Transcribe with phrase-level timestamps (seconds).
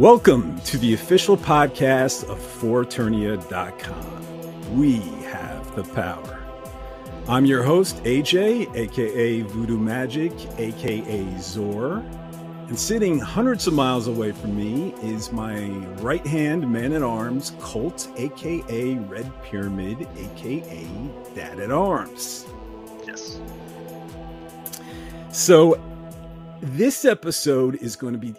[0.00, 4.39] Welcome to the official podcast of ForEternia.com.
[4.72, 6.38] We have the power.
[7.28, 12.04] I'm your host, AJ, aka Voodoo Magic, aka Zor.
[12.68, 15.66] And sitting hundreds of miles away from me is my
[16.02, 20.86] right hand man at arms, Colt, aka Red Pyramid, aka
[21.34, 22.46] Dad at Arms.
[23.04, 23.40] Yes.
[25.32, 25.80] So,
[26.60, 28.34] this episode is going to be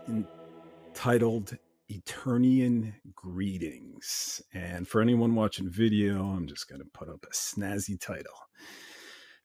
[0.93, 1.57] titled
[1.91, 4.41] Eternian Greetings.
[4.53, 8.47] And for anyone watching video, I'm just going to put up a snazzy title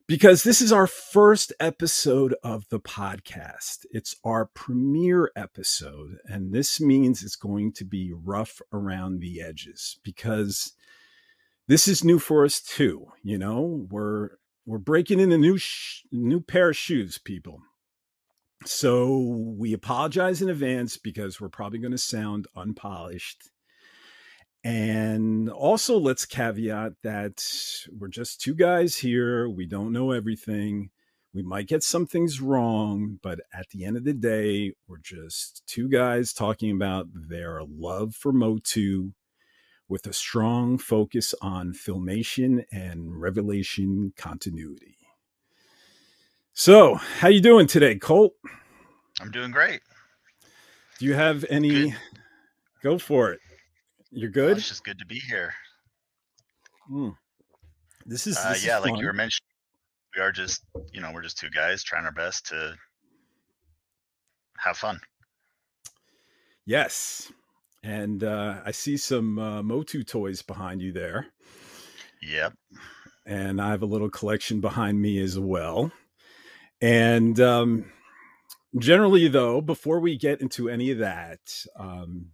[0.07, 3.85] because this is our first episode of the podcast.
[3.91, 9.99] It's our premiere episode, and this means it's going to be rough around the edges
[10.03, 10.73] because
[11.67, 13.07] this is new for us too.
[13.23, 14.29] You know, we're
[14.65, 17.61] we're breaking in a new sh- new pair of shoes, people.
[18.65, 19.17] So
[19.57, 23.49] we apologize in advance because we're probably going to sound unpolished.
[24.63, 27.43] And also, let's caveat that
[27.97, 29.47] we're just two guys here.
[29.47, 30.89] We don't know everything.
[31.33, 35.61] We might get some things wrong, but at the end of the day, we're just
[35.67, 39.11] two guys talking about their love for Motu
[39.87, 44.96] with a strong focus on filmation and revelation continuity.
[46.59, 48.33] So, how you doing today, Colt?
[49.21, 49.79] I'm doing great.
[50.97, 51.91] Do you have any?
[51.91, 51.95] Good.
[52.81, 53.39] Go for it.
[54.09, 54.55] You're good.
[54.55, 55.53] Oh, it's just good to be here.
[56.87, 57.09] Hmm.
[58.07, 59.45] This is, uh, yeah, is like you were mentioning,
[60.15, 62.73] we are just you know we're just two guys trying our best to
[64.57, 64.99] have fun.
[66.65, 67.31] Yes,
[67.83, 71.27] and uh, I see some uh, Motu toys behind you there.
[72.23, 72.55] Yep.
[73.27, 75.91] And I have a little collection behind me as well.
[76.81, 77.85] And um,
[78.77, 81.39] generally, though, before we get into any of that,
[81.77, 82.27] um,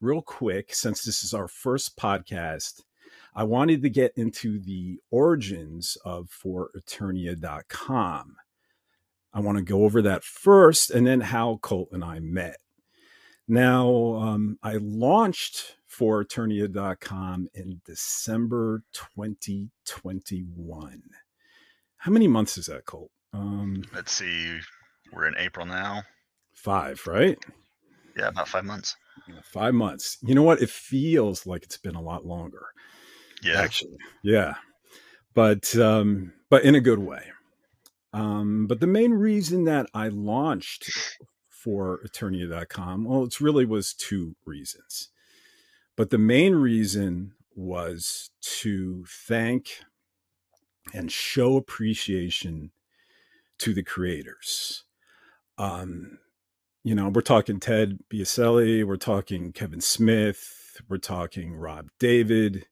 [0.00, 2.82] real quick, since this is our first podcast,
[3.34, 8.36] I wanted to get into the origins of foreternia.com.
[9.34, 12.56] I want to go over that first and then how Colt and I met.
[13.48, 21.02] Now, um, I launched foreternia.com in December 2021.
[21.98, 23.10] How many months is that, Colt?
[23.36, 24.58] Um, Let's see.
[25.12, 26.02] We're in April now.
[26.54, 27.38] Five, right?
[28.16, 28.96] Yeah, about five months.
[29.44, 30.18] Five months.
[30.22, 30.62] You know what?
[30.62, 32.66] It feels like it's been a lot longer.
[33.42, 33.60] Yeah.
[33.60, 33.96] Actually.
[34.22, 34.54] Yeah.
[35.34, 37.24] But um, but in a good way.
[38.12, 40.90] Um, but the main reason that I launched
[41.50, 45.10] for Eternia.com, well, it really was two reasons.
[45.96, 48.30] But the main reason was
[48.60, 49.80] to thank
[50.94, 52.70] and show appreciation
[53.60, 54.84] to the creators.
[55.58, 56.18] Um,
[56.84, 62.66] you know, we're talking Ted Biaselli, we're talking Kevin Smith, we're talking Rob David.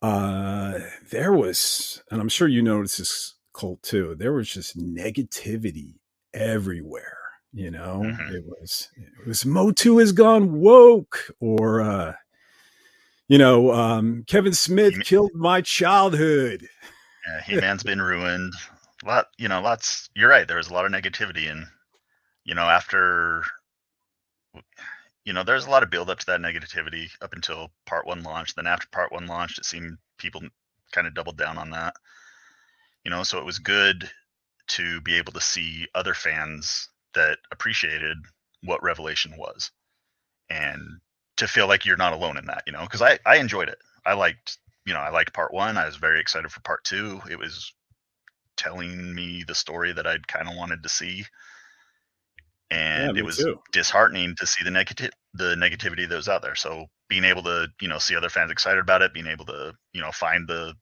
[0.00, 0.80] Uh,
[1.10, 4.16] there was, and I'm sure you noticed this, Colt too.
[4.18, 5.94] There was just negativity
[6.34, 7.18] everywhere.
[7.52, 8.34] You know, mm-hmm.
[8.34, 12.14] it was it was Motu has gone woke, or uh,
[13.28, 16.66] you know, um, Kevin Smith he, killed my childhood.
[17.28, 18.52] Yeah, He Man's been ruined
[19.04, 20.08] lot, you know, lots.
[20.14, 20.46] You're right.
[20.46, 21.66] There was a lot of negativity, and
[22.44, 23.44] you know, after,
[25.24, 28.22] you know, there's a lot of build up to that negativity up until part one
[28.22, 28.56] launched.
[28.56, 30.42] Then after part one launched, it seemed people
[30.92, 31.94] kind of doubled down on that.
[33.04, 34.10] You know, so it was good
[34.68, 38.16] to be able to see other fans that appreciated
[38.62, 39.70] what Revelation was,
[40.50, 40.80] and
[41.36, 42.62] to feel like you're not alone in that.
[42.66, 43.78] You know, because I I enjoyed it.
[44.06, 45.76] I liked you know I liked part one.
[45.76, 47.20] I was very excited for part two.
[47.30, 47.72] It was
[48.56, 51.24] telling me the story that I'd kind of wanted to see.
[52.70, 53.60] And yeah, it was too.
[53.72, 56.54] disheartening to see the negative the negativity that was out there.
[56.54, 59.74] So being able to, you know, see other fans excited about it, being able to,
[59.92, 60.74] you know, find the,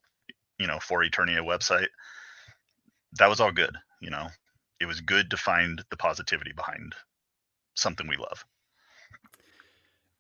[0.58, 1.88] you know, for Eternia website,
[3.18, 3.74] that was all good.
[4.00, 4.28] You know,
[4.80, 6.94] it was good to find the positivity behind
[7.74, 8.44] something we love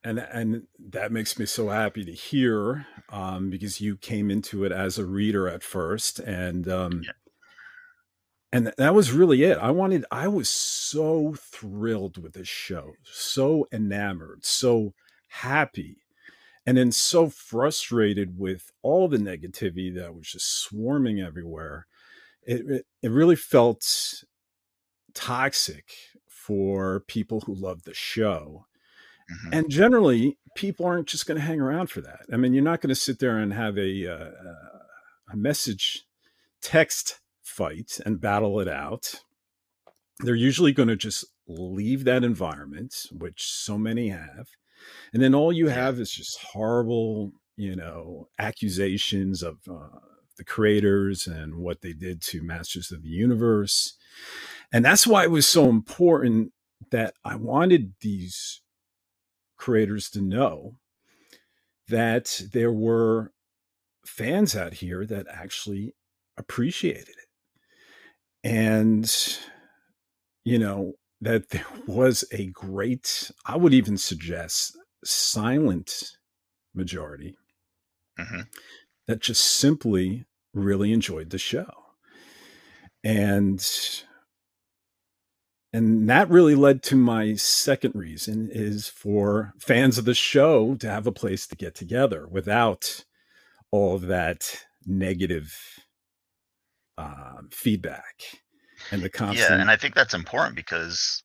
[0.04, 4.72] and and that makes me so happy to hear um, because you came into it
[4.72, 7.12] as a reader at first and um, yeah
[8.52, 9.56] and that was really it.
[9.58, 14.92] I wanted, I was so thrilled with this show, so enamored, so
[15.28, 15.96] happy.
[16.66, 21.86] and then so frustrated with all the negativity that was just swarming everywhere
[22.44, 24.24] it, it, it really felt
[25.14, 25.92] toxic
[26.28, 28.66] for people who love the show
[29.30, 29.52] mm-hmm.
[29.54, 32.80] and generally people aren't just going to hang around for that i mean you're not
[32.80, 34.30] going to sit there and have a, uh,
[35.32, 36.04] a message
[36.60, 39.22] text fight and battle it out
[40.20, 44.46] they're usually going to just leave that environment which so many have
[45.12, 49.98] and then all you have is just horrible you know accusations of uh,
[50.38, 53.94] the creators and what they did to masters of the universe
[54.72, 56.52] and that's why it was so important
[56.90, 58.62] that i wanted these
[59.56, 60.76] creators to know
[61.88, 63.32] that there were
[64.06, 65.94] fans out here that actually
[66.36, 67.21] appreciated it
[68.44, 69.38] and
[70.44, 76.16] you know that there was a great, I would even suggest, silent
[76.74, 77.36] majority
[78.18, 78.42] mm-hmm.
[79.06, 81.70] that just simply really enjoyed the show.
[83.04, 83.66] And
[85.72, 90.90] and that really led to my second reason is for fans of the show to
[90.90, 93.04] have a place to get together without
[93.70, 95.81] all of that negative
[96.98, 98.22] uh, feedback
[98.90, 99.50] and the constant.
[99.50, 101.22] Yeah, and I think that's important because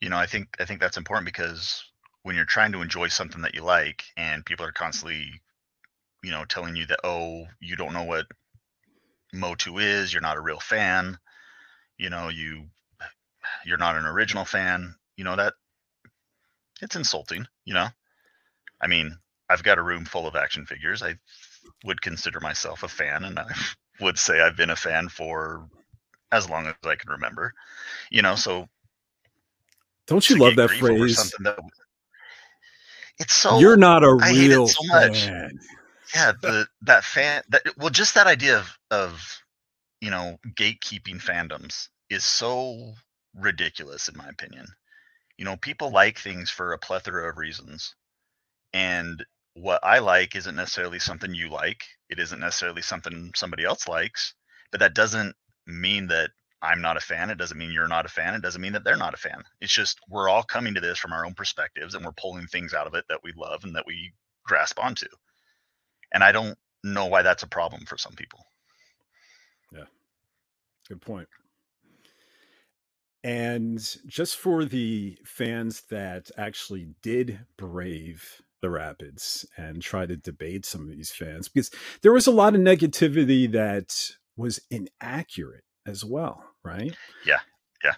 [0.00, 1.82] you know, I think I think that's important because
[2.22, 5.40] when you're trying to enjoy something that you like and people are constantly
[6.22, 8.26] you know telling you that oh, you don't know what
[9.32, 11.18] Motu is, you're not a real fan,
[11.98, 12.66] you know, you
[13.64, 15.54] you're not an original fan, you know that
[16.82, 17.88] it's insulting, you know.
[18.80, 19.16] I mean,
[19.48, 21.02] I've got a room full of action figures.
[21.02, 21.14] I
[21.84, 23.46] would consider myself a fan and I
[24.00, 25.68] would say I've been a fan for
[26.32, 27.52] as long as I can remember.
[28.10, 28.68] You know, so
[30.06, 31.16] don't you love that phrase?
[31.40, 31.58] That,
[33.18, 35.58] it's so you're not a I real so fan.
[36.14, 39.42] Yeah, the that fan that well, just that idea of of
[40.00, 42.92] you know gatekeeping fandoms is so
[43.34, 44.66] ridiculous in my opinion.
[45.38, 47.94] You know, people like things for a plethora of reasons,
[48.72, 49.24] and
[49.54, 51.84] what I like isn't necessarily something you like.
[52.10, 54.34] It isn't necessarily something somebody else likes,
[54.70, 55.34] but that doesn't
[55.66, 56.30] mean that
[56.60, 57.30] I'm not a fan.
[57.30, 58.34] It doesn't mean you're not a fan.
[58.34, 59.42] It doesn't mean that they're not a fan.
[59.60, 62.74] It's just we're all coming to this from our own perspectives and we're pulling things
[62.74, 64.12] out of it that we love and that we
[64.44, 65.06] grasp onto.
[66.12, 68.40] And I don't know why that's a problem for some people.
[69.72, 69.84] Yeah.
[70.88, 71.28] Good point.
[73.22, 80.64] And just for the fans that actually did brave the rapids and try to debate
[80.64, 81.70] some of these fans because
[82.00, 86.96] there was a lot of negativity that was inaccurate as well, right?
[87.26, 87.40] Yeah.
[87.84, 87.96] Yeah.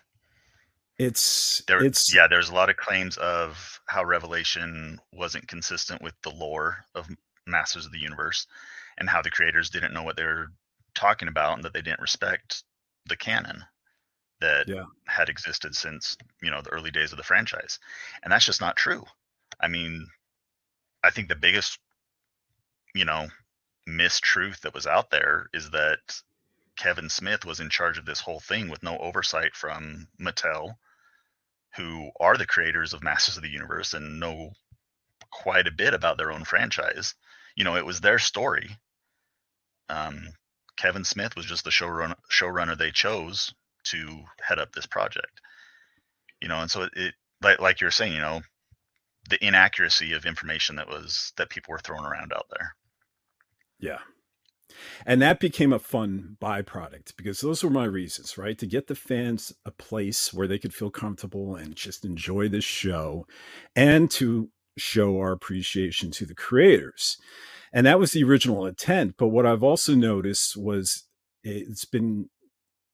[0.99, 6.15] It's there it's yeah, there's a lot of claims of how Revelation wasn't consistent with
[6.23, 7.07] the lore of
[7.47, 8.49] Masters of the Universe
[8.99, 10.49] and how the creators didn't know what they were
[10.97, 12.65] talking about and that they didn't respect
[13.09, 13.63] the canon
[14.41, 14.83] that yeah.
[15.07, 17.79] had existed since, you know, the early days of the franchise.
[18.25, 19.05] And that's just not true.
[19.61, 20.09] I mean,
[21.07, 21.79] I think the biggest,
[22.93, 23.29] you know,
[23.89, 26.01] mistruth that was out there is that
[26.77, 30.75] Kevin Smith was in charge of this whole thing with no oversight from Mattel,
[31.77, 34.51] who are the creators of Masters of the Universe and know
[35.31, 37.15] quite a bit about their own franchise.
[37.55, 38.77] You know, it was their story.
[39.89, 40.31] Um,
[40.77, 45.41] Kevin Smith was just the showrunner, showrunner they chose to head up this project.
[46.43, 48.43] You know, and so it, it like like you're saying, you know,
[49.29, 52.75] the inaccuracy of information that was that people were throwing around out there.
[53.79, 53.99] Yeah.
[55.05, 58.59] And that became a fun byproduct because those were my reasons, right?
[58.59, 62.61] To get the fans a place where they could feel comfortable and just enjoy the
[62.61, 63.27] show
[63.75, 67.17] and to show our appreciation to the creators.
[67.73, 69.15] And that was the original intent.
[69.17, 71.05] But what I've also noticed was
[71.43, 72.29] it's been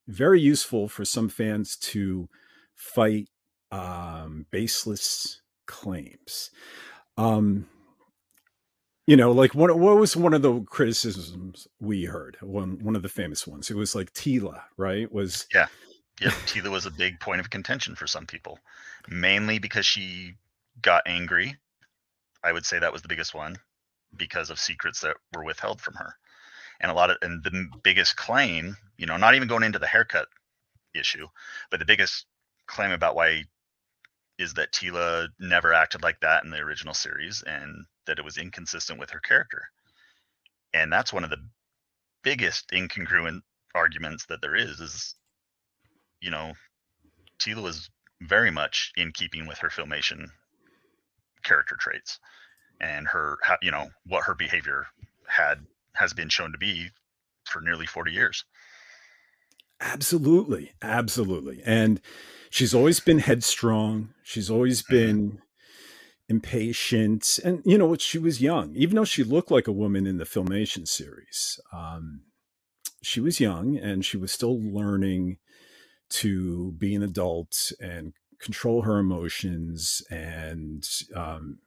[0.06, 2.28] very useful for some fans to
[2.74, 3.28] fight
[3.70, 5.41] um, baseless
[5.73, 6.50] claims.
[7.17, 7.67] Um,
[9.07, 12.37] you know, like what what was one of the criticisms we heard?
[12.41, 13.71] One one of the famous ones.
[13.71, 15.11] It was like Teela, right?
[15.11, 15.67] Was yeah,
[16.21, 16.31] yeah.
[16.47, 18.59] Teela was a big point of contention for some people,
[19.09, 20.35] mainly because she
[20.83, 21.57] got angry.
[22.45, 23.57] I would say that was the biggest one
[24.17, 26.14] because of secrets that were withheld from her,
[26.81, 29.87] and a lot of and the biggest claim, you know, not even going into the
[29.87, 30.29] haircut
[30.95, 31.26] issue,
[31.71, 32.26] but the biggest
[32.67, 33.45] claim about why
[34.42, 38.37] is that Teela never acted like that in the original series and that it was
[38.37, 39.62] inconsistent with her character.
[40.75, 41.44] And that's one of the
[42.22, 43.42] biggest incongruent
[43.75, 45.14] arguments that there is is
[46.20, 46.52] you know,
[47.38, 50.26] Teela was very much in keeping with her filmation
[51.42, 52.20] character traits
[52.80, 54.87] and her you know what her behavior
[55.26, 55.58] had
[55.94, 56.88] has been shown to be
[57.44, 58.44] for nearly 40 years.
[59.80, 60.72] Absolutely.
[60.80, 61.61] Absolutely.
[61.64, 62.00] And
[62.52, 64.11] she's always been headstrong.
[64.23, 64.94] She's always mm-hmm.
[64.94, 65.42] been
[66.28, 67.38] impatient.
[67.44, 68.75] And you know she was young.
[68.76, 72.23] Even though she looked like a woman in the filmation series um,
[73.02, 75.38] she was young and she was still learning
[76.09, 81.59] to be an adult and control her emotions and um,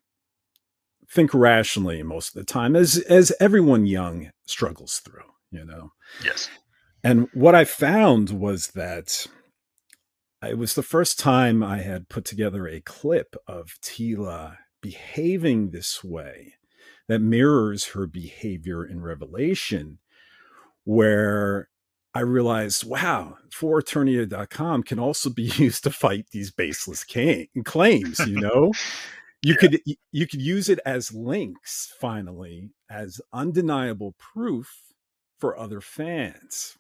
[1.10, 5.92] think rationally most of the time as as everyone young struggles through you know?
[6.24, 6.50] Yes.
[7.04, 9.27] And what i found was that
[10.48, 16.04] it was the first time i had put together a clip of teela behaving this
[16.04, 16.54] way
[17.08, 20.00] that mirrors her behavior in revelation
[20.84, 21.70] where
[22.14, 23.38] I realized, wow,
[23.82, 28.72] Eternia.com can also be used to fight these baseless claims, you know?
[29.42, 29.56] you yeah.
[29.60, 34.72] could you could use it as links finally as undeniable proof
[35.40, 36.78] for other fans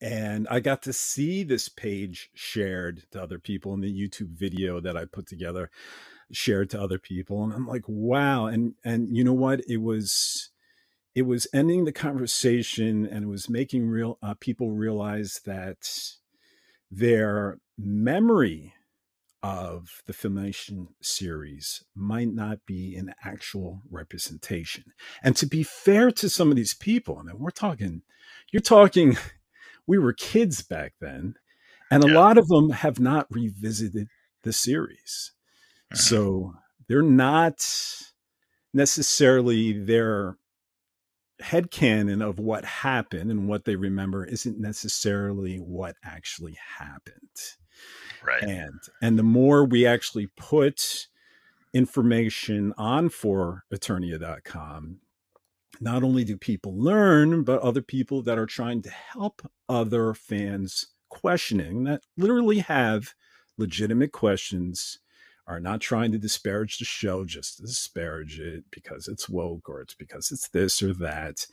[0.00, 4.80] and i got to see this page shared to other people in the youtube video
[4.80, 5.70] that i put together
[6.32, 10.50] shared to other people and i'm like wow and and you know what it was
[11.14, 15.90] it was ending the conversation and it was making real uh, people realize that
[16.90, 18.74] their memory
[19.42, 24.84] of the filmation series might not be an actual representation.
[25.22, 28.02] And to be fair to some of these people, I mean, we're talking,
[28.52, 29.16] you're talking,
[29.86, 31.34] we were kids back then,
[31.90, 32.18] and a yeah.
[32.18, 34.08] lot of them have not revisited
[34.42, 35.32] the series.
[35.94, 36.60] So uh-huh.
[36.88, 37.66] they're not
[38.72, 40.36] necessarily their
[41.42, 47.16] headcanon of what happened and what they remember isn't necessarily what actually happened.
[48.24, 48.42] Right.
[48.42, 51.08] And and the more we actually put
[51.72, 55.00] information on for eternia.com,
[55.80, 60.86] not only do people learn, but other people that are trying to help other fans
[61.08, 63.14] questioning that literally have
[63.58, 64.98] legitimate questions
[65.46, 69.80] are not trying to disparage the show just to disparage it because it's woke or
[69.80, 71.46] it's because it's this or that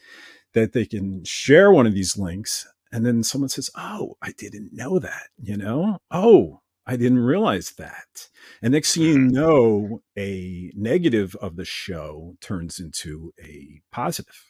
[0.54, 4.72] that they can share one of these links and then someone says oh i didn't
[4.72, 5.98] know that you know?
[6.12, 8.30] Oh i didn't realize that
[8.62, 9.36] and next thing you mm-hmm.
[9.36, 14.46] know a negative of the show turns into a positive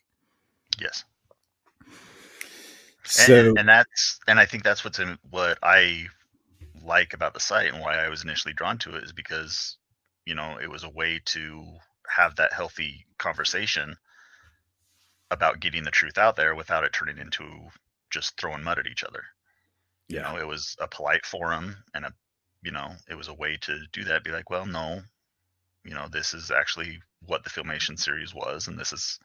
[0.80, 1.04] yes
[3.04, 6.08] so and, and that's and i think that's what's in what i
[6.88, 9.78] like about the site and why I was initially drawn to it is because,
[10.26, 11.64] you know, it was a way to
[12.10, 13.96] have that healthy conversation
[15.30, 17.44] about getting the truth out there without it turning into
[18.10, 19.24] just throwing mud at each other.
[20.08, 20.32] Yeah.
[20.32, 22.14] You know, it was a polite forum and a,
[22.68, 24.24] you know, it was a way to do that.
[24.24, 25.02] Be like, well, no,
[25.84, 29.20] you know, this is actually what the Filmation series was, and this is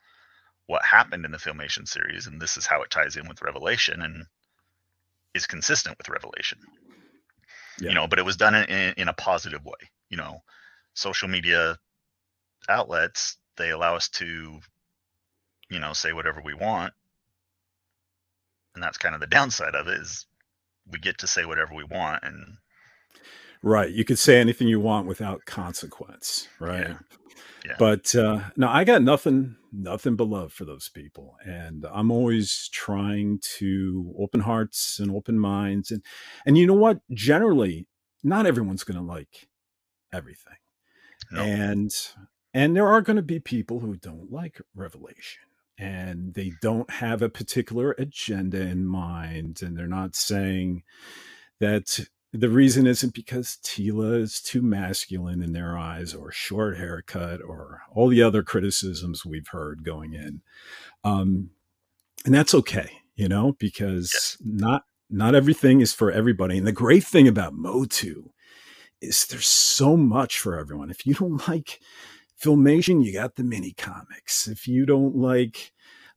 [0.67, 4.01] what happened in the Filmation series, and this is how it ties in with Revelation
[4.01, 4.25] and
[5.33, 6.59] is consistent with Revelation
[7.79, 7.89] yeah.
[7.89, 10.41] you know but it was done in, in a positive way you know
[10.93, 11.77] social media
[12.69, 14.59] outlets they allow us to
[15.69, 16.93] you know say whatever we want
[18.75, 20.25] and that's kind of the downside of it is
[20.91, 22.57] we get to say whatever we want and
[23.63, 26.97] right you could say anything you want without consequence right yeah.
[27.65, 27.75] Yeah.
[27.79, 32.69] But uh, no, I got nothing, nothing but love for those people, and I'm always
[32.73, 36.03] trying to open hearts and open minds, and
[36.45, 36.99] and you know what?
[37.13, 37.87] Generally,
[38.23, 39.47] not everyone's going to like
[40.11, 40.57] everything,
[41.31, 41.41] no.
[41.41, 41.91] and
[42.53, 45.43] and there are going to be people who don't like Revelation,
[45.77, 50.83] and they don't have a particular agenda in mind, and they're not saying
[51.61, 57.39] that the reason isn't because Teela is too masculine in their eyes or short haircut
[57.47, 60.41] or all the other criticisms we've heard going in.
[61.03, 61.51] Um,
[62.25, 66.57] and that's okay, you know, because not not everything is for everybody.
[66.57, 68.29] And the great thing about Motu
[68.99, 70.89] is there's so much for everyone.
[70.89, 71.79] If you don't like
[72.41, 74.47] filmation, you got the mini comics.
[74.47, 75.71] If you don't like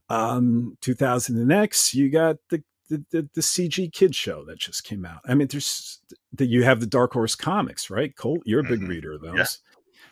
[0.09, 5.05] um 2000 X, you got the the, the, the CG Kid show that just came
[5.05, 5.21] out.
[5.25, 5.99] I mean, there's
[6.33, 8.15] that you have the Dark Horse comics, right?
[8.15, 8.89] Colt, you're a big mm-hmm.
[8.89, 9.35] reader of those.
[9.35, 9.45] Yeah.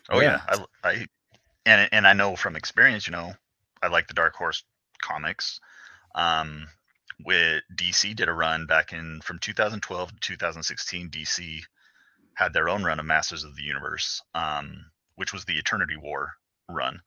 [0.09, 0.41] Oh yeah.
[0.49, 0.65] yeah.
[0.83, 1.05] I, I
[1.65, 3.33] and and I know from experience, you know,
[3.81, 4.63] I like the Dark Horse
[5.01, 5.59] comics.
[6.15, 6.67] Um,
[7.23, 11.09] with DC did a run back in from 2012 to 2016.
[11.09, 11.61] DC
[12.35, 16.33] had their own run of Masters of the Universe, um, which was the Eternity War
[16.69, 16.99] run.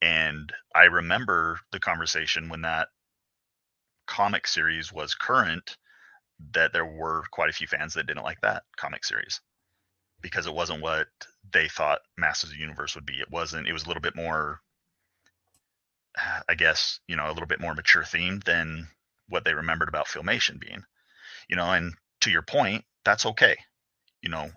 [0.00, 2.88] And I remember the conversation when that
[4.06, 5.76] comic series was current
[6.52, 9.40] that there were quite a few fans that didn't like that comic series
[10.20, 11.06] because it wasn't what
[11.52, 13.20] they thought Masters of the Universe would be.
[13.20, 13.68] It wasn't.
[13.68, 14.60] It was a little bit more,
[16.48, 18.88] I guess, you know, a little bit more mature themed than
[19.28, 20.82] what they remembered about Filmation being.
[21.48, 23.56] You know, and to your point, that's okay.
[24.22, 24.50] You know,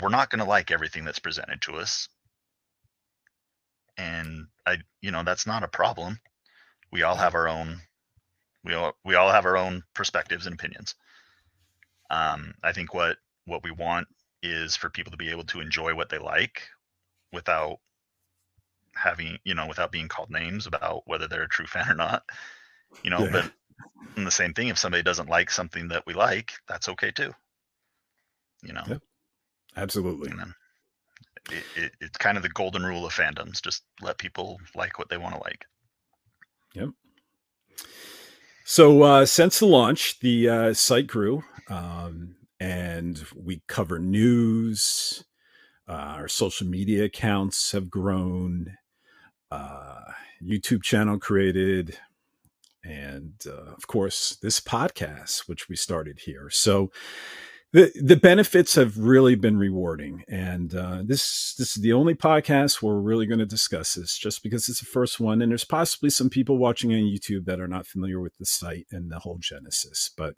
[0.00, 2.08] we're not going to like everything that's presented to us,
[3.96, 6.18] and I, you know, that's not a problem.
[6.92, 7.80] We all have our own.
[8.64, 10.94] We all we all have our own perspectives and opinions.
[12.10, 14.08] Um, I think what what we want
[14.42, 16.68] is for people to be able to enjoy what they like
[17.32, 17.78] without
[18.94, 22.22] having you know without being called names about whether they're a true fan or not
[23.02, 23.30] you know yeah.
[23.32, 23.52] but
[24.16, 27.32] in the same thing if somebody doesn't like something that we like that's okay too
[28.62, 29.02] you know yep.
[29.76, 30.30] absolutely
[31.50, 35.08] it, it, it's kind of the golden rule of fandoms just let people like what
[35.08, 35.64] they want to like
[36.74, 36.90] yep
[38.64, 45.24] so uh, since the launch the uh, site grew um, and we cover news.
[45.86, 48.76] Uh, our social media accounts have grown.
[49.50, 50.00] Uh,
[50.42, 51.98] YouTube channel created,
[52.82, 56.48] and uh, of course this podcast, which we started here.
[56.50, 56.90] So
[57.74, 62.80] the the benefits have really been rewarding, and uh, this this is the only podcast
[62.80, 65.64] where we're really going to discuss this, just because it's the first one, and there's
[65.64, 69.18] possibly some people watching on YouTube that are not familiar with the site and the
[69.18, 70.34] whole genesis, but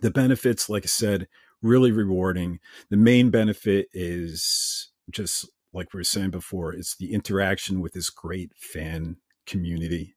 [0.00, 1.28] the benefits, like I said,
[1.60, 2.58] really rewarding.
[2.88, 8.08] The main benefit is just like we were saying before, it's the interaction with this
[8.08, 9.16] great fan
[9.46, 10.16] community.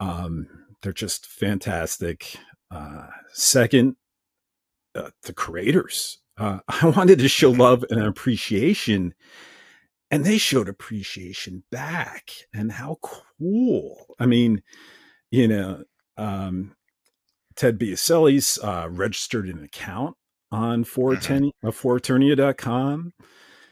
[0.00, 0.46] Um,
[0.80, 2.36] they're just fantastic.
[2.70, 3.96] Uh, second,
[4.94, 6.18] uh, the creators.
[6.38, 9.14] Uh, I wanted to show love and appreciation,
[10.10, 12.30] and they showed appreciation back.
[12.52, 14.14] And how cool!
[14.18, 14.62] I mean,
[15.30, 15.84] you know,
[16.16, 16.74] um,
[17.56, 20.16] Ted Biaselli's uh, registered an account
[20.52, 21.66] on mm-hmm.
[21.66, 23.12] uh, ForEternia.com.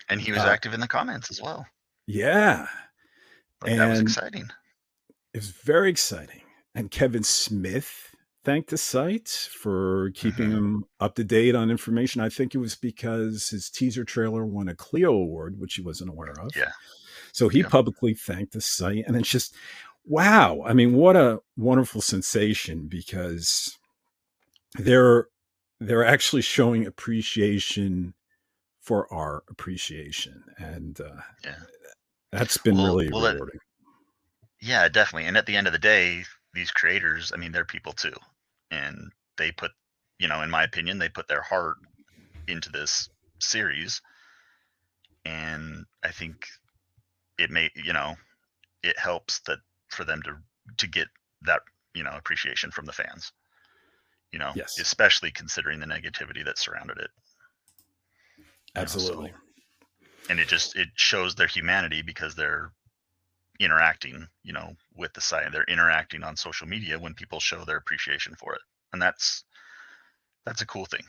[0.08, 1.66] And he was uh, active in the comments as well.
[2.06, 2.66] Yeah.
[3.62, 4.48] Like, and that was exciting.
[5.34, 6.42] It was very exciting.
[6.74, 10.56] And Kevin Smith thanked the site for keeping mm-hmm.
[10.56, 12.20] him up to date on information.
[12.20, 16.10] I think it was because his teaser trailer won a Clio Award, which he wasn't
[16.10, 16.50] aware of.
[16.56, 16.72] Yeah.
[17.32, 17.68] So he yeah.
[17.68, 19.04] publicly thanked the site.
[19.06, 19.54] And it's just,
[20.04, 20.62] wow.
[20.64, 23.76] I mean, what a wonderful sensation because
[24.74, 25.28] they're
[25.80, 28.14] they're actually showing appreciation
[28.80, 31.54] for our appreciation and uh, yeah.
[32.32, 35.78] that's been well, really well, rewarding it, yeah definitely and at the end of the
[35.78, 36.24] day
[36.54, 38.14] these creators i mean they're people too.
[38.70, 39.72] And they put
[40.18, 41.76] you know in my opinion they put their heart
[42.46, 43.08] into this
[43.40, 44.00] series.
[45.24, 46.46] And i think
[47.38, 48.14] it may you know
[48.82, 49.58] it helps that
[49.88, 50.36] for them to
[50.76, 51.08] to get
[51.42, 51.60] that
[51.94, 53.32] you know appreciation from the fans
[54.32, 54.78] you know yes.
[54.78, 57.10] especially considering the negativity that surrounded it.
[58.76, 59.36] Absolutely so,
[60.28, 62.72] and it just it shows their humanity because they're
[63.60, 67.76] interacting you know with the site they're interacting on social media when people show their
[67.76, 68.60] appreciation for it
[68.92, 69.44] and that's
[70.46, 71.04] that's a cool thing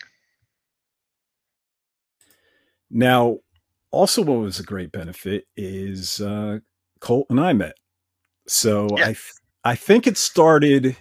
[2.90, 3.38] now
[3.92, 6.58] also what was a great benefit is uh
[7.00, 7.76] colt and i met
[8.48, 9.04] so yeah.
[9.04, 9.34] i th-
[9.64, 10.98] i think it started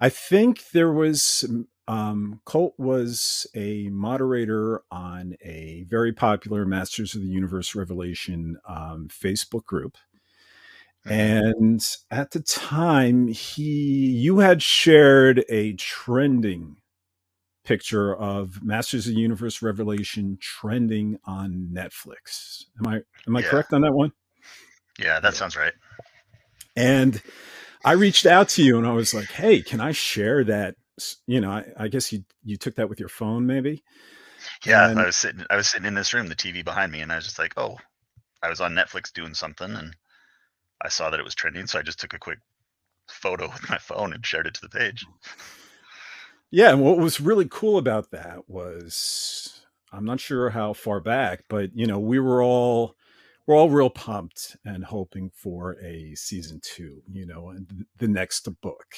[0.00, 1.44] I think there was
[1.88, 9.08] um, Colt was a moderator on a very popular Masters of the Universe Revelation um,
[9.08, 9.96] Facebook group.
[11.08, 11.64] Mm-hmm.
[11.64, 16.76] And at the time, he you had shared a trending
[17.64, 22.64] picture of Masters of the Universe Revelation trending on Netflix.
[22.78, 23.48] Am I am I yeah.
[23.48, 24.12] correct on that one?
[24.98, 25.72] Yeah, that sounds right.
[26.76, 27.22] And
[27.84, 30.76] I reached out to you and I was like, "Hey, can I share that?"
[31.26, 33.82] You know, I, I guess you you took that with your phone, maybe.
[34.64, 35.44] Yeah, and, I was sitting.
[35.50, 37.54] I was sitting in this room, the TV behind me, and I was just like,
[37.56, 37.76] "Oh,
[38.42, 39.94] I was on Netflix doing something, and
[40.82, 42.38] I saw that it was trending, so I just took a quick
[43.08, 45.06] photo with my phone and shared it to the page."
[46.50, 49.62] Yeah, and what was really cool about that was
[49.92, 52.96] I'm not sure how far back, but you know, we were all
[53.46, 58.46] we're all real pumped and hoping for a season two, you know, and the next
[58.60, 58.94] book.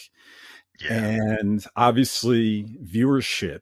[0.81, 0.93] Yeah.
[0.93, 3.61] And obviously, viewership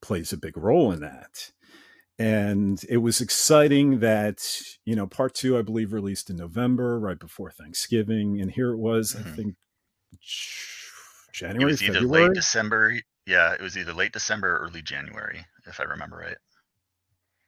[0.00, 1.50] plays a big role in that.
[2.18, 4.46] And it was exciting that,
[4.84, 8.40] you know, part two, I believe, released in November, right before Thanksgiving.
[8.40, 9.28] And here it was, mm-hmm.
[9.28, 9.54] I think,
[11.32, 12.28] January, it was either February?
[12.28, 12.94] late December.
[13.26, 16.36] Yeah, it was either late December or early January, if I remember right.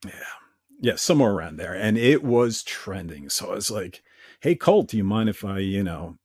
[0.04, 0.24] Yeah
[0.80, 1.74] yeah, somewhere around there.
[1.74, 3.28] And it was trending.
[3.28, 4.02] So I was like,
[4.40, 6.18] hey, Colt, do you mind if I, you know,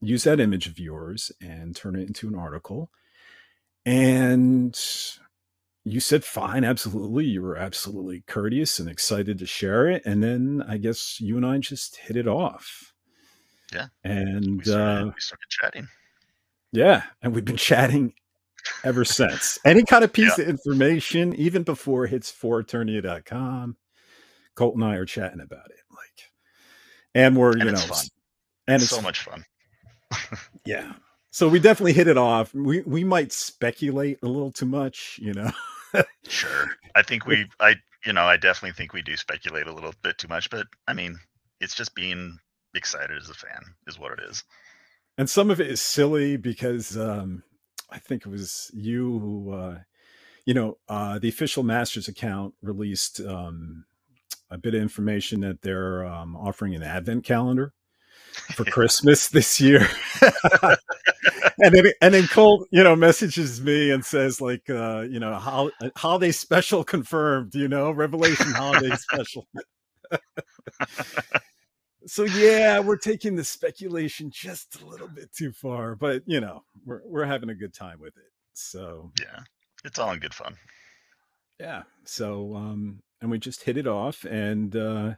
[0.00, 2.90] use that image of yours and turn it into an article?
[3.86, 4.78] And
[5.84, 7.26] you said fine, absolutely.
[7.26, 11.44] You were absolutely courteous and excited to share it, and then I guess you and
[11.46, 12.92] I just hit it off.
[13.72, 15.88] Yeah, and we started, uh, we started chatting.
[16.72, 18.14] yeah, and we've been chatting
[18.82, 19.58] ever since.
[19.64, 20.44] Any kind of piece Yeah.
[20.44, 23.76] of information, even before it hits foreternia.com,
[24.54, 25.80] Colt and I are chatting about it.
[25.90, 26.30] Like,
[27.14, 28.06] and we're, And you know, fun.
[28.68, 29.44] and It's it's so much fun.
[30.64, 30.92] Yeah.
[31.30, 32.54] So we definitely hit it off.
[32.54, 35.50] We we might speculate a little too much, you know.
[36.28, 36.70] Sure.
[36.94, 40.18] I think we, I, you know, I definitely think we do speculate a little bit
[40.18, 41.18] too much, but I mean,
[41.60, 42.38] it's just being
[42.74, 44.42] excited as a fan is what it is.
[45.18, 47.42] and some of it is silly because um
[47.90, 49.78] I think it was you who uh
[50.46, 53.84] you know, uh the official Masters account released um
[54.50, 57.72] a bit of information that they're um offering an advent calendar
[58.54, 59.88] for Christmas this year.
[60.22, 65.34] and then and then Colt, you know, messages me and says like, uh, you know,
[65.34, 67.54] hol- holiday special confirmed.
[67.54, 69.46] You know, Revelation holiday special.
[72.06, 76.62] so yeah, we're taking the speculation just a little bit too far, but you know,
[76.84, 78.30] we're we're having a good time with it.
[78.52, 79.40] So Yeah.
[79.84, 80.56] It's all in good fun.
[81.60, 85.12] yeah, so um, and we just hit it off, and uh,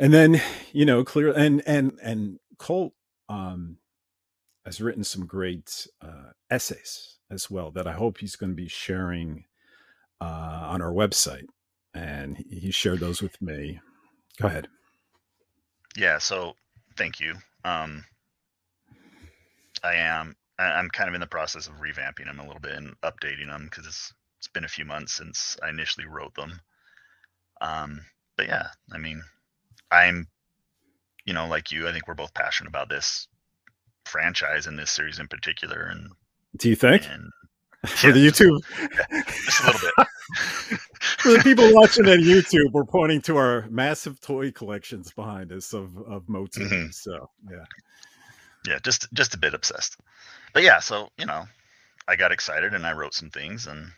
[0.00, 2.94] and then you know, clear and and and Colt
[3.28, 3.78] um
[4.64, 8.68] has written some great uh, essays as well that I hope he's going to be
[8.68, 9.44] sharing
[10.20, 11.46] uh, on our website.
[11.94, 13.80] And he shared those with me.
[14.40, 14.68] Go ahead.
[15.96, 16.18] Yeah.
[16.18, 16.54] So
[16.96, 17.34] thank you.
[17.64, 18.04] Um,
[19.82, 22.94] I am, I'm kind of in the process of revamping them a little bit and
[23.00, 26.60] updating them because it's, it's been a few months since I initially wrote them.
[27.60, 28.00] Um,
[28.36, 29.22] but yeah, I mean,
[29.92, 30.26] I'm,
[31.24, 33.28] you know, like you, I think we're both passionate about this
[34.04, 35.82] franchise and this series in particular.
[35.84, 36.10] And,
[36.56, 37.30] Do you think and
[37.86, 38.58] for the YouTube?
[39.44, 40.08] just a little bit.
[41.18, 45.72] for the people watching on YouTube, we're pointing to our massive toy collections behind us
[45.72, 46.68] of of Motu.
[46.68, 46.92] Mhm.
[46.94, 47.64] So yeah,
[48.66, 49.96] yeah just just a bit obsessed
[50.52, 51.44] but yeah so you know
[52.06, 53.90] i got excited and i wrote some things and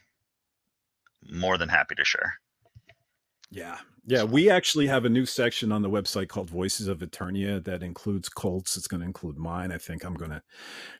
[1.32, 2.34] more than happy to share
[3.52, 4.24] yeah, yeah.
[4.24, 8.28] We actually have a new section on the website called Voices of Eternia that includes
[8.28, 8.76] Colts.
[8.76, 9.70] It's going to include mine.
[9.70, 10.42] I think I'm going to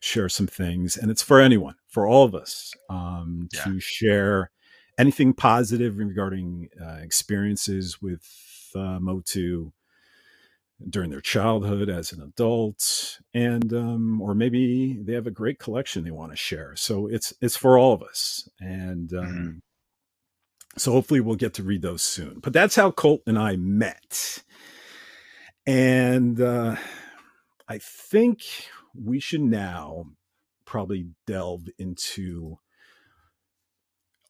[0.01, 3.65] share some things, and it's for anyone, for all of us, um, Yeah.
[3.65, 4.51] to share
[4.99, 8.23] anything positive regarding uh, experiences with
[8.75, 9.73] uh, Motu
[10.91, 16.05] during their childhood as an adult, and um, or maybe they have a great collection
[16.05, 16.75] they want to share.
[16.77, 19.63] So it's it's for all of us, and um, Mhm.
[20.77, 22.41] So hopefully we'll get to read those soon.
[22.41, 24.43] But that's how Colt and I met,
[25.67, 26.77] and uh,
[27.69, 28.41] I think
[28.95, 30.05] we should now
[30.65, 32.59] probably delve into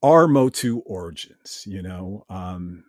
[0.02, 1.64] our Motu origins.
[1.66, 2.85] You know, um,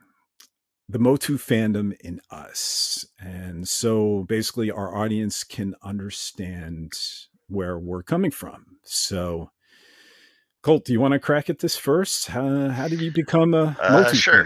[0.89, 3.05] the Motu fandom in us.
[3.19, 6.93] And so basically, our audience can understand
[7.47, 8.77] where we're coming from.
[8.83, 9.51] So,
[10.63, 12.27] Colt, do you want to crack at this first?
[12.27, 14.45] How, how did you become a Uh, sure.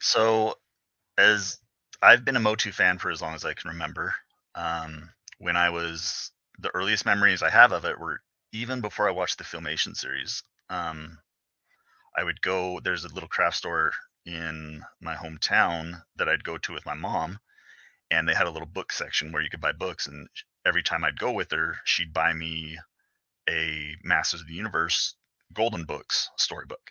[0.00, 0.54] so
[1.18, 1.58] as
[2.02, 4.14] i've been a motu fan for as long as i can remember
[4.54, 8.20] um, when i was the earliest memories i have of it were
[8.52, 11.18] even before i watched the filmation series um,
[12.16, 13.92] i would go there's a little craft store
[14.26, 17.38] in my hometown that i'd go to with my mom
[18.10, 20.28] and they had a little book section where you could buy books and
[20.66, 22.76] every time i'd go with her she'd buy me
[23.48, 25.14] a masters of the universe
[25.52, 26.90] golden books storybook.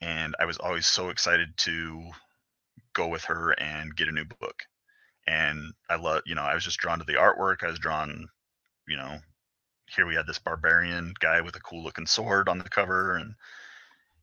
[0.00, 2.10] And i was always so excited to
[2.94, 4.62] go with her and get a new book.
[5.26, 7.62] And i love you know i was just drawn to the artwork.
[7.62, 8.28] I was drawn
[8.86, 9.18] you know
[9.94, 13.16] here we had this barbarian guy with a cool looking sword on the cover.
[13.16, 13.34] And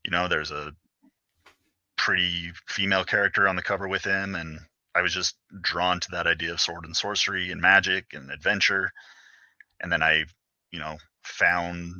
[0.03, 0.73] you know there's a
[1.97, 4.35] pretty female character on the cover with him.
[4.35, 4.59] And
[4.95, 8.91] i was just drawn to that idea of sword and sorcery and magic and adventure.
[9.81, 10.25] And then i
[10.71, 11.93] you know found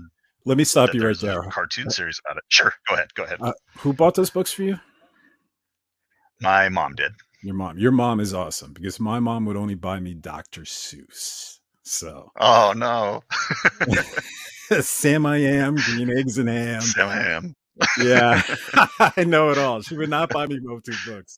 [0.46, 1.42] Let me stop you right there.
[1.52, 4.64] cartoon series about it sure go ahead go ahead Uh, who bought those books for
[4.64, 4.80] you?
[6.42, 7.12] my mom did
[7.44, 7.78] Your mom.
[7.78, 10.62] Your mom is awesome because my mom would only buy me Dr.
[10.62, 11.60] Seuss.
[11.84, 13.24] So, oh no
[14.82, 16.82] Sam I am, green eggs and ham.
[16.82, 17.54] Sam Ham.
[18.00, 18.42] yeah,
[19.00, 19.82] I know it all.
[19.82, 21.38] She would not buy me Motu books.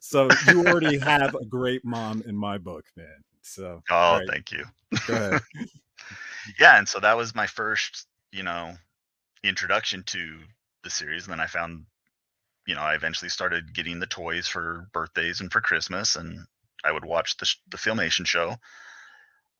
[0.00, 3.06] So you already have a great mom in my book, man.
[3.42, 4.64] So Oh, right, thank you.
[6.58, 8.76] Yeah, and so that was my first, you know,
[9.44, 10.40] introduction to
[10.84, 11.24] the series.
[11.24, 11.86] And then I found,
[12.66, 16.46] you know, I eventually started getting the toys for birthdays and for Christmas, and
[16.84, 18.56] I would watch the the filmation show.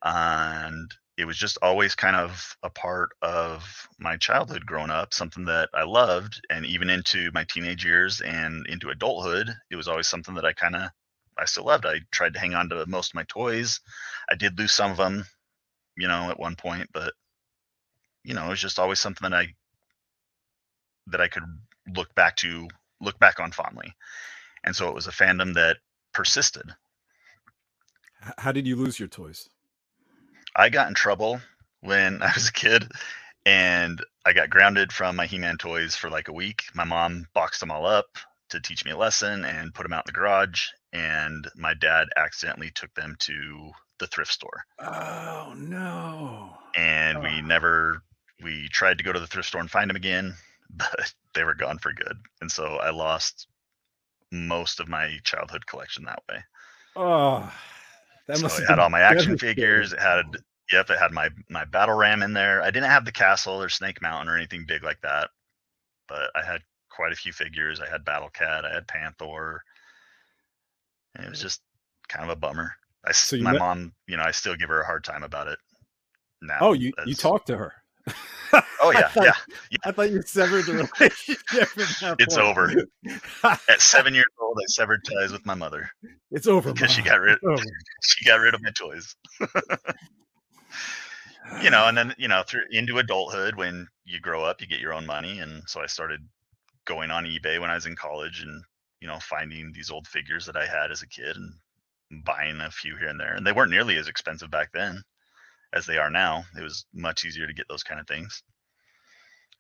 [0.03, 5.45] And it was just always kind of a part of my childhood growing up, something
[5.47, 10.07] that I loved, and even into my teenage years and into adulthood, it was always
[10.09, 10.91] something that I kind of
[11.39, 11.87] I still loved.
[11.87, 13.81] I tried to hang on to most of my toys.
[14.31, 15.27] I did lose some of them,
[16.01, 17.13] you know, at one point, but
[18.25, 19.55] you know, it was just always something that I
[21.09, 21.45] that I could
[21.95, 22.69] look back to,
[23.01, 23.95] look back on fondly.
[24.65, 25.79] And so it was a fandom that
[26.13, 26.71] persisted.
[28.39, 29.49] How did you lose your toys?
[30.55, 31.41] I got in trouble
[31.81, 32.91] when I was a kid
[33.47, 36.65] and I got grounded from my He-Man toys for like a week.
[36.75, 38.19] My mom boxed them all up
[38.51, 42.09] to teach me a lesson and put them out in the garage and my dad
[42.17, 44.65] accidentally took them to the thrift store.
[44.81, 46.51] Oh no.
[46.75, 47.21] And oh.
[47.21, 48.03] we never
[48.43, 50.35] we tried to go to the thrift store and find them again,
[50.71, 52.19] but they were gone for good.
[52.41, 53.47] And so I lost
[54.33, 56.43] most of my childhood collection that way.
[56.97, 57.53] Oh,
[58.27, 59.93] that so must it had all my action figures.
[59.93, 60.25] It had
[60.73, 62.63] yep, it had my my battle ram in there.
[62.63, 65.31] I didn't have the castle or Snake Mountain or anything big like that,
[66.09, 67.81] but I had quite a few figures.
[67.81, 69.59] I had Battle Cat, I had Panthor.
[71.15, 71.61] And it was just
[72.09, 72.75] kind of a bummer.
[73.05, 75.49] I so my met- mom, you know, I still give her a hard time about
[75.49, 75.59] it
[76.43, 76.59] now.
[76.61, 77.73] Oh, you you talked to her.
[78.83, 79.33] Oh yeah, thought, yeah,
[79.71, 79.79] yeah.
[79.85, 82.17] I thought you severed the relationship.
[82.19, 82.47] it's point.
[82.47, 82.73] over.
[83.69, 85.91] At seven years old, I severed ties with my mother.
[86.31, 87.39] It's over because she got rid.
[88.03, 89.15] she got rid of my toys.
[91.63, 94.81] you know, and then you know, through into adulthood, when you grow up, you get
[94.81, 96.21] your own money, and so I started
[96.87, 98.63] going on eBay when I was in college, and
[99.01, 101.53] you know, finding these old figures that I had as a kid and
[102.11, 105.03] buying a few here and there, and they weren't nearly as expensive back then
[105.73, 106.45] as they are now.
[106.59, 108.43] It was much easier to get those kind of things.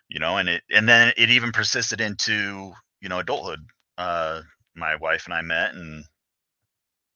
[0.09, 3.61] You know, and it and then it even persisted into, you know, adulthood.
[3.97, 4.43] Uh
[4.75, 6.05] my wife and I met and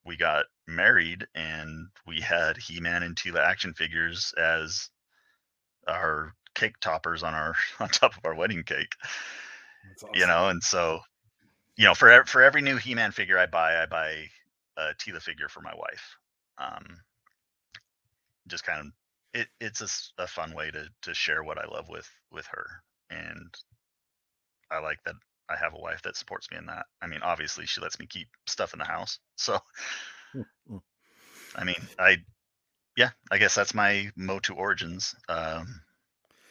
[0.04, 4.90] we got married and we had He-Man and Teela action figures as
[5.88, 8.94] our cake toppers on our on top of our wedding cake.
[9.96, 10.10] Awesome.
[10.14, 11.00] You know, and so
[11.76, 14.28] you know, for for every new He-Man figure I buy, I buy
[14.76, 16.16] a Teela figure for my wife.
[16.58, 16.98] Um,
[18.46, 18.92] just kind of
[19.32, 22.66] it it's a, a fun way to to share what I love with with her,
[23.10, 23.54] and
[24.70, 25.14] I like that
[25.48, 26.86] I have a wife that supports me in that.
[27.02, 29.58] I mean, obviously, she lets me keep stuff in the house, so
[30.34, 30.76] mm-hmm.
[31.56, 32.18] I mean, I
[32.96, 35.14] yeah, I guess that's my Motu origins.
[35.28, 35.80] Um,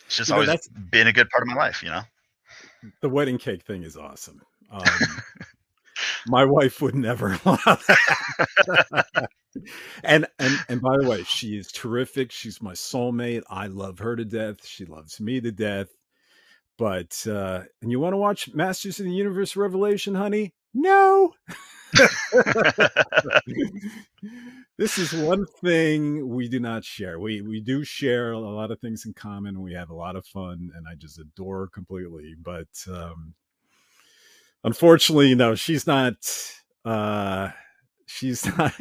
[0.05, 0.57] it's just you always know,
[0.91, 2.01] been a good part of my life, you know.
[3.01, 4.41] The wedding cake thing is awesome.
[4.69, 4.83] Um,
[6.27, 9.29] my wife would never allow that.
[10.03, 12.31] and and and by the way, she is terrific.
[12.31, 13.43] She's my soulmate.
[13.49, 14.65] I love her to death.
[14.65, 15.89] She loves me to death.
[16.77, 20.53] But uh and you want to watch Masters of the Universe Revelation, honey?
[20.73, 21.33] No.
[24.77, 27.19] this is one thing we do not share.
[27.19, 29.61] We we do share a lot of things in common.
[29.61, 32.33] We have a lot of fun, and I just adore completely.
[32.41, 33.35] But um,
[34.63, 36.15] unfortunately, you know, she's not.
[36.85, 37.49] Uh,
[38.05, 38.73] she's not.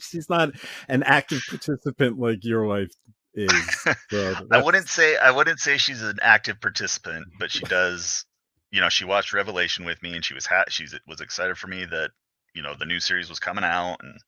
[0.00, 0.50] she's not
[0.88, 2.90] an active participant like your wife
[3.36, 3.84] is.
[4.10, 8.24] So I wouldn't say I wouldn't say she's an active participant, but she does.
[8.72, 11.68] You know, she watched Revelation with me, and she was ha- she was excited for
[11.68, 12.10] me that
[12.54, 14.18] you know the new series was coming out, and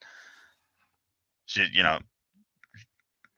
[1.47, 1.99] she, you know,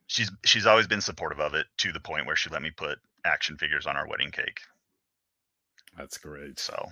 [0.07, 2.99] she's she's always been supportive of it to the point where she let me put
[3.25, 4.59] action figures on our wedding cake.
[5.97, 6.59] That's great.
[6.59, 6.91] So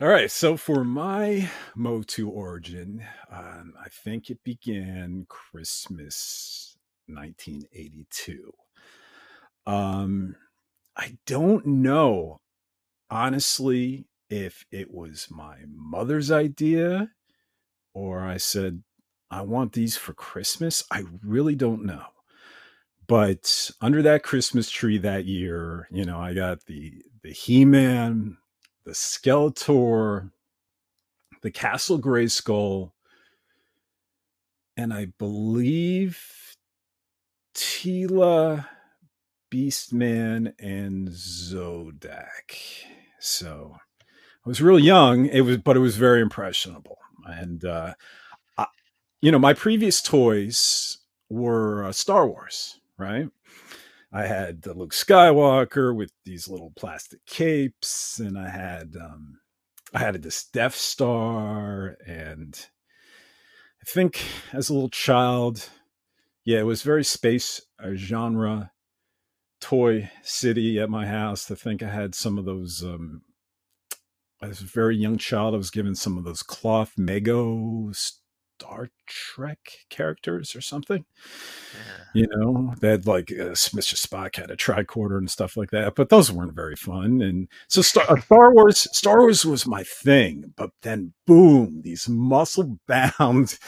[0.00, 6.74] all right, so for my Motu origin, um, I think it began Christmas
[7.06, 8.50] 1982.
[9.66, 10.36] Um,
[10.96, 12.40] I don't know,
[13.10, 17.10] honestly, if it was my mother's idea
[17.92, 18.82] or I said,
[19.30, 20.82] I want these for Christmas.
[20.90, 22.06] I really don't know.
[23.10, 28.36] But under that Christmas tree that year, you know, I got the the He-Man,
[28.84, 30.30] the Skeletor,
[31.42, 32.92] the Castle Grayskull,
[34.76, 36.54] and I believe
[37.52, 38.66] Teela,
[39.50, 42.56] Beastman, and Zodac.
[43.18, 43.74] So
[44.46, 45.26] I was real young.
[45.26, 46.98] It was, but it was very impressionable.
[47.26, 47.94] And uh,
[48.56, 48.66] I,
[49.20, 53.28] you know, my previous toys were uh, Star Wars, right?
[54.12, 59.38] I had the Luke Skywalker with these little plastic capes, and I had um,
[59.94, 62.66] I had this Death Star, and
[63.80, 65.68] I think as a little child,
[66.44, 68.72] yeah, it was very space uh, genre
[69.60, 71.50] toy city at my house.
[71.50, 72.82] I think I had some of those.
[72.82, 73.22] Um,
[74.42, 77.94] as a very young child, I was given some of those cloth Mego
[78.60, 81.04] Star Trek characters or something.
[82.14, 82.22] Yeah.
[82.22, 83.94] You know, they had like uh, Mr.
[83.94, 87.22] Spock had a tricorder and stuff like that, but those weren't very fun.
[87.22, 92.08] And so Star, uh, Star Wars, Star Wars was my thing, but then boom, these
[92.08, 93.58] muscle bound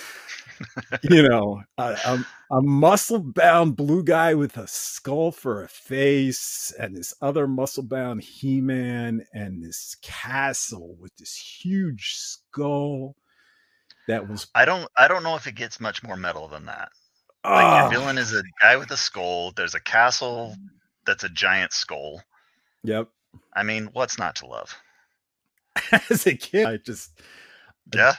[1.02, 2.26] you know, a, a,
[2.59, 7.83] a muscle bound blue guy with a skull for a face, and this other muscle
[7.83, 13.16] bound He Man, and this castle with this huge skull.
[14.09, 14.47] That was.
[14.55, 14.88] I don't.
[14.97, 16.91] I don't know if it gets much more metal than that.
[17.45, 17.88] Like your ah.
[17.91, 19.53] villain is a guy with a skull.
[19.57, 20.57] There's a castle
[21.07, 22.23] that's a giant skull.
[22.85, 23.09] Yep.
[23.55, 24.77] I mean, what's not to love?
[26.11, 27.21] As a kid, I just
[27.95, 28.15] yeah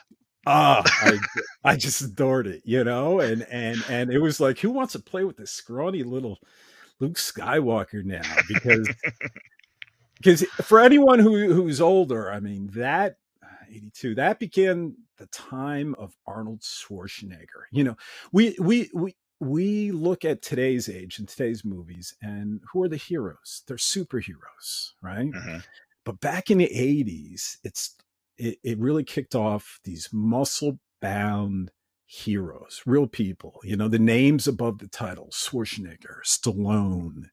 [0.45, 1.19] ah, I,
[1.63, 4.99] I just adored it, you know, and and and it was like, who wants to
[4.99, 6.39] play with this scrawny little
[6.99, 8.21] Luke Skywalker now?
[8.47, 8.87] Because
[10.17, 13.17] because for anyone who who's older, I mean that
[13.73, 17.65] 82 that began the time of Arnold Schwarzenegger.
[17.71, 17.97] You know,
[18.31, 22.97] we we we we look at today's age and today's movies, and who are the
[22.97, 23.63] heroes?
[23.67, 25.31] They're superheroes, right?
[25.31, 25.57] Mm-hmm.
[26.05, 27.95] But back in the 80s, it's
[28.37, 31.71] it, it really kicked off these muscle bound
[32.05, 33.59] heroes, real people.
[33.63, 37.25] You know, the names above the titles Schwarzenegger, Stallone,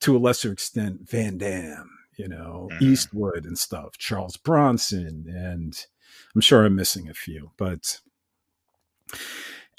[0.00, 2.84] to a lesser extent, Van Damme, you know, mm-hmm.
[2.84, 5.26] Eastwood and stuff, Charles Bronson.
[5.28, 5.86] And
[6.34, 8.00] I'm sure I'm missing a few, but,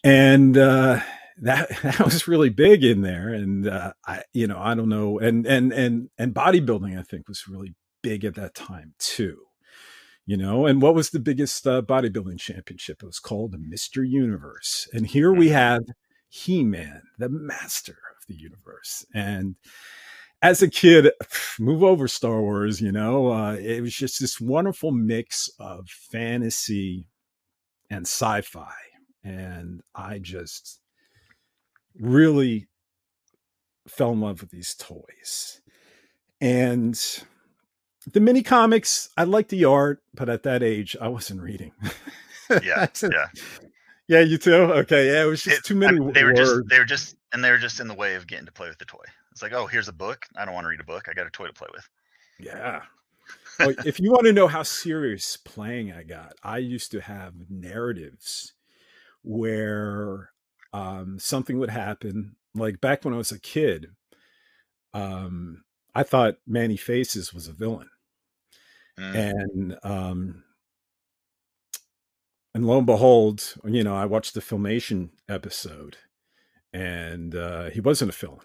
[0.03, 1.01] and, uh,
[1.39, 5.19] that that was really big in there and uh, i you know i don't know
[5.19, 9.37] and and and and bodybuilding i think was really big at that time too
[10.25, 14.07] you know and what was the biggest uh, bodybuilding championship it was called the mr
[14.07, 15.55] universe and here we mm-hmm.
[15.55, 15.83] have
[16.29, 19.55] he-man the master of the universe and
[20.41, 21.11] as a kid
[21.59, 27.07] move over star wars you know uh, it was just this wonderful mix of fantasy
[27.89, 28.73] and sci-fi
[29.23, 30.79] and i just
[31.99, 32.67] really
[33.87, 35.61] fell in love with these toys
[36.39, 37.23] and
[38.13, 41.71] the mini comics, I like the art, but at that age, I wasn't reading.
[42.63, 43.27] yeah, yeah,
[44.07, 44.19] yeah.
[44.21, 44.53] You too?
[44.53, 45.23] Okay, yeah.
[45.23, 45.99] It was just it, too many.
[45.99, 48.27] I, they were just, they were just, and they were just in the way of
[48.27, 49.03] getting to play with the toy.
[49.37, 50.25] It's like, oh, here's a book.
[50.35, 51.05] I don't want to read a book.
[51.07, 51.87] I got a toy to play with.
[52.39, 52.81] Yeah.
[53.59, 57.35] well, if you want to know how serious playing I got, I used to have
[57.47, 58.55] narratives
[59.21, 60.31] where
[60.73, 62.35] um, something would happen.
[62.55, 63.91] Like back when I was a kid,
[64.95, 67.89] um, I thought Man-E-Faces was a villain.
[68.99, 69.15] Mm.
[69.15, 70.43] And um
[72.55, 75.97] and lo and behold, you know, I watched the filmation episode
[76.73, 78.39] and uh he wasn't a villain.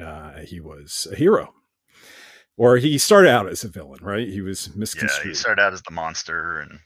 [0.00, 1.54] Uh he was a hero.
[2.58, 4.26] Or he started out as a villain, right?
[4.26, 5.26] He was misconstrued.
[5.26, 6.80] Yeah, he started out as the monster and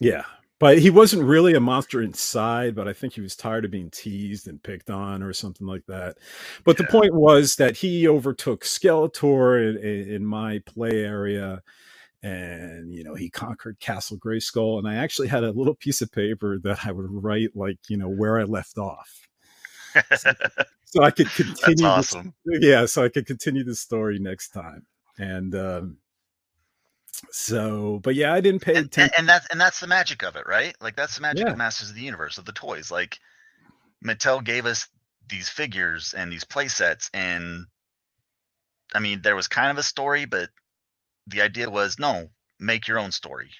[0.00, 0.24] Yeah.
[0.58, 3.90] But he wasn't really a monster inside, but I think he was tired of being
[3.90, 6.18] teased and picked on or something like that.
[6.64, 6.86] But yeah.
[6.86, 11.62] the point was that he overtook Skeletor in, in my play area
[12.22, 16.12] and you know he conquered castle grayskull and i actually had a little piece of
[16.12, 19.28] paper that i would write like you know where i left off
[20.16, 20.32] so,
[20.92, 22.34] so i could continue awesome.
[22.44, 24.86] This, yeah so i could continue the story next time
[25.18, 25.96] and um
[27.30, 30.36] so but yeah i didn't pay and, attention and that's and that's the magic of
[30.36, 31.52] it right like that's the magic yeah.
[31.52, 33.18] of masters of the universe of the toys like
[34.04, 34.88] mattel gave us
[35.28, 37.66] these figures and these play sets and
[38.94, 40.48] i mean there was kind of a story but
[41.26, 43.50] the idea was no, make your own story.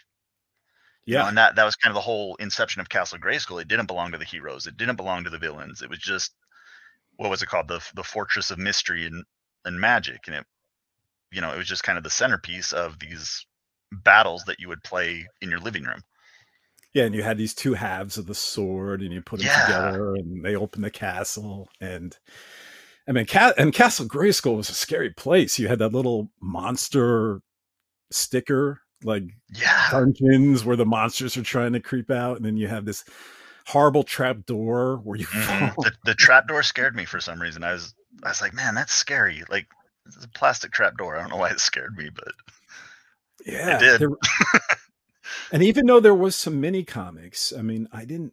[1.04, 3.60] Yeah, you know, and that that was kind of the whole inception of Castle Grayskull.
[3.60, 4.66] It didn't belong to the heroes.
[4.66, 5.82] It didn't belong to the villains.
[5.82, 6.32] It was just
[7.16, 9.24] what was it called the the fortress of mystery and
[9.64, 10.44] and magic, and it
[11.30, 13.46] you know it was just kind of the centerpiece of these
[13.90, 16.02] battles that you would play in your living room.
[16.94, 19.66] Yeah, and you had these two halves of the sword, and you put them yeah.
[19.66, 22.16] together, and they open the castle, and
[23.08, 23.26] I mean,
[23.58, 25.58] and Castle Grayskull was a scary place.
[25.58, 27.40] You had that little monster
[28.10, 29.90] sticker like yeah.
[29.90, 33.04] dungeons where the monsters are trying to creep out and then you have this
[33.66, 35.80] horrible trap door where you mm-hmm.
[35.80, 37.62] the, the trap door scared me for some reason.
[37.64, 37.94] I was
[38.24, 39.42] i was like man that's scary.
[39.48, 39.66] Like
[40.06, 41.16] it's a plastic trap door.
[41.16, 42.32] I don't know why it scared me but
[43.44, 44.00] yeah it did.
[44.00, 44.10] there,
[45.52, 48.32] and even though there was some mini comics i mean i didn't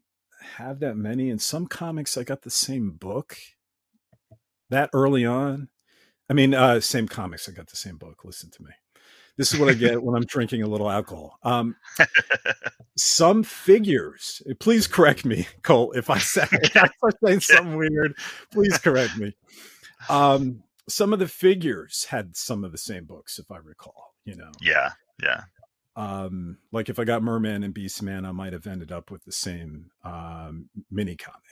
[0.58, 3.38] have that many in some comics i got the same book
[4.70, 5.70] that early on.
[6.30, 8.24] I mean uh same comics i got the same book.
[8.24, 8.72] Listen to me
[9.40, 11.40] this is what I get when I'm drinking a little alcohol.
[11.44, 11.76] Um,
[12.98, 18.16] some figures, please correct me, Colt, if I say if I saying something weird,
[18.52, 19.36] please correct me.
[20.10, 24.14] Um, some of the figures had some of the same books, if I recall.
[24.26, 24.52] You know.
[24.62, 24.92] Yeah,
[25.24, 25.44] yeah.
[25.96, 29.32] um like if i got merman and beastman i might have ended up with the
[29.32, 31.49] same um mini comic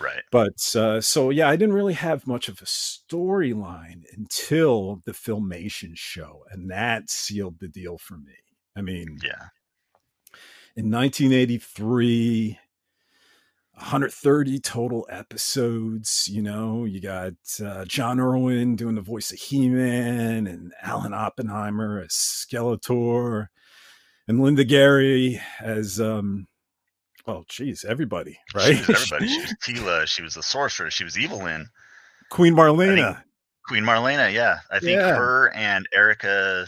[0.00, 5.12] right but uh so yeah i didn't really have much of a storyline until the
[5.12, 8.34] filmation show and that sealed the deal for me
[8.76, 9.48] i mean yeah
[10.76, 12.58] in 1983
[13.76, 16.28] 130 total episodes.
[16.30, 17.32] You know, you got
[17.64, 23.48] uh, John Erwin doing the voice of He Man and Alan Oppenheimer as Skeletor
[24.28, 26.46] and Linda Gary as, um,
[27.26, 28.76] well, geez, everybody, right?
[28.76, 29.28] She was everybody.
[29.28, 30.06] She was Teela.
[30.06, 30.90] She was the sorcerer.
[30.90, 31.68] She was Evil-Lyn.
[32.30, 33.22] Queen Marlena.
[33.66, 34.58] Queen Marlena, yeah.
[34.70, 35.14] I think yeah.
[35.14, 36.66] her and Erica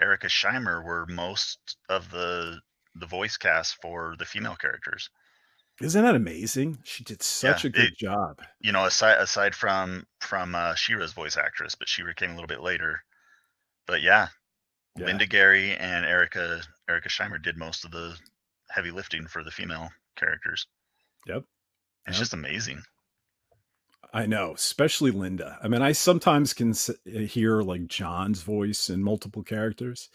[0.00, 2.60] Erica Scheimer were most of the
[2.94, 5.10] the voice cast for the female characters.
[5.80, 6.78] Isn't that amazing?
[6.82, 8.42] She did such yeah, a good it, job.
[8.60, 12.48] You know, aside aside from from uh, She-Ra's voice actress, but She-Ra came a little
[12.48, 13.02] bit later.
[13.86, 14.28] But yeah,
[14.96, 18.16] yeah, Linda Gary and Erica Erica Scheimer did most of the
[18.70, 20.66] heavy lifting for the female characters.
[21.26, 21.44] Yep,
[22.06, 22.20] it's yep.
[22.20, 22.82] just amazing.
[24.12, 25.58] I know, especially Linda.
[25.62, 30.08] I mean, I sometimes can uh, hear like John's voice in multiple characters,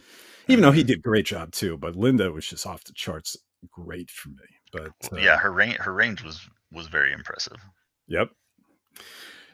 [0.48, 0.88] even though he mm-hmm.
[0.88, 1.78] did great job too.
[1.78, 3.38] But Linda was just off the charts,
[3.70, 4.36] great for me.
[4.72, 7.58] But uh, yeah, her range her range was was very impressive.
[8.08, 8.32] Yep.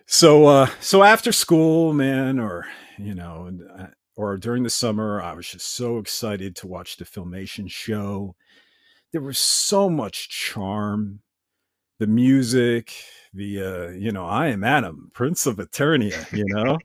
[0.06, 2.66] So uh, so after school, man, or
[2.98, 3.88] you know, uh,
[4.20, 8.36] or during the summer, I was just so excited to watch the filmation show.
[9.14, 11.22] There was so much charm,
[12.00, 12.94] the music,
[13.34, 16.80] the uh, you know I am Adam, Prince of Eternia, you know,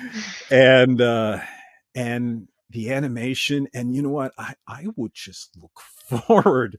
[0.50, 1.38] and uh,
[1.94, 5.80] and the animation, and you know what I I would just look
[6.26, 6.76] forward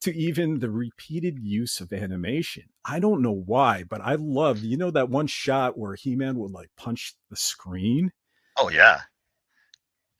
[0.00, 2.64] to even the repeated use of animation.
[2.86, 6.36] I don't know why, but I love you know that one shot where He Man
[6.36, 8.12] would like punch the screen.
[8.56, 9.00] Oh yeah,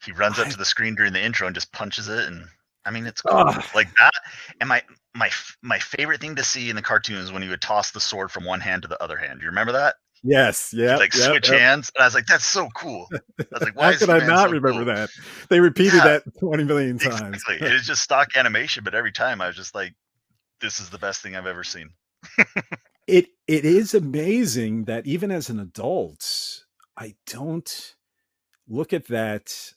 [0.05, 2.47] he runs up to the screen during the intro and just punches it and
[2.85, 3.45] I mean, it's cool.
[3.75, 4.13] Like that.
[4.61, 4.83] And my
[5.15, 5.31] my
[5.63, 8.31] my favorite thing to see in the cartoon is when he would toss the sword
[8.31, 9.41] from one hand to the other hand.
[9.41, 9.97] Do you remember that?
[10.23, 10.97] Yes, yeah.
[10.97, 11.61] Like yep, switch yep.
[11.61, 14.49] hands, and I was like, "That's so cool." I was like, "Why could I not
[14.49, 14.95] so remember cool?
[14.95, 15.11] that?"
[15.49, 17.43] They repeated yeah, that twenty million times.
[17.49, 17.69] Exactly.
[17.69, 19.95] it's just stock animation, but every time I was just like,
[20.61, 21.91] "This is the best thing I've ever seen."
[23.07, 26.65] it it is amazing that even as an adult,
[26.99, 27.95] I don't
[28.69, 29.73] look at that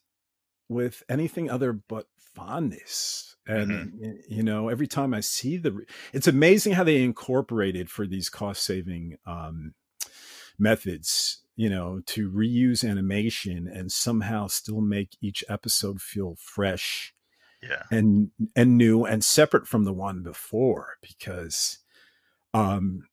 [0.70, 4.11] with anything other but fondness and mm-hmm.
[4.28, 8.64] you know every time i see the it's amazing how they incorporated for these cost
[8.64, 9.74] saving um
[10.57, 17.14] methods you know to reuse animation and somehow still make each episode feel fresh
[17.61, 21.80] yeah and and new and separate from the one before because
[22.53, 23.03] um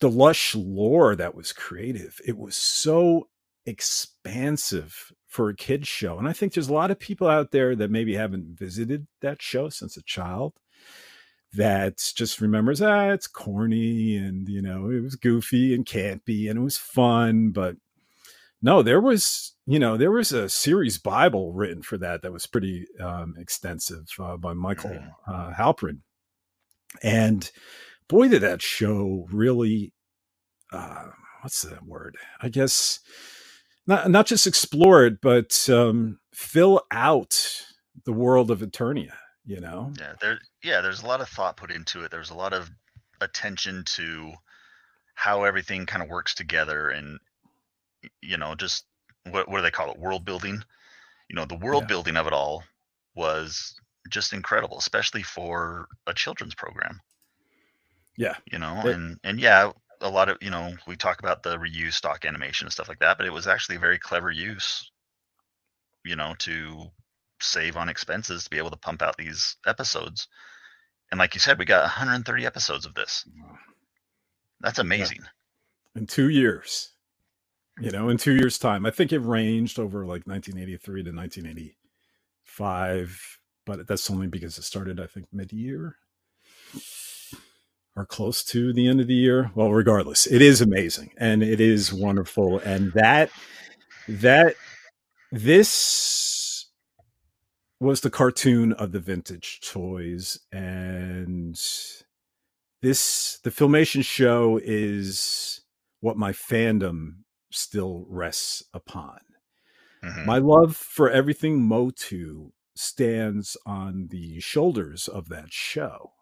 [0.00, 3.28] the lush lore that was creative it was so
[3.68, 6.18] expansive for a kids show.
[6.18, 9.42] And I think there's a lot of people out there that maybe haven't visited that
[9.42, 10.54] show since a child
[11.52, 16.58] that just remembers, ah, it's corny and, you know, it was goofy and campy and
[16.58, 17.50] it was fun.
[17.50, 17.76] But
[18.62, 22.46] no, there was, you know, there was a series Bible written for that that was
[22.46, 25.32] pretty um, extensive uh, by Michael mm-hmm.
[25.32, 26.00] uh, Halperin.
[27.02, 27.50] And
[28.08, 29.92] boy, did that show really,
[30.72, 31.04] uh,
[31.42, 32.16] what's that word?
[32.40, 33.00] I guess
[33.88, 37.64] not not just explore it, but um, fill out
[38.04, 39.14] the world of Eternia.
[39.44, 42.10] You know, yeah, there, yeah, there's a lot of thought put into it.
[42.10, 42.70] There's a lot of
[43.20, 44.34] attention to
[45.14, 47.18] how everything kind of works together, and
[48.20, 48.84] you know, just
[49.30, 49.98] what what do they call it?
[49.98, 50.62] World building.
[51.30, 51.88] You know, the world yeah.
[51.88, 52.62] building of it all
[53.14, 53.74] was
[54.10, 57.00] just incredible, especially for a children's program.
[58.18, 61.42] Yeah, you know, it, and and yeah, a lot of you know we talk about
[61.42, 64.30] the reuse stock animation and stuff like that but it was actually a very clever
[64.30, 64.90] use
[66.04, 66.90] you know to
[67.40, 70.28] save on expenses to be able to pump out these episodes.
[71.10, 73.24] And like you said we got 130 episodes of this.
[74.60, 75.18] That's amazing.
[75.22, 76.00] Yeah.
[76.00, 76.90] in two years
[77.80, 78.86] you know in two years time.
[78.86, 84.98] I think it ranged over like 1983 to 1985 but that's only because it started
[84.98, 85.94] i think mid-year
[87.98, 89.50] are close to the end of the year.
[89.56, 92.60] Well, regardless, it is amazing and it is wonderful.
[92.60, 93.30] And that,
[94.08, 94.54] that,
[95.32, 96.66] this
[97.80, 100.38] was the cartoon of the vintage toys.
[100.52, 101.60] And
[102.82, 105.62] this, the Filmation show is
[106.00, 109.18] what my fandom still rests upon.
[110.04, 110.24] Mm-hmm.
[110.24, 116.12] My love for everything Motu stands on the shoulders of that show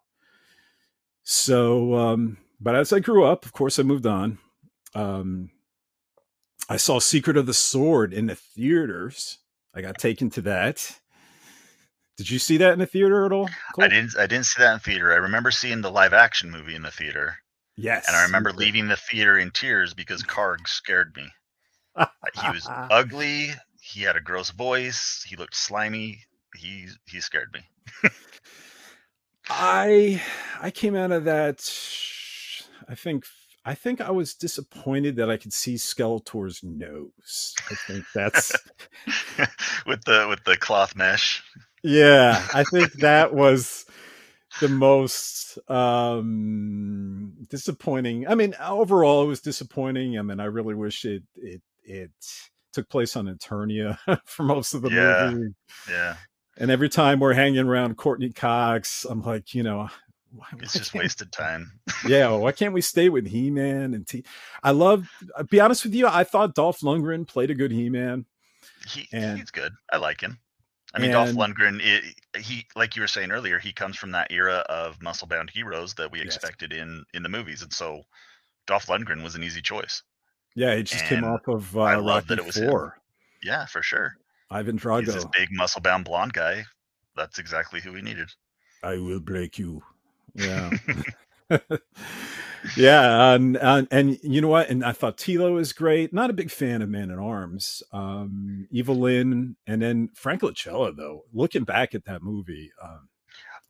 [1.28, 4.38] so, um, but as I grew up, of course, I moved on.
[4.94, 5.50] Um,
[6.68, 9.38] I saw Secret of the Sword in the theaters.
[9.74, 11.00] I got taken to that.
[12.16, 13.50] Did you see that in the theater at all?
[13.76, 14.16] I didn't.
[14.16, 15.12] I didn't see that in theater.
[15.12, 17.36] I remember seeing the live action movie in the theater.
[17.76, 21.26] Yes, and I remember leaving the theater in tears because Karg scared me.
[22.40, 23.50] he was ugly.
[23.80, 25.24] He had a gross voice.
[25.28, 26.20] He looked slimy.
[26.54, 27.60] He he scared me.
[29.48, 30.22] I
[30.60, 31.58] I came out of that.
[32.88, 33.24] I think
[33.64, 37.54] I think I was disappointed that I could see Skeletor's nose.
[37.70, 38.52] I think that's
[39.86, 41.42] with the with the cloth mesh.
[41.82, 43.86] Yeah, I think that was
[44.60, 48.28] the most um disappointing.
[48.28, 50.18] I mean, overall it was disappointing.
[50.18, 52.10] I mean, I really wish it it it
[52.72, 55.30] took place on Eternia for most of the yeah.
[55.30, 55.54] movie.
[55.90, 56.16] Yeah.
[56.58, 59.88] And every time we're hanging around Courteney Cox, I'm like, you know,
[60.32, 61.72] why, it's why just wasted time.
[62.08, 64.24] yeah, why can't we stay with He Man and T?
[64.62, 65.08] I love.
[65.36, 68.24] I'll uh, be honest with you, I thought Dolph Lundgren played a good He Man.
[68.88, 69.72] He, he's good.
[69.92, 70.38] I like him.
[70.94, 72.04] I mean, and, Dolph Lundgren, it,
[72.42, 75.94] he like you were saying earlier, he comes from that era of muscle bound heroes
[75.94, 76.26] that we yes.
[76.26, 78.02] expected in in the movies, and so
[78.66, 80.02] Dolph Lundgren was an easy choice.
[80.54, 82.84] Yeah, he just and came off of uh, I love that it was Four.
[82.84, 82.92] Him.
[83.42, 84.16] Yeah, for sure.
[84.50, 85.04] Ivan Drago.
[85.04, 86.64] He's this big muscle bound blonde guy.
[87.16, 88.28] That's exactly who we needed.
[88.82, 89.82] I will break you.
[90.34, 90.70] Yeah.
[92.76, 94.68] yeah, and, and, and you know what?
[94.68, 96.12] And I thought Teela was great.
[96.12, 97.82] Not a big fan of Man at Arms.
[97.92, 100.96] Um, Evil-Lyn, and then Frank Langella.
[100.96, 103.08] Though looking back at that movie, um,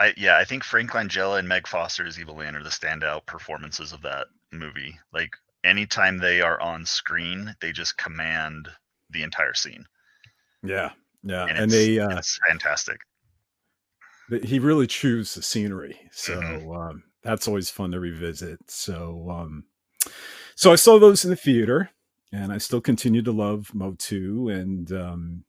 [0.01, 4.03] I yeah, I think Frank Langella and Meg Foster's Evil-Lyn are the standout performances of
[4.03, 4.99] that movie.
[5.12, 8.68] Like anytime they are on screen, they just command
[9.11, 9.87] the entire scene.
[10.62, 10.90] Yeah,
[11.22, 12.98] yeah, and, and they uh, it's fantastic.
[14.42, 16.70] He really chews the scenery, so mm-hmm.
[16.70, 18.59] um, that's always fun to revisit.
[18.68, 19.64] So, um,
[20.57, 21.90] so I saw those in the theater,
[22.32, 25.44] and I still continue to love Motu, and um,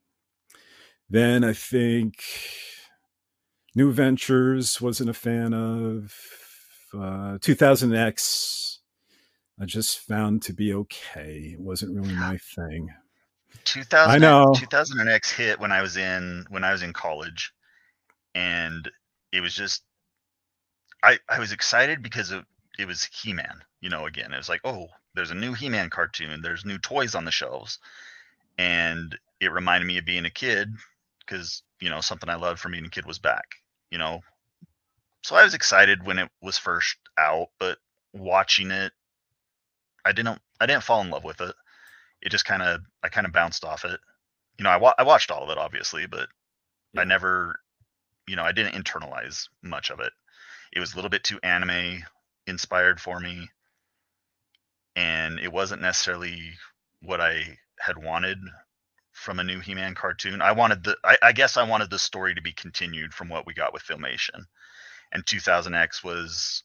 [1.09, 2.23] then I think
[3.75, 6.13] New Adventures wasn't a fan of.
[6.93, 8.77] Uh, 2000X
[9.59, 11.53] I just found to be okay.
[11.53, 12.89] It wasn't really my thing.
[13.65, 17.53] 2000 I know 2000X hit when I was in when I was in college
[18.35, 18.89] and
[19.31, 19.83] it was just
[21.03, 22.43] I I was excited because it,
[22.79, 24.33] it was He-Man, you know, again.
[24.33, 27.79] It was like, "Oh, there's a new He-Man cartoon, there's new toys on the shelves."
[28.57, 30.73] And it reminded me of being a kid
[31.19, 33.55] because, you know, something I loved from being a kid was back,
[33.91, 34.21] you know.
[35.23, 37.77] So I was excited when it was first out, but
[38.13, 38.93] watching it
[40.05, 41.53] I didn't I didn't fall in love with it
[42.21, 43.99] it just kind of I kind of bounced off it.
[44.57, 46.29] You know, I wa- I watched all of it obviously, but
[46.93, 47.01] yeah.
[47.01, 47.59] I never,
[48.27, 50.13] you know, I didn't internalize much of it.
[50.73, 52.03] It was a little bit too anime
[52.47, 53.49] inspired for me,
[54.95, 56.53] and it wasn't necessarily
[57.01, 58.39] what I had wanted
[59.13, 60.41] from a new He-Man cartoon.
[60.41, 63.45] I wanted the I, I guess I wanted the story to be continued from what
[63.47, 64.45] we got with Filmation,
[65.13, 66.63] and 2000X was,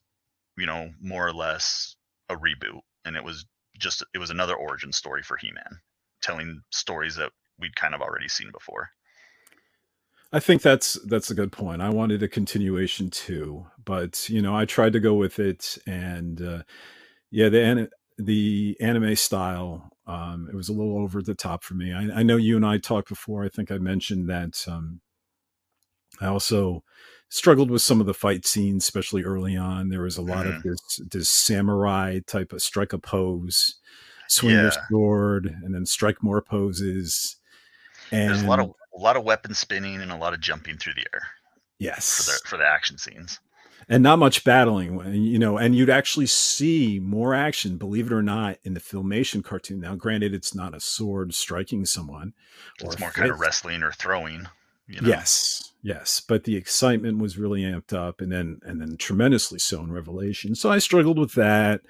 [0.57, 1.97] you know, more or less
[2.29, 3.47] a reboot, and it was
[3.83, 5.81] just it was another origin story for He-Man,
[6.23, 8.91] telling stories that we'd kind of already seen before.
[10.33, 11.83] I think that's that's a good point.
[11.83, 16.41] I wanted a continuation too, but you know, I tried to go with it, and
[16.41, 16.63] uh,
[17.31, 21.93] yeah, the the anime style um, it was a little over the top for me.
[21.93, 23.45] I, I, know you and I talked before.
[23.45, 25.01] I think I mentioned that um,
[26.21, 26.83] I also
[27.33, 29.89] struggled with some of the fight scenes, especially early on.
[29.89, 30.55] There was a lot mm.
[30.55, 33.77] of this this samurai type of strike a pose,
[34.29, 34.63] swing yeah.
[34.63, 37.37] your sword, and then strike more poses.
[38.11, 40.77] And There's a lot of a lot of weapon spinning and a lot of jumping
[40.77, 41.23] through the air.
[41.79, 43.41] Yes, for the for the action scenes.
[43.89, 48.23] And not much battling, you know, and you'd actually see more action, believe it or
[48.23, 49.81] not, in the filmation cartoon.
[49.81, 52.33] Now, granted, it's not a sword striking someone,
[52.79, 54.47] it's more kind of wrestling or throwing.
[54.93, 55.09] You know?
[55.09, 59.81] Yes, yes, but the excitement was really amped up, and then and then tremendously so
[59.81, 60.55] in Revelation.
[60.55, 61.81] So I struggled with that.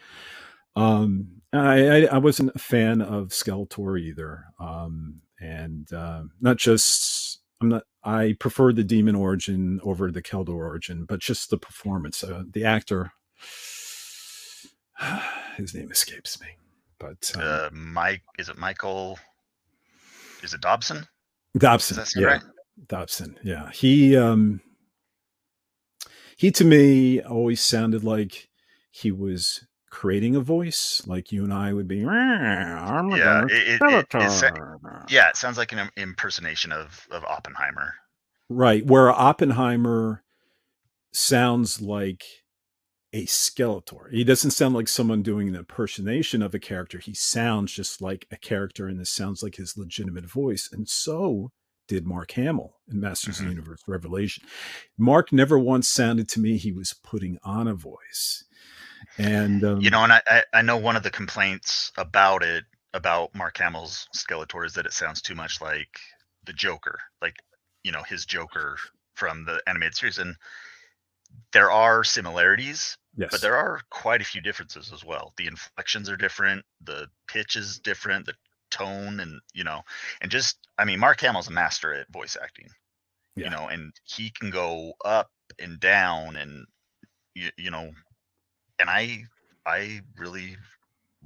[0.77, 7.41] Um, I, I, I wasn't a fan of Skeletor either, um, and uh, not just
[7.61, 7.83] I'm not.
[8.05, 12.65] I prefer the Demon origin over the Keldor origin, but just the performance, uh, the
[12.65, 13.13] actor.
[15.57, 16.49] His name escapes me,
[16.99, 19.19] but um, uh, Mike is it Michael?
[20.43, 21.07] Is it Dobson?
[21.59, 22.27] Dobson, yeah.
[22.27, 22.43] Right?
[22.87, 23.39] Dobson.
[23.43, 23.71] Yeah.
[23.71, 24.61] He um
[26.37, 28.49] he to me always sounded like
[28.91, 32.03] he was creating a voice like you and I would be
[33.15, 34.07] yeah, it, it, it,
[35.11, 37.95] yeah, it sounds like an impersonation of of Oppenheimer.
[38.49, 40.25] Right, where Oppenheimer
[41.13, 42.25] sounds like
[43.13, 44.11] a Skeletor.
[44.11, 46.99] He doesn't sound like someone doing an impersonation of a character.
[46.99, 50.71] He sounds just like a character and this sounds like his legitimate voice.
[50.73, 51.51] And so
[51.89, 53.45] did Mark Hamill in Masters mm-hmm.
[53.45, 54.45] of the Universe Revelation.
[54.99, 58.45] Mark never once sounded to me he was putting on a voice.
[59.19, 62.65] And um, you know, and I, I know one of the complaints about it
[62.95, 65.99] about Mark Hamill's Skeletor is that it sounds too much like
[66.45, 67.37] the Joker, like
[67.83, 68.79] you know his Joker
[69.15, 70.37] from the animated series, and
[71.53, 73.31] there are similarities, yes.
[73.31, 75.33] but there are quite a few differences as well.
[75.37, 78.35] The inflections are different, the pitch is different, the
[78.73, 79.83] tone, and you know,
[80.21, 82.69] and just I mean, Mark Hamill's a master at voice acting,
[83.37, 83.45] yeah.
[83.45, 86.67] you know, and he can go up and down, and
[87.35, 87.91] you, you know,
[88.79, 89.25] and I
[89.65, 90.57] I really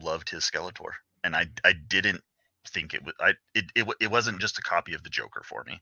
[0.00, 0.90] loved his Skeletor,
[1.24, 2.22] and I I didn't
[2.68, 5.64] think it was I it, it it wasn't just a copy of the Joker for
[5.64, 5.80] me.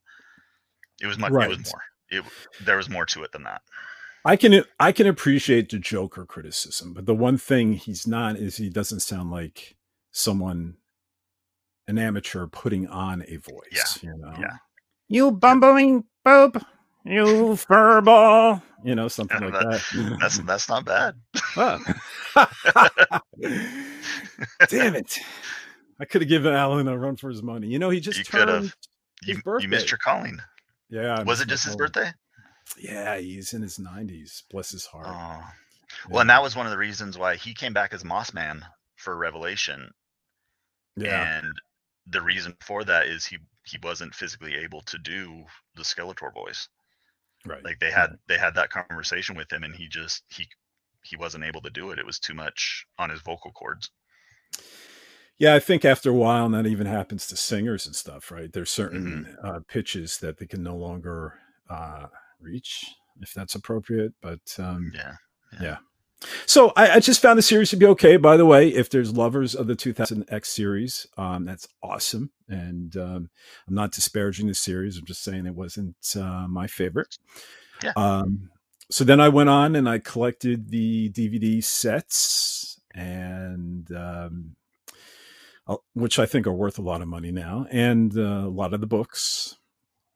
[1.01, 1.33] It was much.
[1.33, 1.51] Right.
[1.51, 1.83] It was more.
[2.11, 2.25] It
[2.65, 3.63] there was more to it than that.
[4.25, 8.57] I can I can appreciate the Joker criticism, but the one thing he's not is
[8.57, 9.77] he doesn't sound like
[10.13, 10.77] someone
[11.87, 13.99] an amateur putting on a voice.
[14.03, 14.11] Yeah.
[14.11, 14.35] You know?
[14.39, 14.57] Yeah.
[15.09, 16.63] You bumbling boob.
[17.05, 17.25] You
[17.55, 18.63] furball.
[18.83, 20.19] You know, something yeah, like that, that.
[20.21, 21.15] That's that's not bad.
[24.69, 25.19] Damn it.
[26.01, 27.69] I could have given Alan a run for his money.
[27.69, 28.73] You know, he just you turned
[29.23, 30.39] you, you missed your calling.
[30.91, 31.23] Yeah.
[31.23, 32.13] Was it just his birthday?
[32.79, 34.43] Yeah, he's in his 90s.
[34.51, 35.07] Bless his heart.
[35.09, 35.43] Oh.
[36.11, 38.65] Well, and that was one of the reasons why he came back as Moss Man
[38.97, 39.91] for Revelation.
[40.97, 41.39] Yeah.
[41.39, 41.53] And
[42.07, 45.45] the reason for that is he he wasn't physically able to do
[45.75, 46.69] the Skeletor voice.
[47.47, 47.65] Right.
[47.65, 50.47] Like they had they had that conversation with him and he just he
[51.03, 51.99] he wasn't able to do it.
[51.99, 53.91] It was too much on his vocal cords.
[55.37, 58.53] Yeah, I think after a while, and that even happens to singers and stuff, right?
[58.53, 59.47] There's certain mm-hmm.
[59.47, 61.35] uh, pitches that they can no longer
[61.69, 62.07] uh,
[62.41, 62.87] reach,
[63.21, 64.13] if that's appropriate.
[64.23, 65.17] But um, yeah,
[65.55, 65.63] yeah.
[65.63, 65.77] yeah.
[66.47, 68.17] So I, I, just found the series to be okay.
[68.17, 72.31] By the way, if there's lovers of the 2000X series, um, that's awesome.
[72.49, 73.31] And um,
[73.69, 74.99] I'm not disparaging the series.
[74.99, 77.19] I'm just saying it wasn't uh, my favorite.
[77.83, 77.93] Yeah.
[77.97, 78.51] Um,
[78.91, 84.57] so then I went on and I collected the DVD sets and um,
[85.95, 88.81] which I think are worth a lot of money now, and uh, a lot of
[88.81, 89.57] the books.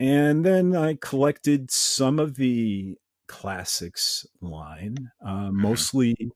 [0.01, 2.97] And then I collected some of the
[3.29, 5.63] classics line, uh, mm-hmm.
[5.63, 6.33] mostly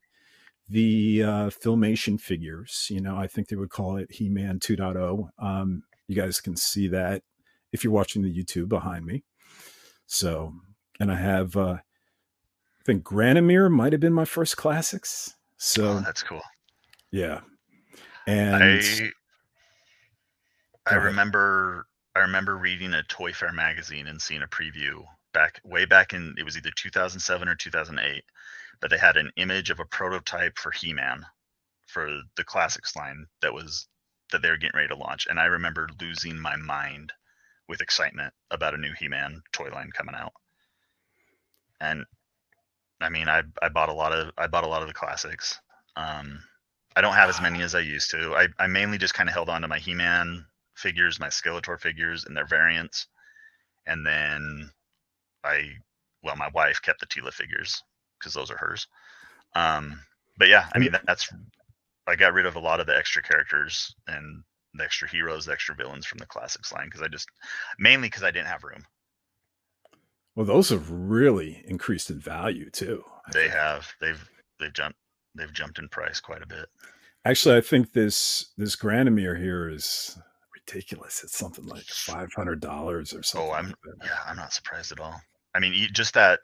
[0.68, 2.86] the uh, filmation figures.
[2.90, 5.28] You know, I think they would call it He Man 2.0.
[5.38, 7.22] Um, you guys can see that
[7.72, 9.24] if you're watching the YouTube behind me.
[10.06, 10.52] So,
[11.00, 15.34] and I have, uh, I think Granamyr might have been my first classics.
[15.56, 16.42] So oh, that's cool.
[17.10, 17.40] Yeah.
[18.26, 19.10] And I,
[20.86, 25.84] I remember, I remember reading a Toy Fair magazine and seeing a preview back way
[25.84, 28.24] back in it was either 2007 or 2008
[28.80, 31.24] but they had an image of a prototype for he-man
[31.86, 33.88] for the classics line that was
[34.30, 37.12] that they were getting ready to launch and i remember losing my mind
[37.68, 40.32] with excitement about a new he-man toy line coming out.
[41.80, 42.04] And
[43.00, 45.58] i mean i i bought a lot of i bought a lot of the classics
[45.96, 46.40] um
[46.94, 48.34] i don't have as many as i used to.
[48.34, 52.24] I, I mainly just kind of held on to my he-man figures my skeletor figures
[52.24, 53.06] and their variants
[53.86, 54.70] and then
[55.44, 55.70] I
[56.22, 57.82] well, my wife kept the Teela figures
[58.18, 58.86] because those are hers.
[59.54, 60.00] Um,
[60.38, 61.28] but yeah, I mean that, that's
[62.06, 64.42] I got rid of a lot of the extra characters and
[64.74, 67.28] the extra heroes, the extra villains from the classics line because I just
[67.78, 68.84] mainly because I didn't have room.
[70.34, 73.04] Well, those have really increased in value too.
[73.26, 73.54] I they think.
[73.54, 73.92] have.
[74.00, 74.98] They've they've jumped
[75.34, 76.66] they've jumped in price quite a bit.
[77.24, 80.18] Actually, I think this this Granamyr here is
[80.54, 81.22] ridiculous.
[81.22, 83.50] It's something like five hundred dollars or oh, something.
[83.50, 85.20] Oh, I'm like yeah, I'm not surprised at all.
[85.54, 86.40] I mean, just that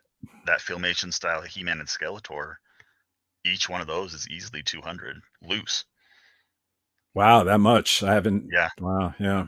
[0.46, 2.56] that filmation style He-Man and Skeletor,
[3.44, 5.84] each one of those is easily 200 loose.
[7.14, 8.02] Wow, that much.
[8.02, 8.48] I haven't.
[8.52, 8.68] Yeah.
[8.80, 9.14] Wow.
[9.18, 9.46] Yeah.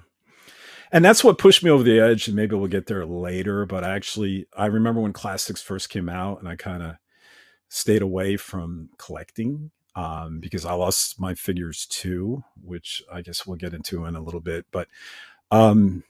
[0.92, 2.26] And that's what pushed me over the edge.
[2.26, 3.64] And maybe we'll get there later.
[3.66, 6.96] But I actually, I remember when classics first came out and I kind of
[7.68, 13.56] stayed away from collecting um, because I lost my figures too, which I guess we'll
[13.56, 14.66] get into in a little bit.
[14.72, 14.88] But
[15.50, 16.02] um,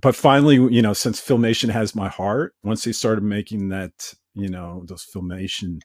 [0.00, 4.48] but finally, you know, since Filmation has my heart, once they started making that, you
[4.48, 5.80] know, those Filmation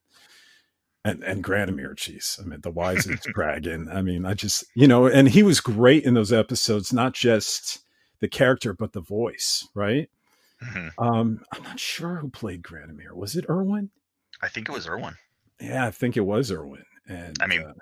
[1.03, 3.89] and and Granamyr, geez, I mean, the wisest dragon.
[3.91, 7.79] I mean, I just, you know, and he was great in those episodes, not just
[8.19, 10.09] the character, but the voice, right?
[10.63, 11.03] Mm-hmm.
[11.03, 13.13] Um, I'm not sure who played Granamyr.
[13.13, 13.91] Was it Erwin?
[14.41, 15.15] I think it was Erwin.
[15.59, 16.83] Yeah, I think it was Erwin.
[17.07, 17.73] And I mean, uh,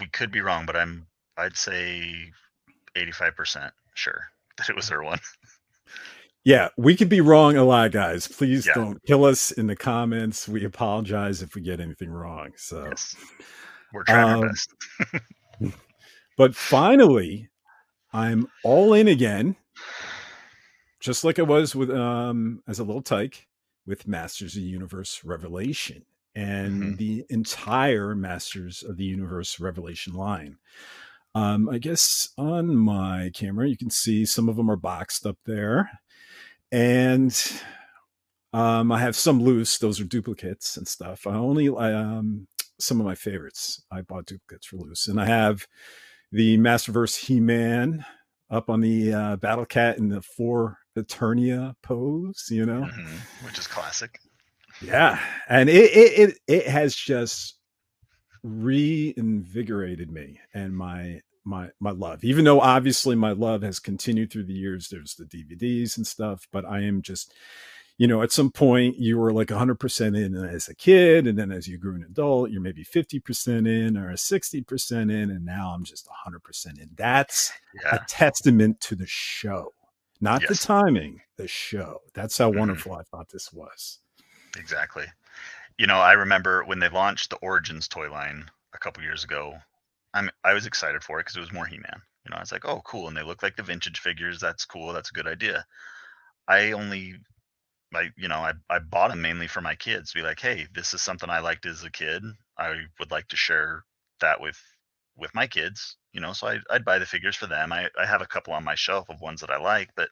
[0.00, 1.06] we could be wrong, but I'm
[1.36, 2.32] I'd say
[2.96, 4.24] 85% sure
[4.58, 5.18] that it was Erwin.
[6.44, 8.28] Yeah, we could be wrong a lot, guys.
[8.28, 8.74] Please yeah.
[8.74, 10.46] don't kill us in the comments.
[10.46, 12.50] We apologize if we get anything wrong.
[12.56, 13.16] So yes.
[13.94, 14.74] we're trying um, our best.
[16.36, 17.48] but finally,
[18.12, 19.56] I'm all in again.
[21.00, 23.46] just like I was with um as a little tyke
[23.86, 26.96] with Masters of the Universe Revelation and Mhm.
[26.98, 30.58] the entire Masters of the Universe Revelation line.
[31.34, 35.36] Um, I guess on my camera you can see some of them are boxed up
[35.44, 35.90] there,
[36.74, 37.52] and
[38.52, 39.78] um, I have some loose.
[39.78, 41.26] Those are duplicates and stuff.
[41.26, 42.46] I only um,
[42.78, 43.82] some of my favorites.
[43.92, 45.66] I bought duplicates for loose, and I have
[46.32, 48.04] the Masterverse He-Man
[48.50, 52.48] up on the uh, Battle Cat in the For Eternia pose.
[52.50, 54.18] You know, Mhm, which is classic.
[54.82, 57.58] yeah, and it it it, it has just
[58.42, 62.24] reinvigorated me and my my my love.
[62.24, 64.88] Even though obviously my love has continued through the years.
[64.88, 67.32] There's the DVDs and stuff, but I am just
[67.96, 71.52] you know, at some point you were like 100% in as a kid, and then
[71.52, 75.84] as you grew an adult, you're maybe 50% in or 60% in, and now I'm
[75.84, 76.90] just 100% in.
[76.96, 77.52] That's
[77.84, 77.94] Yeah.
[77.94, 79.72] a testament to the show,
[80.20, 82.00] not the timing, the show.
[82.14, 82.58] That's how Mhm.
[82.58, 84.00] wonderful I thought this was.
[84.56, 85.06] Exactly.
[85.78, 89.60] You know, I remember when they launched the Origins toy line a couple years ago.
[90.14, 92.02] I'm I was excited for it because it was more He-Man.
[92.26, 94.40] You know, I was like, "Oh, cool!" And they look like the vintage figures.
[94.40, 94.92] That's cool.
[94.94, 95.66] That's a good idea.
[96.48, 97.16] I only,
[97.94, 100.12] I you know, I I bought them mainly for my kids.
[100.14, 102.22] Be like, "Hey, this is something I liked as a kid.
[102.58, 103.84] I would like to share
[104.20, 104.60] that with
[105.16, 107.72] with my kids." You know, so I, I'd buy the figures for them.
[107.72, 110.10] I I have a couple on my shelf of ones that I like, but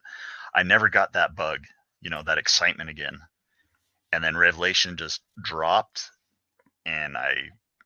[0.55, 1.61] I never got that bug.
[2.03, 3.19] You know, that excitement again
[4.13, 6.11] and then revelation just dropped
[6.87, 7.35] and i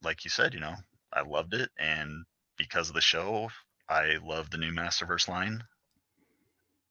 [0.02, 0.74] like you said you know
[1.16, 2.24] i loved it and
[2.58, 3.50] because of the show
[3.90, 5.64] i love the new masterverse line.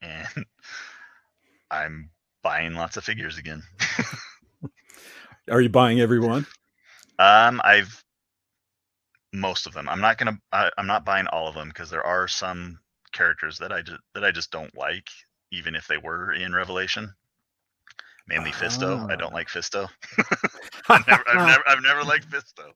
[0.03, 0.45] And
[1.71, 2.11] i'm
[2.43, 3.63] buying lots of figures again.
[5.51, 6.47] Are you buying everyone?
[7.19, 8.03] um i've
[9.34, 9.89] most of them.
[9.89, 12.80] I'm not gonna I, i'm not buying all of them because there are some
[13.13, 15.07] characters that i just that i just don't like
[15.51, 17.13] even if they were in revelation
[18.28, 19.15] mainly fisto i Ah.
[19.15, 19.88] don't like fisto
[20.89, 22.71] I've never, I've never, I've never liked Fisto.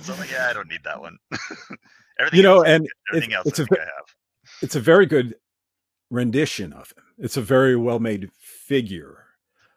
[0.00, 1.18] So I'm like, yeah, I don't need that one.
[2.20, 4.04] everything, you know, else, and everything it's, else, it's I a think I have.
[4.62, 5.34] it's a very good
[6.10, 7.02] rendition of him.
[7.18, 9.24] It's a very well made figure.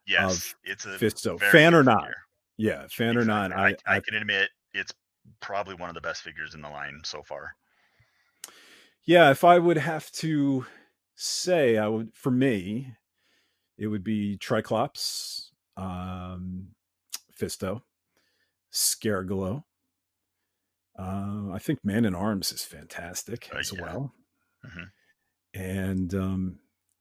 [0.05, 2.01] Yes, it's a Fisto, fan or not.
[2.03, 2.15] figure.
[2.57, 4.93] Yeah, fan or not, I, I I can admit it's
[5.41, 7.55] probably one of the best figures in the line so far.
[9.05, 10.67] yeah, if I would have to
[11.15, 12.93] say, I would for me,
[13.77, 16.67] it would be Triclops, um,
[17.37, 17.81] Fisto,
[18.71, 19.65] Scare Glow.
[20.97, 23.81] Uh, I think Man in Arms is fantastic Uh, as yeah.
[23.81, 24.13] well.
[24.65, 24.91] Mhm.
[25.53, 26.59] And um,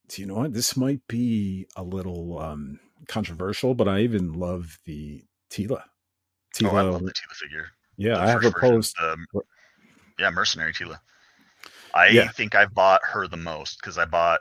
[0.08, 0.52] do you know what?
[0.52, 5.84] This might be a little um, controversial, but I even love the Teela.
[6.54, 7.68] Teela, Oh, I love the Teela figure.
[7.96, 8.96] yeah, The I have a post.
[9.00, 9.26] um,
[10.18, 10.98] yeah, Mercenary Teela.
[11.94, 12.28] I Yeah.
[12.32, 14.40] think I've bought her the most because I bought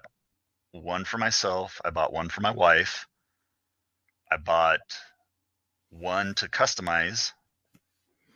[0.74, 1.80] one for myself.
[1.86, 3.08] I bought one for my wife.
[4.30, 4.80] I bought
[5.90, 7.32] one to customize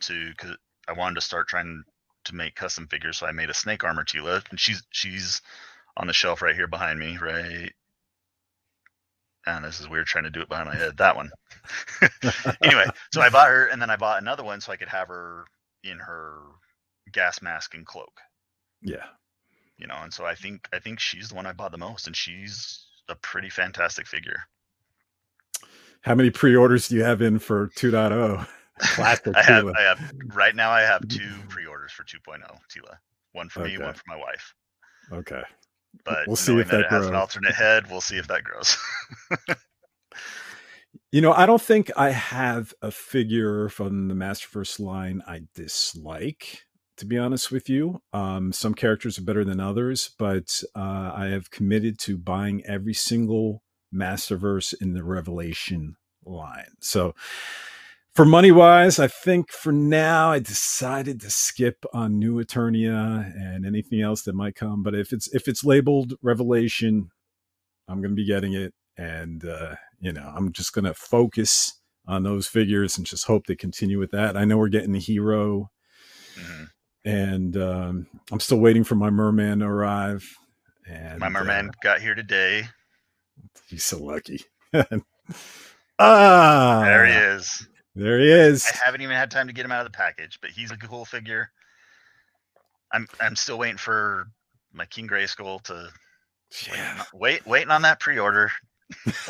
[0.02, 0.56] to because
[0.88, 1.84] I wanted to start trying
[2.26, 3.18] to make custom figures.
[3.18, 5.42] So I made a snake armor Teela, and she's she's
[5.98, 7.74] on the shelf right here behind me, right.
[9.46, 10.98] And this is weird trying to do it behind my head.
[10.98, 11.32] That one.
[12.64, 15.08] anyway, so I bought her, and then I bought another one so I could have
[15.08, 15.46] her
[15.84, 16.40] in her
[17.12, 18.12] gas mask and cloak.
[18.82, 19.06] Yeah.
[19.78, 22.07] You know, and so I think I think she's the one I bought the most,
[22.07, 24.39] and she's a pretty fantastic figure.
[26.01, 28.47] How many pre-orders do you have in for 2.0?
[28.80, 32.97] Classic I have I have right now I have two pre-orders for 2.0 Teela.
[33.34, 34.53] One for me, one for my wife.
[35.11, 35.41] Okay.
[36.05, 37.21] But We'll see if that, that has an grows.
[37.21, 38.78] alternate head, we'll see if that grows.
[41.11, 46.65] You know, I don't think I have a figure from the Masterverse line I dislike,
[46.98, 48.02] to be honest with you.
[48.14, 52.93] Um, some characters are better than others, but uh, I have committed to buying every
[52.93, 55.95] single Masterverse in the Revelation
[56.26, 56.74] line.
[56.82, 57.14] So,
[58.14, 63.64] for money wise, I think for now I decided to skip on New Eternia and
[63.66, 64.82] anything else that might come.
[64.82, 67.12] But if it's if it's labeled Revelation,
[67.88, 71.80] I'm going to be getting it, and uh, you know I'm just going to focus
[72.08, 74.36] on those figures and just hope they continue with that.
[74.36, 75.70] I know we're getting the hero,
[76.36, 76.70] Mhm.
[77.08, 80.30] And um, I'm still waiting for my merman to arrive.
[80.88, 82.64] And My merman uh, got here today.
[83.70, 84.41] he's so lucky.
[85.99, 87.68] ah, There he is.
[87.95, 88.66] There he is.
[88.72, 90.78] I haven't even had time to get him out of the package, but he's a
[90.78, 91.49] cool figure.
[92.91, 94.28] I'm I'm still waiting for
[94.74, 95.89] my King Gray Grayskull to
[96.68, 96.97] Yeah.
[96.99, 98.51] on- wait waiting on that pre-order.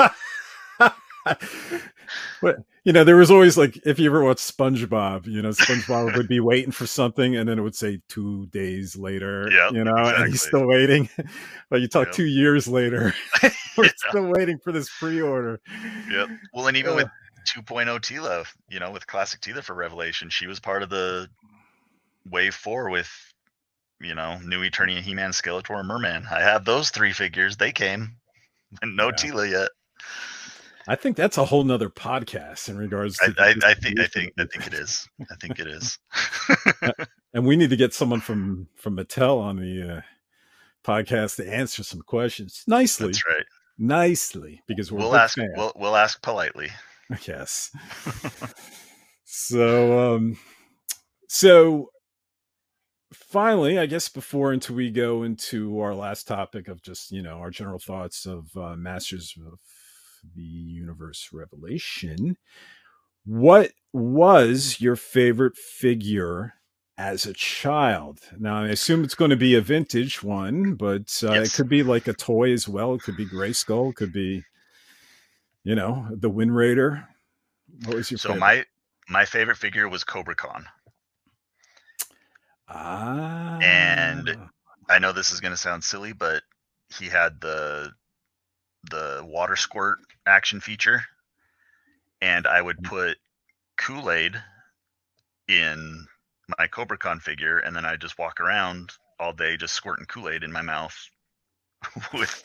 [2.42, 6.16] but you know, there was always like if you ever watch SpongeBob, you know, SpongeBob
[6.16, 9.50] would be waiting for something, and then it would say two days later.
[9.52, 11.10] Yep, you know, and he's still waiting.
[11.70, 12.16] but you talk Yep.
[12.16, 13.14] two years later,
[13.78, 13.92] we're Yeah.
[14.10, 15.60] still waiting for this pre-order.
[16.10, 16.30] Yep.
[16.54, 17.08] Well, and even Uh, with
[17.46, 21.28] 2.0 Teela, you know, with classic Teela for Revelation, she was part of the
[22.30, 23.10] wave four with,
[24.00, 26.26] you know, New Eternia, He Man, Skeletor, and Merman.
[26.32, 27.58] I have those three figures.
[27.58, 28.16] They came,
[28.82, 29.12] and no Yeah.
[29.14, 29.70] Teela yet.
[30.88, 33.32] I think that's a whole nother podcast in regards I, to.
[33.34, 35.08] the I, I think I think I think it is.
[35.30, 36.00] I think it is.
[37.34, 40.02] and we need to get someone from from Mattel on the uh,
[40.86, 43.46] podcast to answer some questions nicely, That's right.
[43.78, 45.36] nicely, because we're We'll ask.
[45.38, 45.50] fans.
[45.58, 46.70] We'll we'll ask politely.
[47.26, 47.72] yes.
[49.26, 50.38] so, um,
[51.28, 51.90] so
[53.14, 57.40] finally, I guess before until we go into our last topic of just you know
[57.40, 59.60] our general thoughts of uh, Masters of
[60.36, 62.38] the Universe Revelation,
[63.26, 66.54] what was your favorite figure?
[67.00, 71.34] As a child, now I assume it's going to be a vintage one, but uh,
[71.34, 72.96] it could be like a toy as well.
[72.96, 74.44] It could be Grayskull, it could be,
[75.64, 77.08] you know, the Wind Raider.
[77.86, 78.40] What was your So favorite?
[78.40, 78.66] my
[79.10, 80.66] my favorite figure was Cobra Khan.
[82.68, 84.36] ah, and
[84.90, 86.44] I know this is going to sound silly, but
[86.98, 87.92] he had the
[88.90, 91.04] the water squirt action feature,
[92.22, 92.96] and I would mm-hmm.
[92.96, 93.18] put
[93.78, 94.36] Kool Aid
[95.48, 96.08] in
[96.58, 100.30] my Cobra Khan figure, and then I just walk around all day just squirting Kool
[100.30, 100.96] Aid in my mouth
[102.14, 102.44] with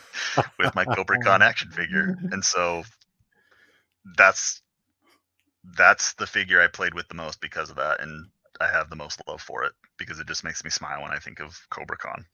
[0.59, 2.83] with my Cobra Khan action figure, and so
[4.17, 4.63] that's
[5.77, 8.27] that's the figure I played with the most because of that, and
[8.61, 11.19] I have the most love for it because it just makes me smile when I
[11.19, 12.25] think of Cobra Khan.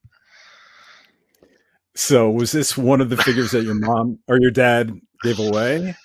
[1.98, 4.92] So was this one of the figures that your mom or your dad
[5.24, 5.96] gave away?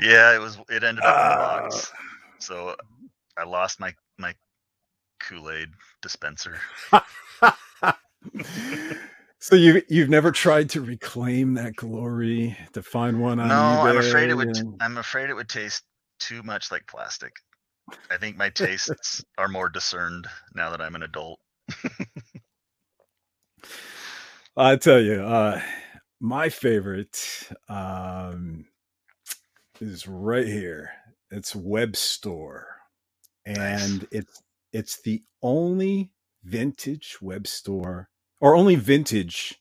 [0.00, 0.56] Yeah, it was.
[0.68, 1.96] It ended up in the box, uh.
[2.38, 2.76] so
[3.36, 4.32] I lost my my
[5.18, 5.70] Kool Aid
[6.02, 6.56] dispenser.
[9.40, 13.98] so you you've never tried to reclaim that glory to find one on No, I'm
[13.98, 14.56] afraid it would.
[14.56, 15.82] and- I'm afraid it would taste
[16.20, 17.32] too much like plastic.
[18.08, 21.40] I think my tastes are more discerned now that I'm an adult.
[24.60, 25.58] I tell you, uh,
[26.20, 28.66] my favorite um,
[29.80, 30.90] is right here.
[31.30, 32.64] It's Webstor,
[33.46, 36.12] and it's it's the only
[36.44, 38.08] vintage Webstor
[38.38, 39.58] or only vintage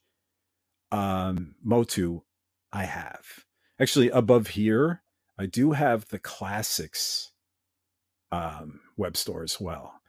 [0.92, 2.20] um, Motu
[2.74, 3.46] I have.
[3.80, 5.02] Actually, above here,
[5.38, 7.32] I do have the classics
[8.34, 10.02] um, Webstor as well,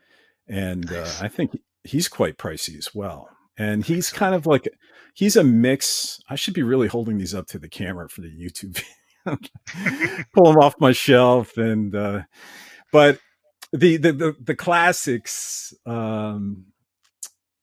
[0.49, 3.29] and uh, I think he's quite pricey as well.
[3.61, 4.67] And he's kind of like
[5.15, 6.19] he's a mix.
[6.31, 8.83] I should be really holding these up to the camera for the YouTube.
[9.27, 9.39] video.
[10.35, 12.23] Pull them off my shelf, and uh,
[12.91, 13.19] but
[13.73, 15.75] the the the, the classics.
[15.85, 16.65] Um,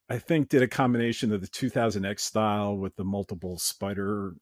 [0.10, 4.36] I think did a combination of the 2000X style with the multiple spider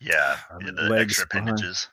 [0.00, 1.88] Yeah, Um, yeah, the legs appendages.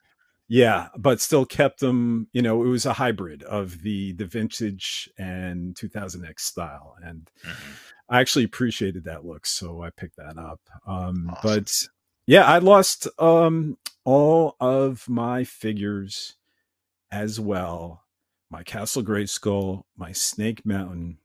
[0.49, 2.27] yeah, but still kept them.
[2.33, 7.77] You know, it was a hybrid of the the vintage and 2000X style, and Mhm.
[8.09, 10.59] I actually appreciated that look, so I picked that up.
[10.85, 11.39] Um, Awesome.
[11.43, 11.71] But
[12.27, 16.35] yeah, I lost um, all of my figures
[17.11, 18.03] as well.
[18.49, 21.17] My Castle Grayskull, my Snake Mountain,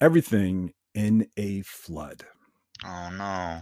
[0.00, 2.24] everything in a flood.
[2.84, 3.60] Oh no.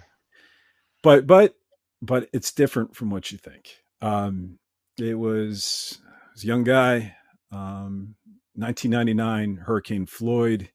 [1.02, 1.54] but but
[2.00, 4.58] but it's different from what you think um
[4.98, 7.16] it was, I was a young guy
[7.52, 8.14] um
[8.54, 10.70] 1999 hurricane floyd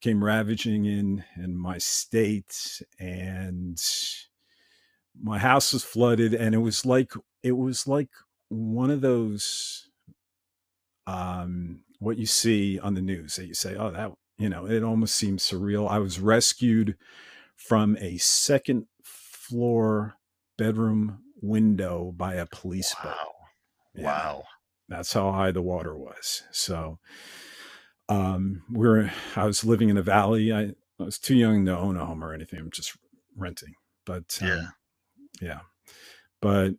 [0.00, 3.80] came ravaging in in my state and
[5.20, 8.10] my house was flooded and it was like it was like
[8.48, 9.90] one of those
[11.06, 14.82] um what you see on the news that you say oh that you know it
[14.82, 16.96] almost seems surreal i was rescued
[17.56, 20.14] from a second floor
[20.58, 23.34] bedroom window by a police boat Wow.
[23.94, 24.44] Yeah, Wow.
[24.88, 26.98] that's how high the water was so
[28.08, 30.52] um we're i was living in a valley.
[30.52, 30.62] I,
[31.00, 32.58] I was too young to own a home or anything.
[32.60, 32.96] I'm just
[33.36, 33.74] renting.
[34.06, 34.66] But um, Yeah.
[35.40, 35.60] yeah.
[36.42, 36.74] But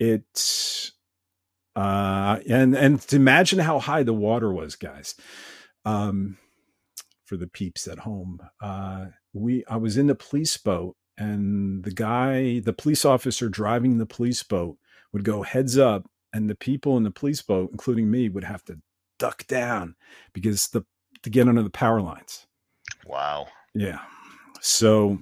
[0.00, 0.92] it's
[1.74, 5.14] uh and and to imagine how high the water was guys
[5.84, 6.38] um
[7.26, 11.90] for the peeps at home uh we i was in the police boat and the
[11.92, 14.76] guy the police officer driving the police boat
[15.12, 18.64] would go heads up and the people in the police boat including me would have
[18.64, 18.78] to
[19.18, 19.94] duck down
[20.32, 20.84] because the
[21.22, 22.46] to get under the power lines
[23.06, 23.48] Wow.
[23.74, 24.00] yeah.
[24.60, 25.18] So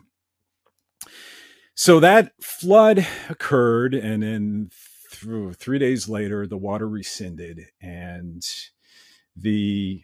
[1.75, 4.71] so that flood occurred and then
[5.25, 8.45] through three days later, the water rescinded, and
[9.37, 10.03] the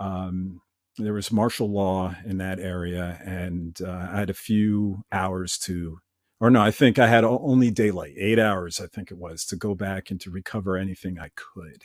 [0.00, 0.60] um,
[0.98, 5.98] there was martial law in that area, and uh, I had a few hours to,
[6.40, 9.56] or no, I think I had only daylight, eight hours, I think it was, to
[9.56, 11.84] go back and to recover anything I could.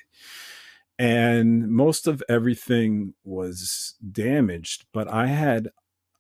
[1.00, 5.70] And most of everything was damaged, but I had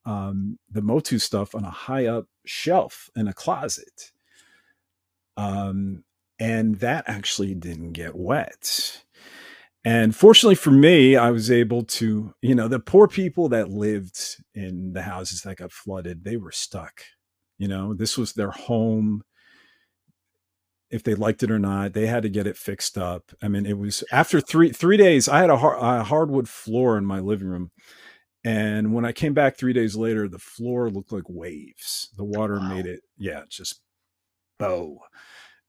[0.05, 4.11] um, the Motu stuff on a high up shelf in a closet.
[5.35, 6.03] Um,
[6.39, 9.03] and that actually didn't get wet.
[9.83, 14.37] And fortunately for me, I was able to, you know, the poor people that lived
[14.53, 17.01] in the houses that got flooded, they were stuck.
[17.57, 19.23] You know, this was their home.
[20.89, 23.31] If they liked it or not, they had to get it fixed up.
[23.41, 25.27] I mean, it was after three three days.
[25.27, 27.71] I had a, hard, a hardwood floor in my living room,
[28.43, 32.09] and when I came back three days later, the floor looked like waves.
[32.15, 32.69] The water wow.
[32.69, 33.81] made it, yeah, just
[34.57, 34.99] bow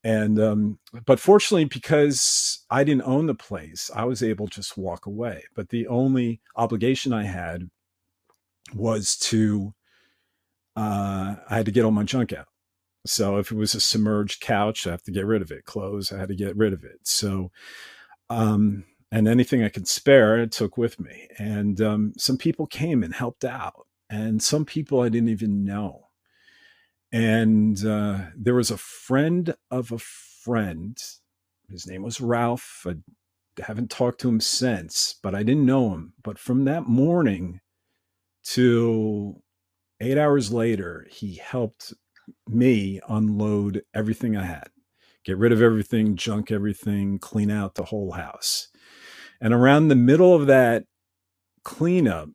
[0.05, 4.77] and um, but fortunately because i didn't own the place i was able to just
[4.77, 7.69] walk away but the only obligation i had
[8.75, 9.75] was to
[10.77, 12.47] uh, i had to get all my junk out
[13.09, 16.12] so if it was a submerged couch i have to get rid of it clothes
[16.12, 17.50] i had to get rid of it so
[18.30, 23.02] um, and anything i could spare i took with me and um, some people came
[23.02, 26.09] and helped out and some people i didn't even know
[27.12, 30.98] and uh, there was a friend of a friend.
[31.70, 32.86] His name was Ralph.
[32.86, 32.96] I
[33.62, 36.12] haven't talked to him since, but I didn't know him.
[36.22, 37.61] But from that morning
[38.44, 39.42] to
[40.00, 41.94] eight hours later, he helped
[42.49, 44.68] me unload everything I had,
[45.24, 48.68] get rid of everything, junk everything, clean out the whole house.
[49.41, 50.85] And around the middle of that
[51.64, 52.31] cleanup,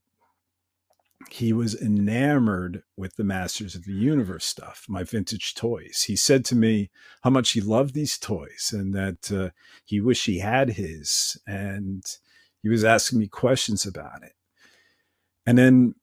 [1.30, 6.04] he was enamored with the Masters of the Universe stuff, my vintage toys.
[6.08, 6.92] He said to me
[7.24, 9.50] how much he loved these toys and that uh,
[9.86, 11.38] he wished he had his.
[11.48, 12.04] And
[12.62, 14.34] he was asking me questions about it.
[15.46, 15.96] And then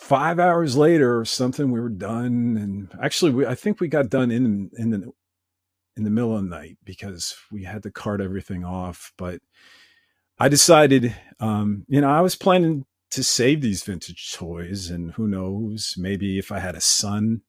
[0.00, 2.56] five hours later or something, we were done.
[2.56, 5.12] And actually, we, I think we got done in, in the,
[5.96, 9.12] in the middle of the night because we had to cart everything off.
[9.16, 9.40] But
[10.38, 14.90] I decided, um, you know, I was planning to save these vintage toys.
[14.90, 17.42] And who knows, maybe if I had a son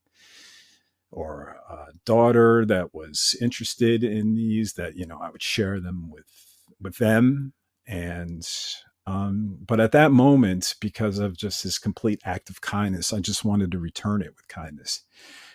[1.10, 6.10] or a daughter that was interested in these, that, you know, I would share them
[6.10, 6.26] with,
[6.80, 7.54] with them.
[7.86, 8.46] And,
[9.06, 13.44] um, but at that moment, because of just this complete act of kindness, I just
[13.44, 15.02] wanted to return it with kindness.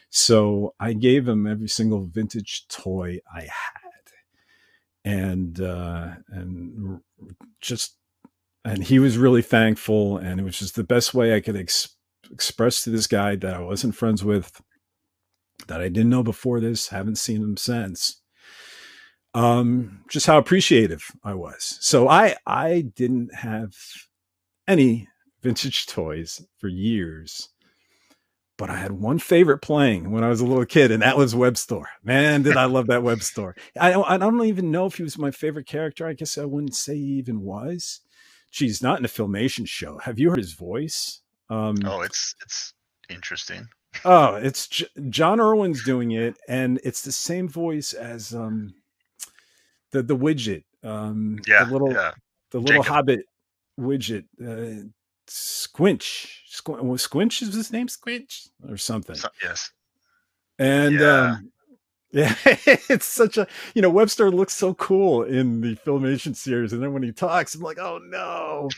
[0.09, 3.87] So I gave him every single vintage toy I had
[5.07, 6.99] and uh, and
[7.61, 7.95] just
[8.65, 11.95] and he was really thankful and it was just the best way i could ex-
[12.29, 14.61] express to this guy that i wasn't friends with
[15.67, 18.21] that i didn't know before this haven't seen him since
[19.33, 23.75] um just how appreciative i was so i i didn't have
[24.67, 25.07] any
[25.41, 27.49] vintage toys for years
[28.57, 31.35] but I had one favorite playing when I was a little kid, and that was
[31.35, 31.83] Webstor.
[32.03, 33.53] Man, did I love that Webstor!
[33.79, 36.07] I, I don't even know if he was my favorite character.
[36.07, 38.01] I guess I wouldn't say he even was
[38.51, 39.97] geez, not in a filmation show.
[39.99, 41.21] Have you heard his voice?
[41.49, 42.73] Um, oh, it's it's
[43.09, 43.67] interesting.
[44.05, 48.73] oh, it's J- John Erwin's doing it, and it's the same voice as um,
[49.91, 50.63] the the widget.
[50.83, 52.11] Um, yeah, the little yeah.
[52.51, 52.93] the little Jacob.
[52.93, 53.25] Hobbit
[53.79, 54.25] widget.
[54.41, 54.87] Uh,
[55.27, 56.43] Squinch.
[56.49, 56.99] Squinch.
[56.99, 57.87] Squinch is his name?
[57.87, 59.15] Squinch or something.
[59.15, 59.71] So, yes.
[60.59, 61.37] And yeah.
[61.37, 61.51] um,
[62.13, 66.81] yeah, it's such a you know Webstor looks so cool in the filmation series, and
[66.81, 68.69] then when he talks, I'm like, oh no,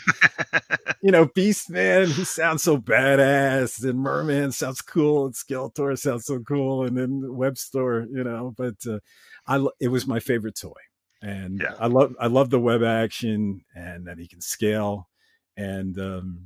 [1.03, 6.25] you know, Beast Man, he sounds so badass, and Merman sounds cool, and Skeletor sounds
[6.25, 8.97] so cool, and then Webstor, you know, but uh,
[9.45, 10.73] I it was my favorite toy,
[11.21, 11.73] and yeah.
[11.79, 15.09] I love I love the web action and that he can scale,
[15.57, 16.45] and um,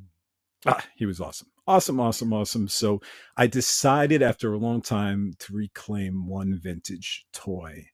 [0.65, 2.67] ah, he was awesome awesome, awesome, awesome.
[2.67, 3.01] So
[3.37, 7.87] I decided after a long time to reclaim one vintage toy,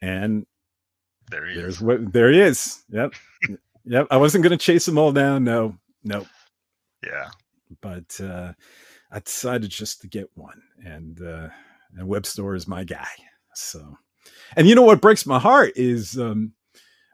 [0.00, 0.46] and
[1.30, 1.80] there he there's is.
[1.80, 2.84] What, there he is.
[2.90, 3.14] Yep,
[3.84, 4.06] yep.
[4.10, 5.44] I wasn't going to chase them all down.
[5.44, 6.26] No, no.
[7.04, 7.30] Yeah,
[7.80, 8.52] but uh,
[9.10, 11.48] I decided just to get one, and uh,
[11.96, 13.08] and Webstor is my guy.
[13.54, 13.98] So,
[14.56, 16.52] and you know what breaks my heart is um,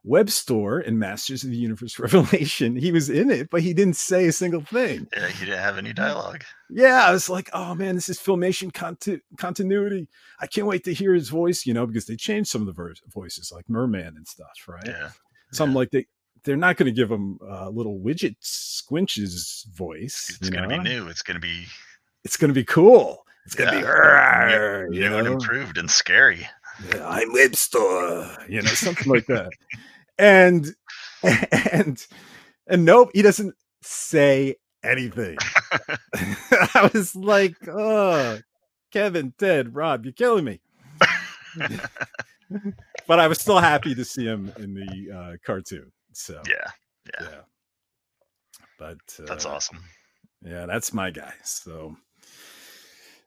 [0.06, 2.76] Webstor in Masters of the Universe Revelation.
[2.76, 5.06] He was in it, but he didn't say a single thing.
[5.16, 6.44] Yeah, he didn't have any dialogue.
[6.70, 10.08] Yeah, I was like, oh man, this is filmation conti- continuity.
[10.40, 12.72] I can't wait to hear his voice, you know, because they changed some of the
[12.72, 14.86] ver- voices, like Merman and stuff, right?
[14.86, 15.10] Yeah.
[15.52, 15.76] Some yeah.
[15.76, 16.06] like they
[16.44, 20.36] they're not going to give him a little widget squinch's voice.
[20.40, 21.08] It's going to be new.
[21.08, 21.66] It's going to be.
[22.24, 23.24] It's going to be cool.
[23.44, 24.84] It's going to yeah.
[24.88, 26.46] be new, new and improved and scary.
[26.86, 29.50] Yeah, I'm Webstor, you know, something like that.
[30.20, 30.66] And
[31.22, 32.04] and
[32.66, 35.36] and nope, he doesn't say anything.
[36.74, 38.38] I was like, oh,
[38.92, 40.60] Kevin, Ted, Rob, you're killing me.
[43.06, 45.92] but I was still happy to see him in the uh, cartoon.
[46.12, 46.70] So yeah,
[47.20, 47.40] yeah, yeah.
[48.78, 49.78] But uh, that's awesome.
[50.44, 51.32] Yeah, that's my guy.
[51.44, 51.96] So,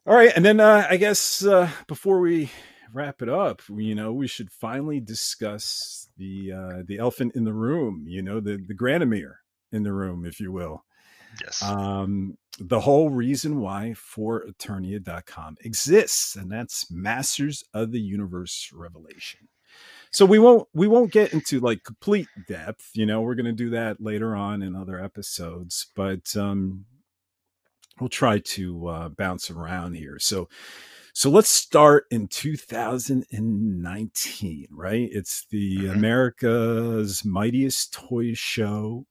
[0.05, 2.51] all right, and then uh, I guess uh, before we
[2.93, 7.53] wrap it up, you know, we should finally discuss the uh, the elephant in the
[7.53, 8.05] room.
[8.07, 9.35] You know, the the Granamyr
[9.71, 10.83] in the room, if you will.
[11.41, 11.61] Yes.
[11.61, 19.47] Um, the whole reason why ForEternia.com exists, and that's Masters of the Universe Revelation.
[20.11, 23.69] So we won't we won't get into like complete depth, you know, we're gonna do
[23.69, 26.85] that later on in other episodes, but um
[27.99, 30.17] we'll try to uh, bounce around here.
[30.19, 30.49] So
[31.13, 35.09] so let's start in 2019, right?
[35.11, 35.91] It's the mm-hmm.
[35.91, 39.05] America's Mightiest Toy Show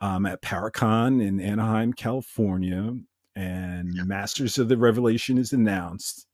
[0.00, 2.96] um, at PowerCon in Anaheim, California,
[3.36, 4.06] and yep.
[4.06, 6.26] Masters of the Revelation is announced,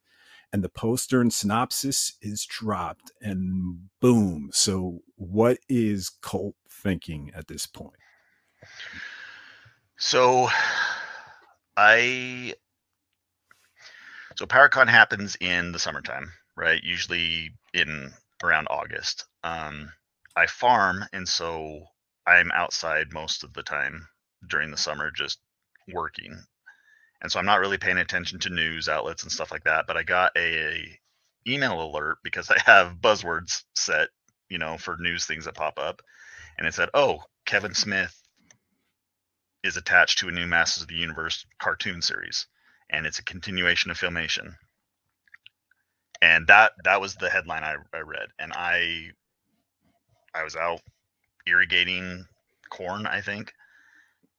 [0.52, 4.50] and the poster and synopsis is dropped, and boom.
[4.52, 7.96] So, what is Colt thinking at this point?
[9.96, 10.48] So,
[11.76, 12.54] I
[14.38, 16.80] so PowerCon happens in the summertime, right?
[16.84, 19.24] Usually in around August.
[19.42, 19.92] Um,
[20.36, 21.86] I farm, and so
[22.24, 24.06] I'm outside most of the time
[24.48, 25.40] during the summer, just
[25.92, 26.40] working,
[27.20, 29.88] and so I'm not really paying attention to news outlets and stuff like that.
[29.88, 30.86] But I got a,
[31.44, 34.10] email alert because I have buzzwords set,
[34.48, 36.00] you know, for news things that pop up,
[36.56, 38.16] and it said, "Oh, Kevin Smith
[39.64, 42.46] is attached to a new Masters of the Universe cartoon series."
[42.90, 44.54] And it's a continuation of filmation.
[46.20, 49.10] And that that was the headline I, I read and i
[50.34, 50.80] i was out
[51.46, 52.26] irrigating
[52.70, 53.52] corn i think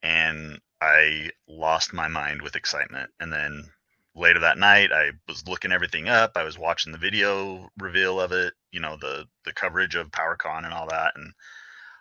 [0.04, 3.12] and i lost my mind with excitement.
[3.20, 3.70] And then
[4.16, 6.34] later that night i was looking everything up.
[6.36, 10.66] I was watching the video reveal of it you know the the coverage of powercon
[10.66, 11.34] and all that and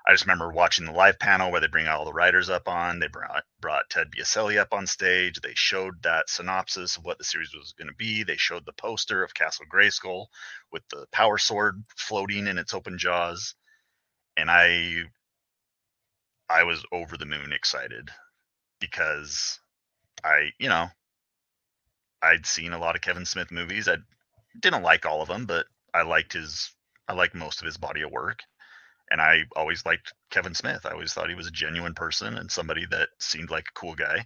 [0.08, 2.98] I just remember watching the live panel where they bring all the writers up on.
[2.98, 5.38] They brought brought Ted Biaselli up on stage.
[5.38, 8.22] They showed that synopsis of what the series was going to be.
[8.22, 10.28] They showed the poster of Castle Grayskull
[10.72, 13.54] with the power sword floating in its open jaws,
[14.34, 15.02] and I
[16.48, 18.08] I was over the moon excited
[18.80, 19.60] because
[20.24, 20.86] I, you know,
[22.22, 23.88] I'd seen a lot of Kevin Smith movies.
[23.88, 23.96] I
[24.58, 26.72] didn't like all of them, but I liked his
[27.06, 28.40] I liked most of his body of work
[29.10, 30.84] and I always liked Kevin Smith.
[30.84, 33.94] I always thought he was a genuine person and somebody that seemed like a cool
[33.94, 34.16] guy.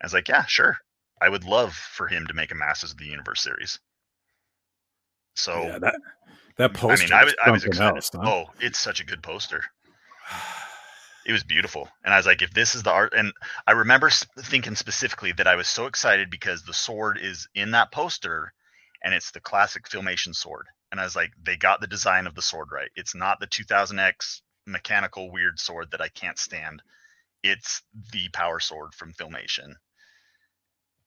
[0.00, 0.78] I was like, yeah, sure.
[1.20, 3.78] I would love for him to make a Masters of the Universe series.
[5.34, 6.00] So yeah, that
[6.56, 7.14] that poster.
[7.14, 7.96] I mean, I, I was excited.
[7.96, 8.22] Else, huh?
[8.24, 9.62] Oh, it's such a good poster.
[11.26, 13.34] It was beautiful, and I was like, if this is the art, and
[13.66, 14.08] I remember
[14.40, 18.54] thinking specifically that I was so excited because the sword is in that poster,
[19.04, 22.34] and it's the classic filmation sword and I was like, they got the design of
[22.34, 22.90] the sword right.
[22.96, 26.82] It's not the 2000X mechanical weird sword that I can't stand.
[27.42, 27.82] It's
[28.12, 29.74] the power sword from Filmation,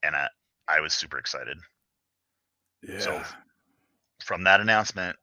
[0.04, 0.28] and I,
[0.68, 1.58] I was super excited.
[2.82, 3.00] Yeah.
[3.00, 3.22] So
[4.24, 5.18] from that announcement,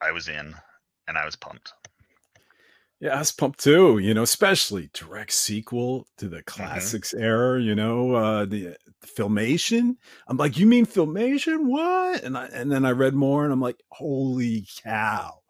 [0.00, 0.54] I was in,
[1.08, 1.72] and I was pumped.
[3.00, 3.98] Yeah, I was pumped too.
[3.98, 6.44] You know, especially direct sequel to the mm-hmm.
[6.46, 7.24] classics mm-hmm.
[7.24, 7.60] era.
[7.60, 9.96] You know, uh, the, the, filmation.
[10.26, 11.66] I'm like, you mean filmation?
[11.66, 12.22] What?
[12.24, 15.40] And I and then I read more, and I'm like, holy cow!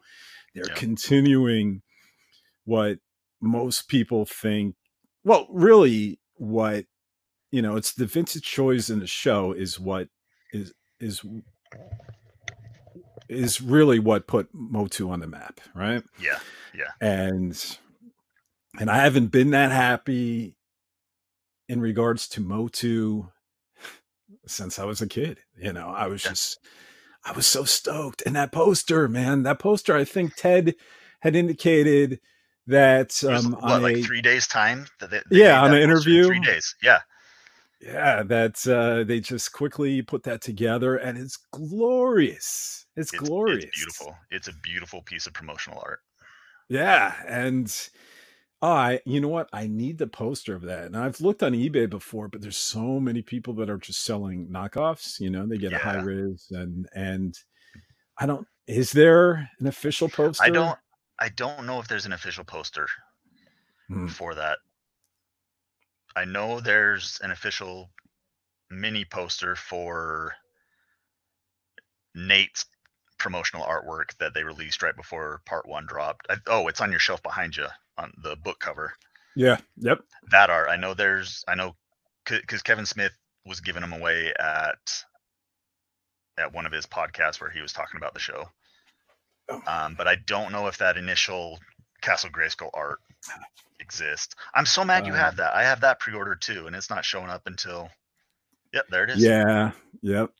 [0.54, 1.82] They're continuing
[2.64, 2.98] what
[3.40, 4.74] most people think.
[5.24, 6.86] Well, really, what
[7.50, 10.08] you know, it's the vintage choice in the show is what
[10.52, 11.22] is is
[13.28, 16.02] is really what put Motu on the map, right?
[16.20, 16.38] Yeah,
[16.74, 16.90] yeah.
[17.00, 17.78] And
[18.78, 20.56] and I haven't been that happy
[21.68, 23.24] in regards to Motu
[24.46, 25.38] since I was a kid.
[25.56, 26.58] You know, I was just
[27.24, 28.22] I was so stoked.
[28.24, 30.74] And that poster, man, that poster, I think Ted
[31.20, 32.20] had indicated
[32.66, 35.80] that um what, on like a, three days time that they, they yeah on an
[35.80, 36.98] interview three days yeah
[37.80, 43.64] yeah that uh they just quickly put that together and it's glorious it's, it's glorious.
[43.64, 44.16] It's beautiful.
[44.30, 46.00] It's a beautiful piece of promotional art.
[46.68, 47.72] Yeah, and
[48.62, 49.48] I, you know what?
[49.52, 50.84] I need the poster of that.
[50.84, 54.48] And I've looked on eBay before, but there's so many people that are just selling
[54.48, 55.20] knockoffs.
[55.20, 55.78] You know, they get yeah.
[55.78, 57.38] a high res, and and
[58.18, 58.46] I don't.
[58.66, 60.42] Is there an official poster?
[60.42, 60.78] I don't.
[61.20, 62.88] I don't know if there's an official poster
[63.88, 64.06] hmm.
[64.06, 64.58] for that.
[66.16, 67.90] I know there's an official
[68.70, 70.32] mini poster for
[72.14, 72.64] Nate's
[73.18, 76.26] promotional artwork that they released right before part one dropped.
[76.28, 77.66] I, oh, it's on your shelf behind you
[77.98, 78.92] on the book cover.
[79.34, 79.58] Yeah.
[79.78, 80.00] Yep.
[80.30, 80.94] That art, I know.
[80.94, 81.74] There's, I know,
[82.24, 83.12] because Kevin Smith
[83.44, 85.04] was giving them away at
[86.38, 88.44] at one of his podcasts where he was talking about the show.
[89.48, 89.62] Oh.
[89.66, 91.58] Um, but I don't know if that initial
[92.02, 92.98] Castle Grayskull art
[93.80, 94.34] exists.
[94.54, 95.54] I'm so mad you Uh, have that.
[95.54, 97.88] I have that pre-ordered too, and it's not showing up until.
[98.72, 99.22] Yep, there it is.
[99.22, 99.70] Yeah.
[100.02, 100.30] Yep.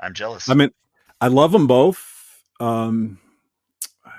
[0.00, 0.48] I'm jealous.
[0.48, 0.70] I mean,
[1.20, 2.42] I love them both.
[2.60, 3.18] Um,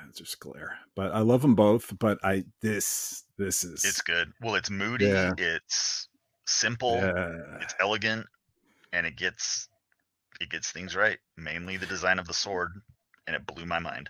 [0.09, 1.97] it's just glare, but I love them both.
[1.99, 4.31] But I this this is it's good.
[4.41, 5.05] Well, it's moody.
[5.05, 5.33] Yeah.
[5.37, 6.09] It's
[6.45, 6.95] simple.
[6.95, 7.57] yeah.
[7.61, 8.25] It's elegant,
[8.93, 9.69] and it gets
[10.41, 11.19] it gets things right.
[11.37, 12.71] Mainly the design of the sword,
[13.27, 14.09] and it blew my mind.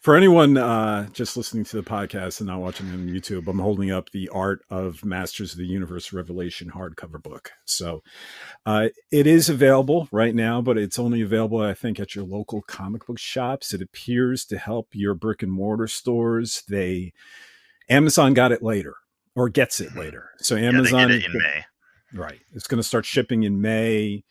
[0.00, 3.90] For anyone uh, just listening to the podcast and not watching on YouTube, I'm holding
[3.90, 7.50] up the Art of Masters of the Universe Revelation hardcover book.
[7.64, 8.02] So
[8.64, 12.62] uh, it is available right now, but it's only available, I think, at your local
[12.62, 13.74] comic book shops.
[13.74, 16.62] It appears to help your brick and mortar stores.
[16.68, 17.12] They
[17.90, 18.94] Amazon got it later
[19.34, 19.96] or gets it Mhm.
[19.98, 20.30] later.
[20.38, 21.64] So Yeah, Amazon is it in May.
[22.14, 22.40] Right.
[22.52, 24.22] It's going to start shipping in May,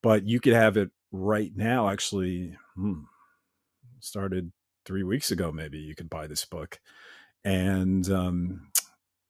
[0.00, 1.88] but you could have it right now.
[1.88, 3.00] Actually, hmm,
[3.98, 4.52] started
[4.88, 5.52] three weeks ago.
[5.52, 6.80] Maybe you could buy this book
[7.44, 8.70] and um,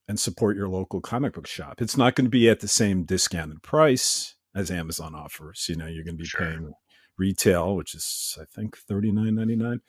[0.06, 1.82] and support your local comic book shop.
[1.82, 5.66] It's not going to be at the same discounted price as Amazon offers.
[5.68, 6.40] You know, you're going to be Sure.
[6.46, 6.72] paying
[7.18, 9.80] retail, which is I think thirty nine ninety nine.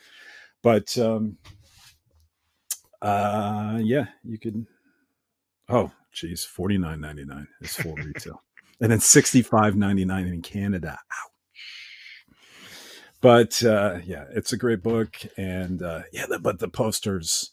[0.64, 1.38] But um,
[3.02, 4.66] uh, yeah, you could.
[5.70, 8.42] Oh, geez, forty nine ninety nine is full retail,
[8.82, 10.94] and then sixty five ninety nine in Canada.
[10.94, 11.32] Ouch.
[13.22, 17.52] But uh, yeah, it's a great book, and uh, yeah, the, but the posters,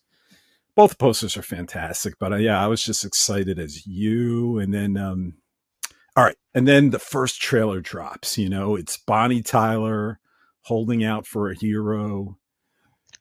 [0.77, 2.19] both posters are fantastic.
[2.19, 5.35] But uh, yeah, I was just excited as you, and then um,
[6.17, 8.39] all right, and then the first trailer drops.
[8.39, 10.21] You know, it's Bonnie Tyler
[10.63, 12.39] holding out for a hero.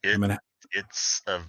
[0.03, 0.37] It, I mean,
[0.71, 1.41] it's a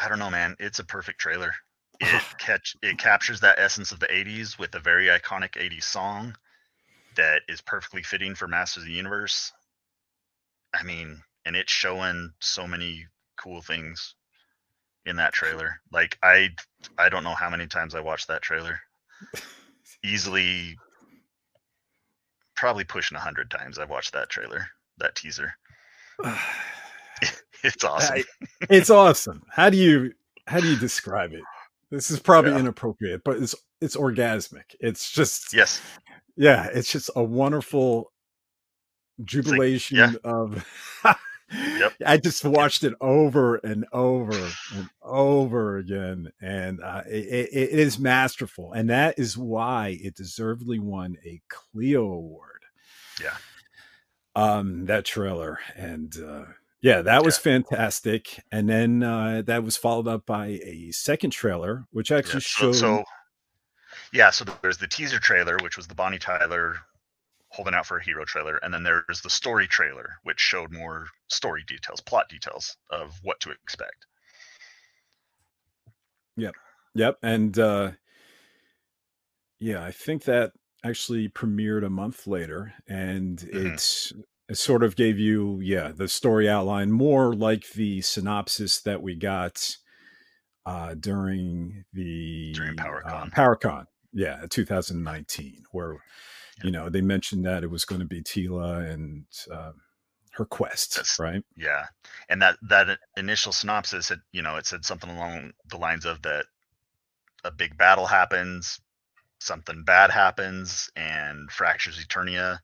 [0.00, 0.56] I don't know, man.
[0.58, 1.52] It's a perfect trailer.
[2.00, 6.34] It catch it captures that essence of the '80s with a very iconic '80s song
[7.16, 9.52] that is perfectly fitting for Masters of the Universe.
[10.74, 14.14] I mean, and it's showing so many cool things
[15.06, 15.80] in that trailer.
[15.92, 16.50] Like I,
[16.98, 18.80] I don't know how many times I watched that trailer.
[20.04, 20.76] Easily,
[22.56, 24.66] probably pushing a hundred times I've watched that trailer,
[24.98, 25.54] that teaser.
[27.64, 28.22] It's awesome.
[28.70, 29.42] It's awesome.
[29.50, 30.12] How do you
[30.46, 31.48] how do you describe it?
[31.90, 32.58] This is probably Yeah.
[32.58, 34.74] inappropriate, but it's it's orgasmic.
[34.80, 35.80] It's just yes,
[36.36, 38.12] yeah, it's just a wonderful
[39.24, 40.12] jubilation yeah.
[40.24, 40.66] of
[41.50, 41.94] Yep.
[42.04, 47.98] I just watched it over and over and over again, and uh, it, it is
[47.98, 52.64] masterful, and that is why it deservedly won a Clio Award.
[53.20, 53.36] Yeah.
[54.34, 56.44] um, that trailer, and uh,
[56.82, 58.40] yeah, that was fantastic.
[58.52, 62.72] And then uh, that was followed up by a second trailer, which Yeah, actually so,
[62.72, 62.72] showed.
[62.72, 63.04] so
[64.12, 66.76] yeah, so there's the teaser trailer, which was the Bonnie Tyler
[67.50, 71.08] holding out for a hero trailer, and then there's the story trailer, which showed more
[71.28, 74.06] story details, plot details of what to expect.
[76.36, 76.56] Yep,
[76.94, 77.18] Yep.
[77.22, 77.92] and uh,
[79.60, 80.52] yeah, I think that
[80.84, 83.52] actually premiered a month later, and Mhm.
[83.52, 84.12] it's
[84.48, 89.14] it sort of gave you yeah the story outline more like the synopsis that we
[89.14, 89.76] got
[90.66, 93.04] uh, during the During PowerCon.
[93.10, 95.98] uh, PowerCon, yeah, 2019, where.
[96.62, 99.72] You know they mentioned that it was going to be Teela and uh,
[100.32, 101.42] her quest, That's- right?
[101.56, 101.86] Yeah,
[102.28, 106.22] and that that initial synopsis had you know it said something along the lines of
[106.22, 106.46] that
[107.44, 108.80] a big battle happens,
[109.38, 112.58] something bad happens, and fractures Eternia,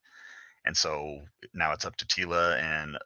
[0.65, 1.21] and so
[1.53, 2.99] now it's up to Teela and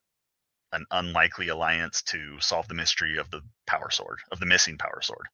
[0.72, 5.00] an unlikely alliance to solve the mystery of the power sword of the missing power
[5.02, 5.26] sword.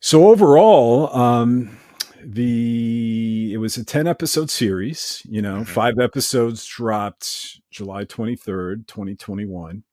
[0.00, 1.78] So overall, um,
[2.24, 5.22] the it was a ten episode series.
[5.24, 5.68] You know, Mhm.
[5.68, 9.84] five episodes dropped July twenty third, twenty twenty one,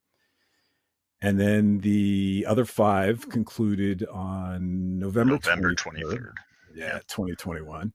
[1.22, 6.24] and then the other five concluded on November November twenty twenty third.
[6.26, 6.34] third.
[6.76, 7.94] Yeah, twenty twenty one.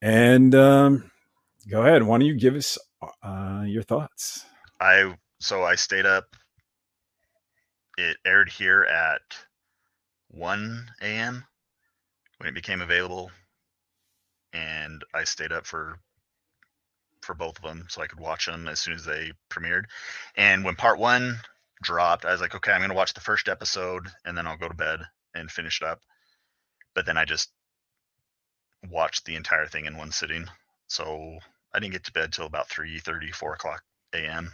[0.00, 1.10] And um,
[1.70, 2.02] go ahead.
[2.02, 2.76] Why don't you give us
[3.22, 4.44] uh, your thoughts?
[4.80, 6.24] I so I stayed up.
[7.98, 9.20] It aired here at
[10.28, 11.44] 1 a.m.
[12.38, 13.30] when it became available,
[14.52, 15.98] and I stayed up for
[17.22, 19.84] for both of them so I could watch them as soon as they premiered.
[20.36, 21.38] And when part one
[21.82, 24.68] dropped, I was like, okay, I'm gonna watch the first episode and then I'll go
[24.68, 25.00] to bed
[25.34, 26.00] and finish it up.
[26.94, 27.50] But then I just
[28.90, 30.46] watched the entire thing in one sitting,
[30.88, 31.38] so
[31.72, 33.82] I didn't get to bed till about 3 4 o'clock
[34.14, 34.52] a.m.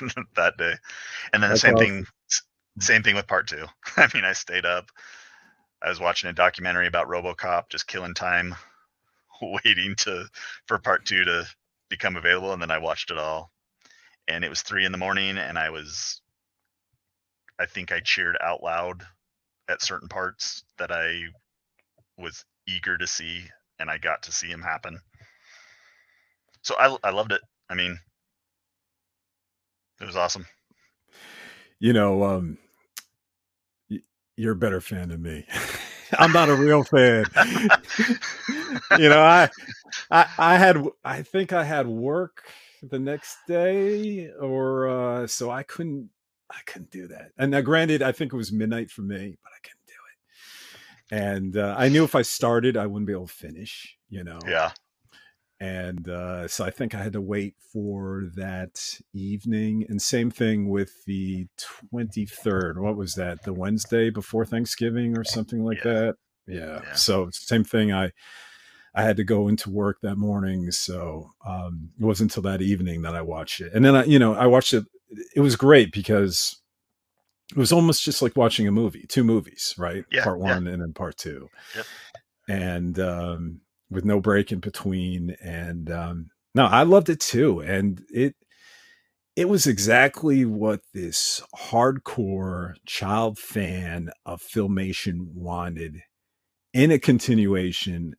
[0.36, 0.74] that day,
[1.32, 1.86] and then That's the same awesome.
[1.86, 2.06] thing.
[2.78, 3.66] Same thing with part two.
[3.96, 4.90] I mean, I stayed up.
[5.82, 8.54] I was watching a documentary about RoboCop, just killing time,
[9.64, 10.26] waiting to
[10.66, 11.46] for part two to
[11.88, 13.50] become available, and then I watched it all.
[14.28, 16.20] And it was three in the morning, and I was,
[17.60, 19.04] I think I cheered out loud
[19.68, 21.22] at certain parts that I
[22.18, 23.44] was eager to see,
[23.78, 24.98] and I got to see him happen.
[26.62, 27.40] So I I loved it.
[27.70, 27.98] I mean,
[30.00, 30.46] it was awesome.
[31.78, 32.58] You know, um,
[34.36, 35.46] you're a better fan than me.
[36.18, 37.24] I'm not a real fan.
[38.98, 39.48] you know, I,
[40.10, 42.44] I, I had, I think I had work
[42.82, 46.10] the next day, or uh, so I couldn't,
[46.50, 47.32] I couldn't do that.
[47.38, 51.24] And now, granted, I think it was midnight for me, but I couldn't do it.
[51.24, 53.96] And uh, I knew if I started, I wouldn't be able to finish.
[54.08, 54.70] You know, Yeah,
[55.60, 59.86] and uh, so I think I had to wait for that evening.
[59.88, 61.46] And same thing with the
[61.90, 62.80] twenty third.
[62.80, 63.42] What was that?
[63.42, 65.92] The Wednesday before Thanksgiving or something like Yeah.
[65.92, 66.14] that.
[66.46, 66.80] Yeah.
[66.84, 66.92] Yeah.
[66.94, 67.92] So same thing.
[67.92, 68.12] I
[68.94, 73.02] I had to go into work that morning, so um, it wasn't until that evening
[73.02, 73.72] that I watched it.
[73.74, 74.84] And then I, you know, I watched it.
[75.34, 76.60] It was great because
[77.50, 80.04] it was almost just like watching a movie, two movies, right?
[80.10, 81.48] Yeah, part one and then part two.
[81.74, 81.86] Yep.
[82.48, 83.60] And um,
[83.90, 85.36] with no break in between.
[85.42, 87.60] And um, no, I loved it too.
[87.60, 88.34] And it
[89.36, 96.00] it was exactly what this hardcore child fan of filmation wanted
[96.72, 98.16] in a continuation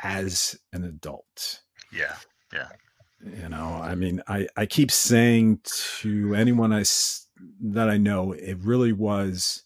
[0.00, 1.60] as an adult
[1.92, 2.16] yeah,
[2.52, 2.68] Yeah.
[3.24, 5.60] you know i mean i i keep saying
[6.00, 6.84] to anyone I,
[7.60, 9.62] that i know it really was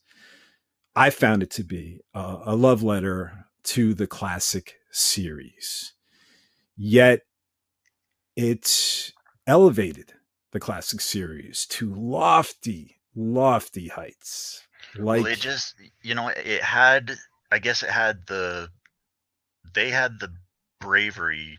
[0.94, 5.92] i found it to be a, a love letter to the classic series
[6.76, 7.20] yet
[8.36, 9.12] it
[9.46, 10.12] elevated
[10.52, 14.66] the classic series to lofty lofty heights
[14.98, 17.16] like well, it just you know it had.
[17.50, 18.68] I guess it had the.
[19.74, 20.32] They had the
[20.80, 21.58] bravery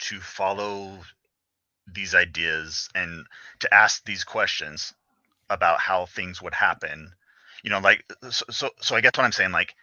[0.00, 0.98] to follow
[1.86, 3.26] these ideas and
[3.60, 4.94] to ask these questions
[5.48, 7.12] about how things would happen.
[7.62, 8.44] You know, like so.
[8.50, 9.74] So, so I guess what I'm saying, like,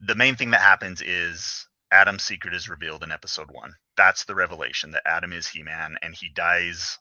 [0.00, 3.74] the main thing that happens is Adam's secret is revealed in episode one.
[3.96, 6.98] That's the revelation that Adam is He Man and he dies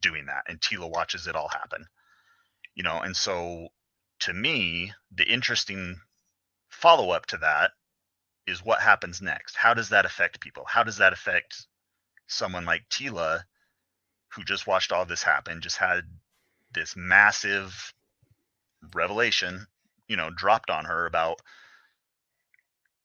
[0.00, 0.44] doing that.
[0.48, 1.86] And Teela watches it all happen.
[2.74, 3.68] You know, and so
[4.20, 6.00] to me, the interesting
[6.68, 7.72] follow up to that
[8.46, 9.56] is what happens next.
[9.56, 10.64] How does that affect people?
[10.66, 11.66] How does that affect
[12.26, 13.42] someone like Teela,
[14.28, 16.02] who just watched all this happen, just had
[16.72, 17.92] this massive
[18.94, 19.66] revelation,
[20.10, 21.40] you know, dropped on her about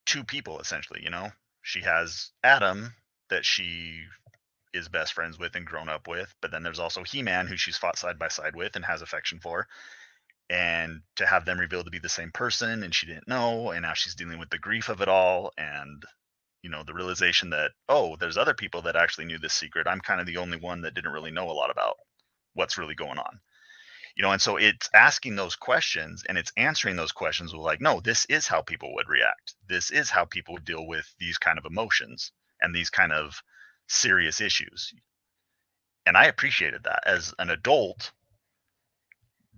[0.07, 1.29] two people essentially, you know?
[1.61, 2.93] She has Adam
[3.29, 4.01] that she
[4.73, 7.77] is best friends with and grown up with, but then there's also He-Man who she's
[7.77, 9.67] fought side by side with and has affection for.
[10.49, 13.83] And to have them revealed to be the same person and she didn't know, and
[13.83, 16.03] now she's dealing with the grief of it all and
[16.63, 19.85] you know, the realization that, oh, there's other people that actually knew this secret.
[19.87, 21.97] I'm kind of the only one that didn't really know a lot about
[22.55, 23.39] what's really going on.
[24.15, 27.81] You know, and so it's asking those questions and it's answering those questions with like,
[27.81, 29.55] no, this is how people would react.
[29.67, 32.31] This is how people deal with these kind of emotions
[32.61, 33.41] and these kind of
[33.87, 34.93] serious issues.
[36.05, 38.11] And I appreciated that as an adult.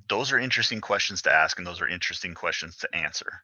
[0.09, 3.43] Those are interesting questions to ask, and those are interesting questions to answer.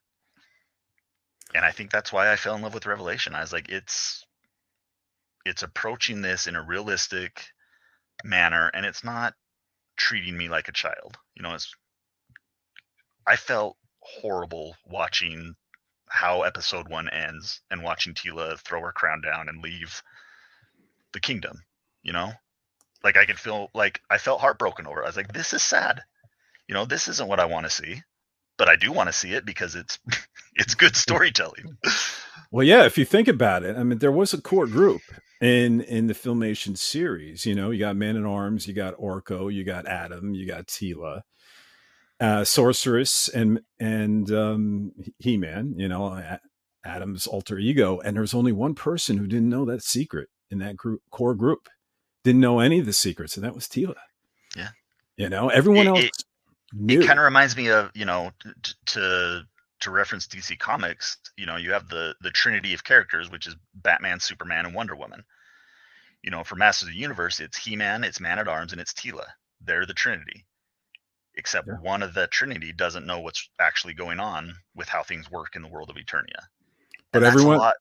[1.53, 3.35] And I think that's why I fell in love with Revelation.
[3.35, 4.25] I was like, it's
[5.45, 7.47] it's approaching this in a realistic
[8.23, 9.35] manner, and it's not
[10.03, 11.17] treating me like a child.
[11.33, 11.73] You know, it's
[13.25, 15.55] I felt horrible watching
[16.09, 20.03] how episode one ends and watching Teela throw her crown down and leave
[21.13, 21.63] the kingdom,
[22.03, 22.33] you know?
[23.01, 25.05] Like I could feel like I felt heartbroken over it.
[25.05, 26.01] I was like, this is sad.
[26.67, 28.03] You know, this isn't what I want to see.
[28.57, 29.99] But I do want to see it because it's
[30.55, 31.77] it's good storytelling.
[32.51, 35.01] Well, yeah, if you think about it, I mean, there was a core group
[35.43, 37.45] in in the filmation series.
[37.45, 40.67] You know, you got Man in Arms, you got Orko, you got Adam, you got
[40.67, 41.21] Teela,
[42.19, 45.73] uh, Sorceress, and and um, He Man.
[45.77, 46.37] You know,
[46.85, 50.77] Adam's alter ego, and there's only one person who didn't know that secret in that
[50.77, 51.67] group core group.
[52.23, 53.95] Didn't know any of the secrets, and that was Teela.
[54.55, 54.69] Yeah.
[55.17, 56.23] You know, everyone It- else it-
[56.73, 57.01] knew.
[57.01, 59.43] it kind of reminds me of you know t- t- to
[59.81, 61.17] to reference DC Comics.
[61.35, 64.95] You know, you have the the trinity of characters, which is Batman, Superman, and Wonder
[64.95, 65.25] Woman.
[66.23, 68.79] You know, for Masters of the Universe, it's He Man, it's Man at Arms, and
[68.81, 69.25] it's Teela.
[69.61, 70.45] They're the Trinity.
[71.35, 71.79] Except Yeah.
[71.81, 75.61] one of the Trinity doesn't know what's actually going on with how things work in
[75.61, 76.47] the world of Eternia.
[77.11, 77.75] But And everyone- lot-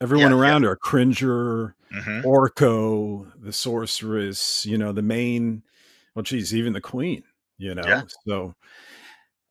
[0.00, 0.42] everyone Yeah, yeah.
[0.42, 5.62] around her, Cringer, hmm Orko, the sorceress, you know, the main,
[6.14, 7.24] well, geez, even the queen,
[7.58, 7.82] you know.
[7.86, 8.02] Yeah.
[8.26, 8.54] So,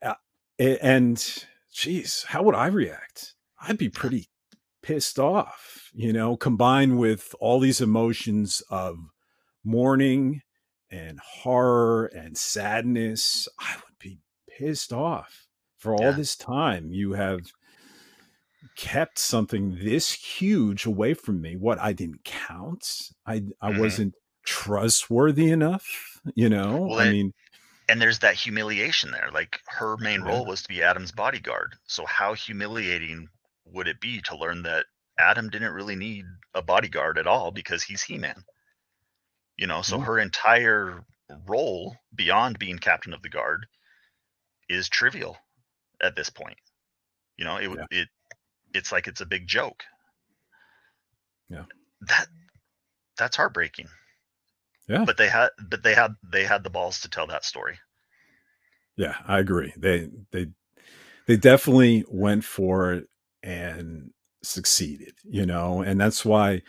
[0.04, 0.16] uh,
[0.60, 3.34] and geez, how would I react?
[3.60, 4.30] I'd be pretty
[4.84, 8.98] pissed off, you know, combined with all these emotions of
[9.64, 10.42] mourning
[10.90, 13.48] and horror and sadness.
[13.60, 14.20] I would be
[14.50, 15.48] pissed off
[15.78, 16.12] for all Yeah.
[16.12, 16.92] this time.
[16.92, 17.42] You have
[18.76, 21.56] kept something this huge away from me.
[21.56, 23.12] What I didn't count.
[23.26, 23.80] I I Mhm.
[23.80, 24.16] wasn't
[24.46, 26.20] trustworthy enough.
[26.36, 27.34] You know, Well, I it- mean,
[27.90, 29.30] and there's that humiliation there.
[29.32, 30.28] Like her main Yeah.
[30.28, 31.76] role was to be Adam's bodyguard.
[31.88, 33.28] So how humiliating
[33.66, 34.86] would it be to learn that
[35.22, 36.26] Adam didn't really need
[36.56, 38.44] a bodyguard at all because he's He-Man?
[39.58, 40.06] You know, so Yeah.
[40.06, 41.06] her entire
[41.48, 43.68] role beyond being captain of the guard
[44.70, 45.38] is trivial
[46.02, 46.58] at this point.
[47.38, 48.10] You know, it would it
[48.74, 49.84] it's like it's a big joke.
[51.50, 51.66] Yeah.
[52.02, 52.28] That
[53.18, 53.90] that's heartbreaking.
[54.88, 55.06] Yeah.
[55.06, 57.80] But they had but they had they had the balls to tell that story.
[58.98, 59.74] yeah, I agree.
[59.78, 60.48] They they
[61.28, 63.08] they definitely went for it
[63.44, 64.12] and
[64.44, 65.14] succeeded.
[65.24, 66.62] You know, and that's why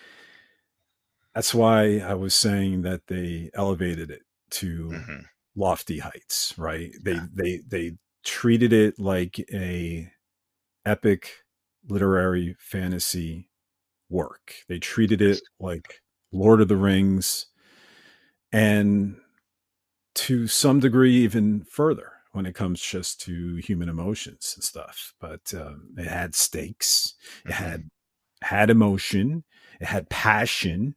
[1.35, 5.21] that's why I was saying that they elevated it to hmm
[5.55, 7.27] lofty heights right they Yeah.
[7.35, 7.93] they they
[8.25, 10.11] treated it like a
[10.87, 11.45] epic
[11.89, 13.51] literary fantasy
[14.09, 16.01] work they treated it like
[16.33, 17.47] lord of the rings
[18.53, 19.17] and
[20.15, 25.53] to some degree even further when it comes just to human emotions and stuff but
[25.55, 27.15] um, it had stakes
[27.47, 27.55] it Mhm.
[27.55, 27.91] had
[28.43, 29.45] had emotion
[29.81, 30.97] it had passion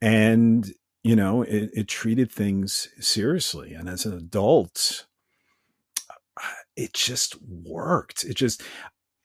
[0.00, 0.72] and
[1.02, 5.06] you know it, it treated things seriously and as an adult
[6.76, 8.62] it just worked it just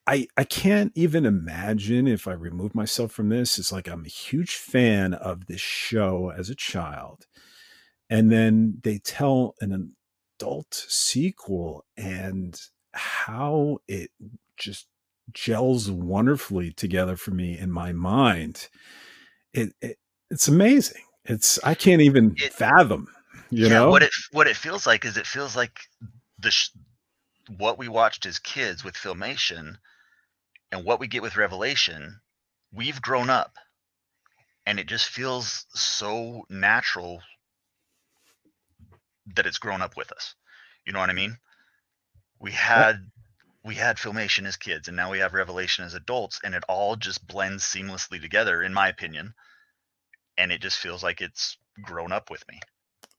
[0.08, 4.10] i i can't even imagine if i remove myself from this it's like i'm a
[4.10, 7.26] huge fan of this show as a child
[8.10, 9.96] and then they tell an
[10.42, 12.60] adult sequel and
[12.94, 14.10] how it
[14.58, 14.88] just
[15.34, 18.68] gels wonderfully together for me in my mind.
[19.54, 19.98] It, it
[20.30, 21.04] it's amazing.
[21.26, 23.08] It's i can't even It- fathom
[23.52, 23.90] you yeah, know?
[23.92, 25.80] what it what it feels like is it feels like
[26.40, 26.70] the sh-
[27.58, 29.76] what we watched as kids with filmation
[30.72, 32.20] and what we get with revelation
[32.74, 33.56] we've grown up.
[34.66, 37.22] And it just feels so natural
[39.36, 40.36] that it's grown up with us.
[40.86, 41.38] You know what i mean?
[42.40, 43.12] We had
[43.64, 46.96] we had filmation as kids and now we have revelation as adults and it all
[46.96, 49.34] just blends seamlessly together in my opinion
[50.38, 52.60] and it just feels like it's grown up with me.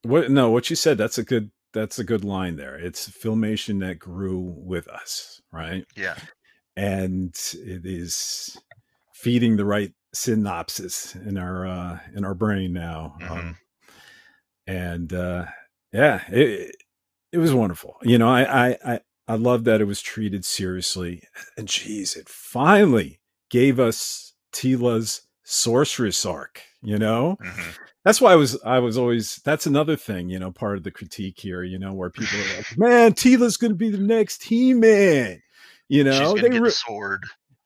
[0.03, 2.77] What no what you said that's a good that's a good line there.
[2.77, 5.85] It's filmation that grew with us right?
[5.97, 6.17] Yeah.
[6.77, 8.59] And it is
[9.15, 13.57] feeding the right synopsis in our uh in our brain now um,
[14.67, 15.47] and uh
[15.93, 16.75] yeah it
[17.33, 21.23] it was wonderful you know i i i, I love that it was treated seriously
[21.57, 23.21] and geez it finally
[23.51, 27.75] gave us teela's sorceress arc you know Mhm.
[28.05, 30.91] that's why I was I was always that's another thing, you know, part of the
[30.91, 35.41] critique here, you know, where people are like, Man, Teela's gonna be the next He-Man.
[35.89, 37.23] You She's know, gonna they the sword.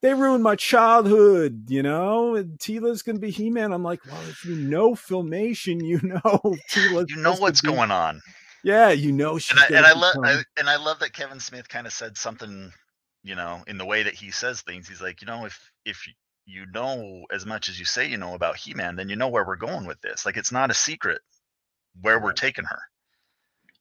[0.07, 3.73] They ruined my childhood, you know, and Teela's gonna be He-Man.
[3.73, 7.91] I'm like, well, if you know filmation, you know Teela's You know what's be- going
[7.91, 8.21] on,
[8.63, 11.67] Yeah, you know and I, and I love become- and I love that Kevin Smith
[11.67, 12.71] kind of said something,
[13.23, 14.87] you know, in the way that he says things.
[14.87, 15.99] He's like, you know, if if
[16.45, 19.45] you know as much as you say you know about He-Man, then you know where
[19.45, 20.25] we're going with this.
[20.25, 21.19] Like, it's not a secret
[21.99, 22.79] where we're taking her.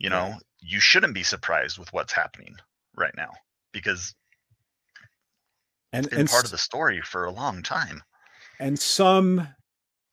[0.01, 2.57] You know, you shouldn't be surprised with what's happening
[2.97, 3.31] right now
[3.70, 4.12] because
[5.92, 8.02] and and part of the story for a long time.
[8.60, 9.48] and some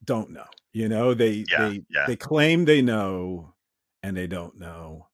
[0.03, 2.05] don't know you know they Yeah, they yeah.
[2.07, 3.53] they claim they know
[4.01, 5.07] and they don't know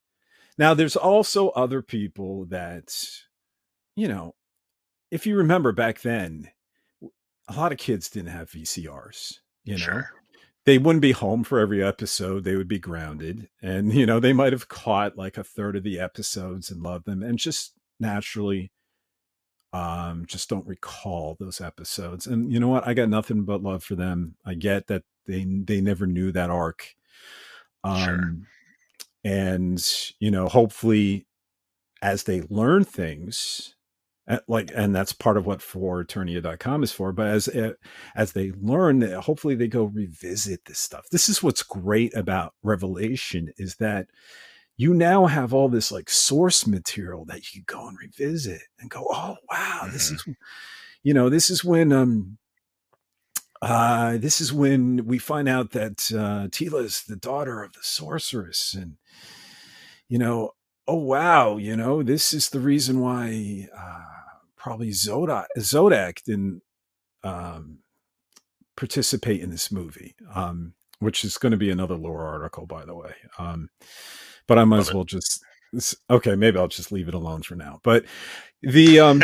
[0.57, 2.95] now there's also other people that
[3.95, 4.33] you know
[5.11, 6.49] if you remember back then
[7.47, 10.09] a lot of kids didn't have vcrs you know Sure.
[10.65, 14.33] they wouldn't be home for every episode they would be grounded and you know they
[14.33, 18.71] might have caught like a third of the episodes and loved them and just naturally
[19.73, 22.87] um just don't recall those episodes and you know what?
[22.87, 24.35] I got nothing but love for them.
[24.45, 26.95] I get that they they never knew that arc
[27.83, 28.33] um Sure.
[29.23, 29.85] and
[30.19, 31.25] you know hopefully
[32.01, 33.75] as they learn things
[34.27, 37.73] uh, like and that's part of what foreternia.com is for but as uh,
[38.15, 41.09] as they learn hopefully they go revisit this stuff.
[41.11, 44.07] This is what's great about revelation is that
[44.79, 48.89] you now have all this like source material that you can go and revisit and
[48.89, 50.15] go oh wow this Mhm.
[50.15, 50.25] is
[51.03, 52.37] you know this is when um
[53.61, 57.81] uh, this is when we find out that uh, Teela is the daughter of the
[57.81, 58.95] sorceress, and
[60.07, 60.51] you know,
[60.87, 64.03] oh wow, you know, this is the reason why uh,
[64.55, 66.61] probably Zodac Zodac didn't
[67.23, 67.79] um,
[68.77, 72.95] participate in this movie, um, which is going to be another lore article, by the
[72.95, 73.13] way.
[73.37, 73.69] Um,
[74.49, 75.09] but I might Love as well it.
[75.09, 75.45] just
[76.09, 77.79] okay, maybe I'll just leave it alone for now.
[77.83, 78.03] But
[78.61, 79.23] the um,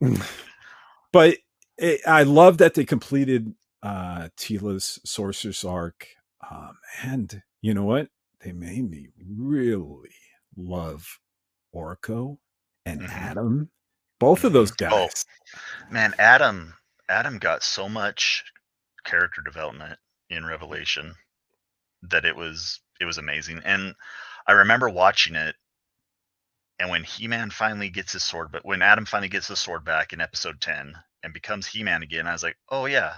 [1.12, 1.38] but
[1.78, 6.06] it, I love that they completed uh Teela's Sorceress arc,
[6.48, 8.08] um, and you know what?
[8.44, 10.14] They made me really
[10.56, 11.18] love
[11.74, 12.38] Orko
[12.86, 13.10] and mm-hmm.
[13.10, 13.70] Adam.
[14.20, 15.24] Both of those oh, guys.
[15.54, 15.58] Oh,
[15.90, 16.74] man, Adam
[17.08, 18.44] Adam got so much
[19.04, 21.14] character development in Revelation
[22.02, 23.62] that it was it was amazing.
[23.64, 23.94] And
[24.48, 25.54] I remember watching it
[26.78, 30.12] and when He-Man finally gets his sword, but when Adam finally gets his sword back
[30.12, 33.14] in episode 10 and becomes He-Man again, I was like, "Oh yeah.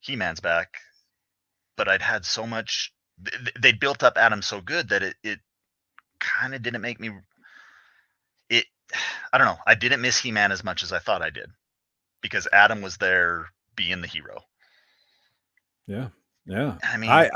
[0.00, 0.68] He-Man's back."
[1.76, 2.92] But I'd had so much
[3.60, 5.40] they built up Adam so good that it it
[6.20, 7.10] kind of didn't make me
[8.48, 8.66] it
[9.32, 9.58] I don't know.
[9.66, 11.50] I didn't miss He-Man as much as I thought I did
[12.22, 14.42] because Adam was there being the hero.
[15.88, 16.08] Yeah.
[16.46, 16.78] Yeah.
[16.84, 17.30] I mean I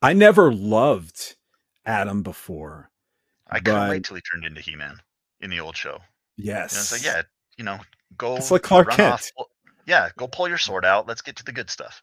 [0.00, 1.36] I never loved
[1.84, 2.90] Adam before.
[3.50, 4.96] I couldn't wait till he turned into He-Man
[5.40, 5.98] in the old show.
[6.36, 6.74] Yes.
[6.74, 7.22] Know, it's like, yeah,
[7.56, 7.78] you know,
[8.16, 9.12] go It's like Clark Kent.
[9.12, 9.46] Off,
[9.86, 11.06] yeah, go pull your sword out.
[11.06, 12.02] Let's get to the good stuff.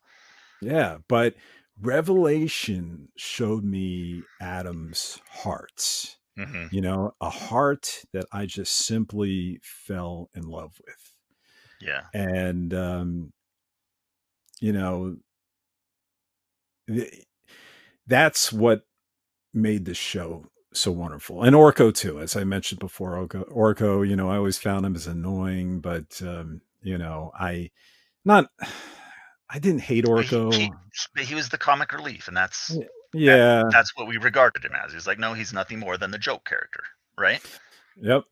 [0.61, 1.35] Yeah, but
[1.81, 6.17] Revelation showed me Adam's heart.
[6.37, 6.67] Mm-hmm.
[6.71, 11.15] You know, a heart that I just simply fell in love with.
[11.81, 12.03] Yeah.
[12.13, 13.33] And um
[14.59, 15.15] you know
[18.07, 18.85] that's what
[19.53, 21.43] made this show so wonderful.
[21.43, 23.13] And Orko too, as I mentioned before.
[23.13, 27.71] Orko, Orko, you know, I always found him as annoying, but um, you know, I
[28.25, 28.49] not
[29.49, 30.53] I didn't hate Orko.
[30.53, 30.71] He,
[31.17, 32.77] he, he was the comic relief, and that's
[33.13, 34.93] yeah, that, that's what we regarded him as.
[34.93, 36.83] He's like, no, he's nothing more than the joke character,
[37.17, 37.41] right?
[37.97, 38.25] Yep.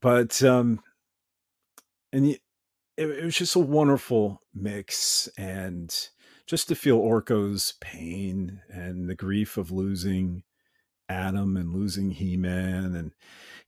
[0.00, 0.80] But um,
[2.12, 2.40] and it,
[2.96, 5.94] it was just a wonderful mix, and
[6.46, 10.42] just to feel Orko's pain and the grief of losing
[11.08, 13.12] Adam and losing He Man, and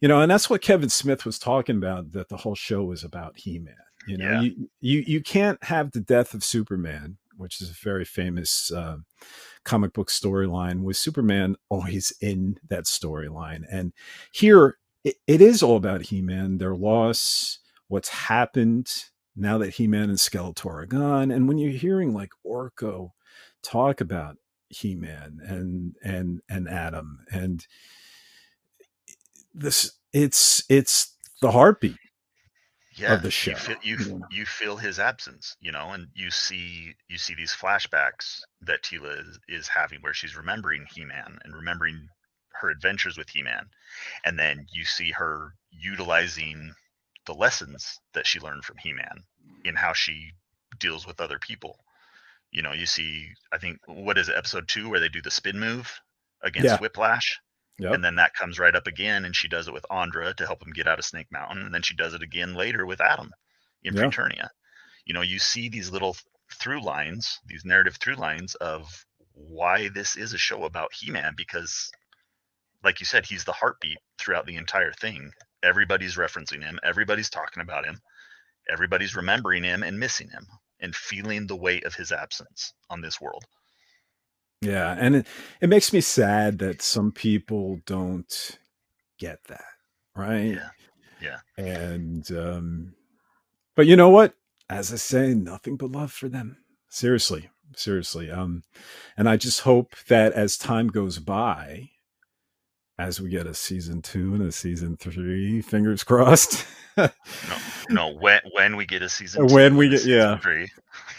[0.00, 2.12] you know, and that's what Kevin Smith was talking about.
[2.12, 3.74] That the whole show was about He Man.
[4.06, 4.40] You know, yeah.
[4.40, 8.98] you, you you can't have the death of Superman, which is a very famous uh,
[9.64, 13.64] comic book storyline, with Superman always in that storyline.
[13.70, 13.92] And
[14.32, 17.58] here, it, it is all about He Man, their loss,
[17.88, 18.92] what's happened
[19.34, 21.30] now that He Man and Skeletor are gone.
[21.30, 23.10] And when you're hearing like Orko
[23.62, 24.36] talk about
[24.68, 27.66] he-man and and and adam and
[29.54, 31.96] this it's it's the heartbeat
[32.96, 36.30] yeah, of the show you feel, you, you feel his absence you know and you
[36.30, 41.54] see you see these flashbacks that Teela is, is having where she's remembering he-man and
[41.54, 42.08] remembering
[42.60, 43.66] her adventures with he-man
[44.24, 46.72] and then you see her utilizing
[47.26, 49.22] the lessons that she learned from he-man
[49.64, 50.32] in how she
[50.78, 51.76] deals with other people
[52.50, 55.30] you know, you see, I think, what is it, episode two, where they do the
[55.30, 56.00] spin move
[56.42, 56.78] against yeah.
[56.78, 57.40] Whiplash.
[57.78, 57.92] Yep.
[57.92, 60.66] And then that comes right up again, and she does it with Andra to help
[60.66, 61.62] him get out of Snake Mountain.
[61.66, 63.30] And then she does it again later with Adam
[63.82, 64.02] in yeah.
[64.04, 64.48] Preternia.
[65.04, 66.16] You know, you see these little
[66.54, 71.34] through lines, these narrative through lines of why this is a show about He Man,
[71.36, 71.90] because,
[72.82, 75.32] like you said, he's the heartbeat throughout the entire thing.
[75.62, 78.00] Everybody's referencing him, everybody's talking about him,
[78.70, 80.46] everybody's remembering him and missing him
[80.80, 83.44] and feeling the weight of his absence on this world.
[84.60, 85.26] Yeah, and it,
[85.60, 88.58] it makes me sad that some people don't
[89.18, 89.64] get that,
[90.14, 90.54] right?
[90.54, 90.70] Yeah.
[91.20, 91.38] Yeah.
[91.56, 92.94] And um
[93.74, 94.34] but you know what?
[94.68, 96.58] As I say, nothing but love for them.
[96.88, 98.30] Seriously, seriously.
[98.30, 98.62] Um
[99.16, 101.90] and I just hope that as time goes by,
[102.98, 106.66] as we get a season two and a season three, fingers crossed.
[106.96, 107.08] no,
[107.90, 110.70] no, when when we get a season, when we get yeah, three.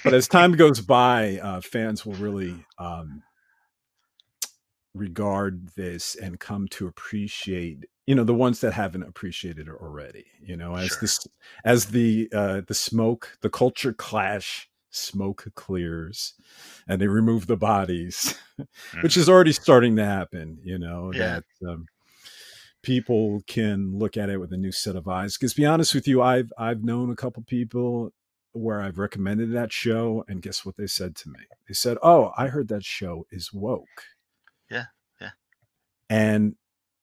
[0.04, 3.22] but as time goes by, uh, fans will really um,
[4.96, 7.86] regard this and come to appreciate.
[8.08, 10.26] You know, the ones that haven't appreciated it already.
[10.42, 10.98] You know, as sure.
[11.02, 11.28] this
[11.64, 16.34] as the uh, the smoke, the culture clash smoke clears
[16.88, 19.02] and they remove the bodies mm-hmm.
[19.02, 21.40] which is already starting to happen you know yeah.
[21.62, 21.88] that um,
[22.88, 25.38] people can look at it with a new set of eyes.
[25.38, 28.12] Because be honest with you i've i've known a couple people
[28.54, 31.40] where i've recommended that show and guess what they said to me?
[31.68, 34.04] They said oh i heard that show is woke.
[34.72, 34.86] Yeah
[35.20, 35.32] yeah.
[36.10, 36.56] And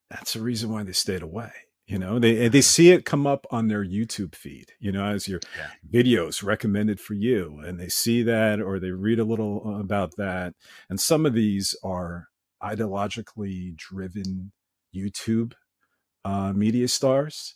[0.08, 1.52] that's the reason why they stayed away
[1.86, 5.28] You know, they they see it come up on their YouTube feed, you know, as
[5.28, 5.68] your Yeah.
[5.92, 10.54] videos recommended for you, and they see that or they read a little about that.
[10.88, 12.28] And some of these are
[12.62, 14.52] ideologically driven
[14.94, 15.52] YouTube
[16.24, 17.54] uh, media stars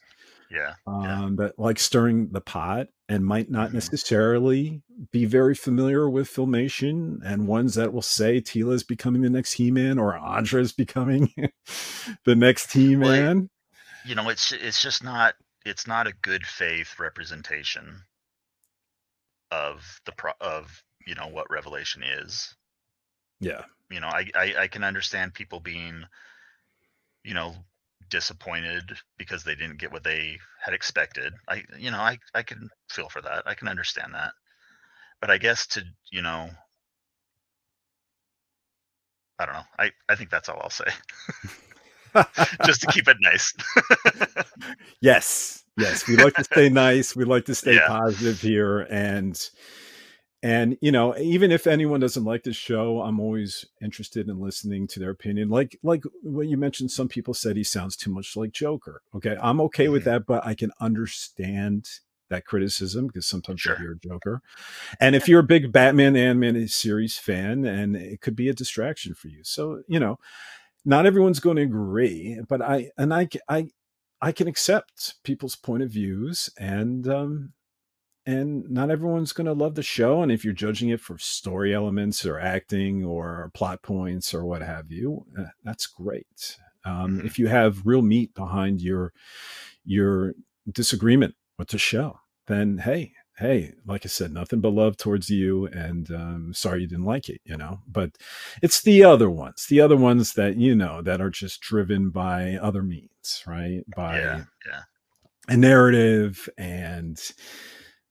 [0.50, 0.74] Yeah.
[0.86, 1.18] Yeah.
[1.22, 3.74] um, that like stirring the pot and might not Mhm.
[3.74, 9.30] necessarily be very familiar with filmation and ones that will say Teela is becoming the
[9.30, 11.32] next He-Man or Andra is becoming
[12.24, 13.48] the next He-Man.
[14.04, 15.34] You know, it's it's just not
[15.64, 18.02] it's not a good faith representation
[19.50, 22.54] of the pro of you know what Revelation is.
[23.40, 23.62] Yeah.
[23.90, 26.04] You know, I, I I can understand people being,
[27.24, 27.54] you know,
[28.10, 31.32] disappointed because they didn't get what they had expected.
[31.48, 33.44] I you know, I I can feel for that.
[33.46, 34.32] I can understand that.
[35.20, 36.50] But I guess to, you know,
[39.38, 39.66] I don't know.
[39.78, 40.86] I I think that's all I'll say.
[42.64, 43.54] Just to keep it nice.
[45.00, 45.64] yes.
[45.76, 46.06] Yes.
[46.08, 47.14] We like to stay nice.
[47.14, 47.86] We like to stay Yeah.
[47.86, 48.80] positive here.
[48.90, 49.50] And
[50.42, 54.86] and you know, even if anyone doesn't like the show, I'm always interested in listening
[54.88, 55.48] to their opinion.
[55.48, 59.02] Like like what you mentioned, some people said he sounds too much like Joker.
[59.14, 59.36] Okay.
[59.40, 60.06] I'm okay with Mhm.
[60.06, 61.88] that, but I can understand
[62.30, 63.76] that criticism because sometimes Sure.
[63.76, 64.42] I hear Joker.
[65.00, 69.14] And if you're a big Batman animated series fan, and it could be a distraction
[69.14, 69.42] for you.
[69.44, 70.18] So, you know,
[70.84, 73.68] not everyone's going to agree, but I and I I
[74.22, 77.52] I can accept people's point of views and um
[78.26, 81.74] and not everyone's going to love the show and if you're judging it for story
[81.74, 86.58] elements or acting or plot points or what have you, uh, that's great.
[86.84, 87.26] Um Mhm.
[87.26, 89.12] if you have real meat behind your
[89.84, 90.34] your
[90.70, 95.66] disagreement with the show, then hey, hey, like I said, nothing but love towards you.
[95.68, 97.80] And um, sorry you didn't like it, you know.
[97.86, 98.10] But
[98.62, 102.56] it's the other ones, the other ones that you know that are just driven by
[102.60, 103.82] other means, right?
[103.96, 104.80] By yeah, yeah.
[105.48, 107.16] a narrative and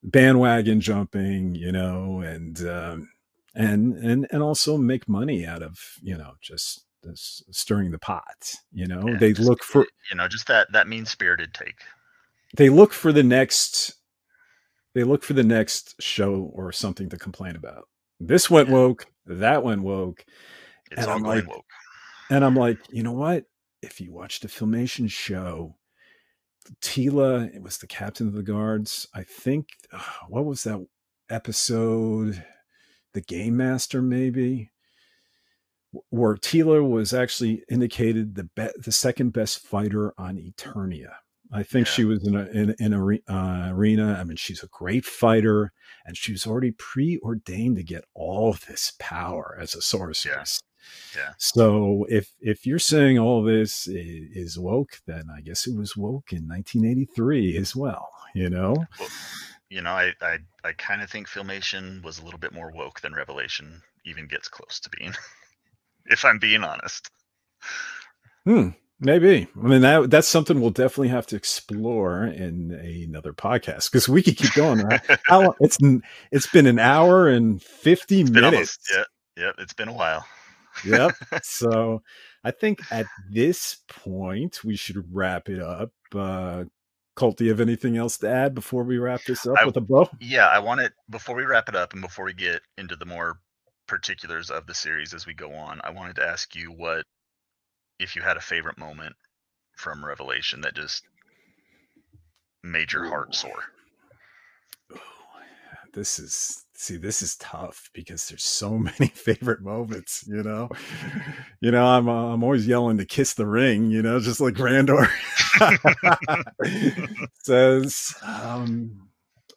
[0.04, 3.10] bandwagon jumping, you know, and um,
[3.56, 8.54] and and and also make money out of you know just this stirring the pot.
[8.72, 11.80] You know, Yeah, they just- look for You know, just that that mean spirited take.
[12.56, 13.94] they look for the next
[14.98, 17.88] they look for the next show or something to complain about.
[18.20, 18.74] This went Yeah.
[18.76, 20.26] woke, that went woke,
[20.90, 21.66] It's And I'm like- woke.
[22.32, 23.46] and I'm like, you know what?
[23.84, 25.78] If you watch the filmation show,
[26.82, 29.08] Teela it was the captain of the guards.
[29.14, 30.84] I think uh, what was that
[31.30, 32.44] episode?
[33.14, 34.72] The Game Master, maybe,
[36.10, 41.14] where Teela was actually indicated the be- the second best fighter on Eternia.
[41.52, 41.94] I think Yeah.
[41.94, 44.18] she was in a in, in a re- uh, arena.
[44.20, 45.72] I mean, she's a great fighter,
[46.06, 50.60] and she was already preordained to get all this power as a sorceress.
[51.16, 51.34] Yeah.
[51.38, 55.98] So if if you're saying all this is, is woke, then I guess it was
[55.98, 58.10] woke in 1983 as well.
[58.34, 58.76] You know,
[59.70, 63.02] You know, I I, I kind of think Filmation was a little bit more woke
[63.02, 65.14] than Revelation even gets close to being.
[66.06, 67.10] if I'm being honest.
[68.46, 68.70] hmm,
[69.00, 69.48] maybe.
[69.56, 74.22] I mean that that's something we'll definitely have to explore in another podcast because we
[74.24, 74.80] could keep going.
[74.80, 75.02] Right?
[75.26, 75.54] How long?
[75.60, 75.78] it's
[76.32, 78.54] it's been an hour and 50 Been minutes.
[78.54, 78.80] almost,
[79.38, 80.26] yeah, yeah, it's been a while.
[80.86, 81.16] yep.
[81.44, 82.02] So
[82.44, 85.92] I think at this point we should wrap it up.
[86.14, 86.66] Uh
[87.16, 89.76] Colt, do you have anything else to add before we wrap this up I- with
[89.78, 90.08] a bow?
[90.20, 93.08] Yeah, I want it before we wrap it up and before we get into the
[93.08, 93.40] more
[93.88, 95.82] particulars of the series as we go on.
[95.84, 97.04] I wanted to ask you what
[98.00, 99.16] if you had a favorite moment
[99.76, 101.04] from Revelation that just
[102.64, 103.64] made your heart sore.
[104.94, 105.00] Ooh,
[105.94, 110.70] this is see this is tough because there's so many favorite moments you know
[111.60, 114.54] you know i'm uh, i'm always yelling to kiss the ring you know just like
[114.56, 115.08] randor
[117.44, 119.10] says um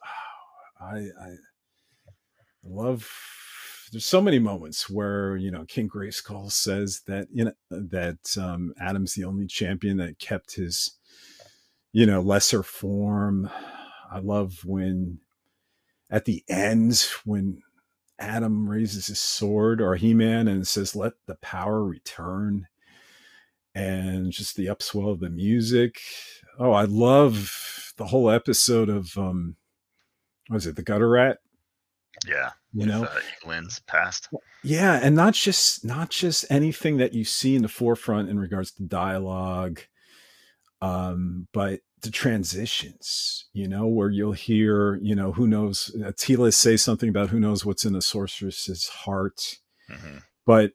[0.81, 1.35] i i
[2.63, 3.07] love
[3.91, 8.73] there's so many moments where you know king grayskull says that you know that um
[8.79, 10.97] adam's the only champion that kept his
[11.93, 13.49] you know lesser form.
[14.11, 15.19] I love when
[16.09, 17.61] at the end when
[18.19, 22.67] adam raises his sword or he-man and says let the power return.
[23.73, 25.99] And just the upswell of the music.
[26.59, 29.55] Oh i love the whole episode of um
[30.49, 31.37] was it the gutter rat?
[32.27, 32.51] Yeah.
[32.73, 33.19] You know uh,
[33.87, 34.29] past.
[34.63, 38.71] yeah and not just not just anything that you see in the forefront in regards
[38.71, 39.81] to dialogue
[40.81, 46.53] um but the transitions you know where you'll hear you know who knows uh, teela
[46.53, 50.71] say something about who knows what's in a sorceress's heart hmm but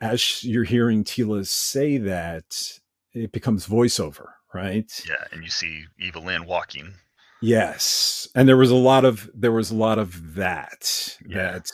[0.00, 2.78] as you're hearing teela say that
[3.12, 4.90] it becomes voiceover, right?
[5.08, 6.94] Yeah, and you see Evil-Lyn walking.
[7.40, 11.52] Yes, and there was a lot of there was a lot of that Yeah.
[11.52, 11.70] that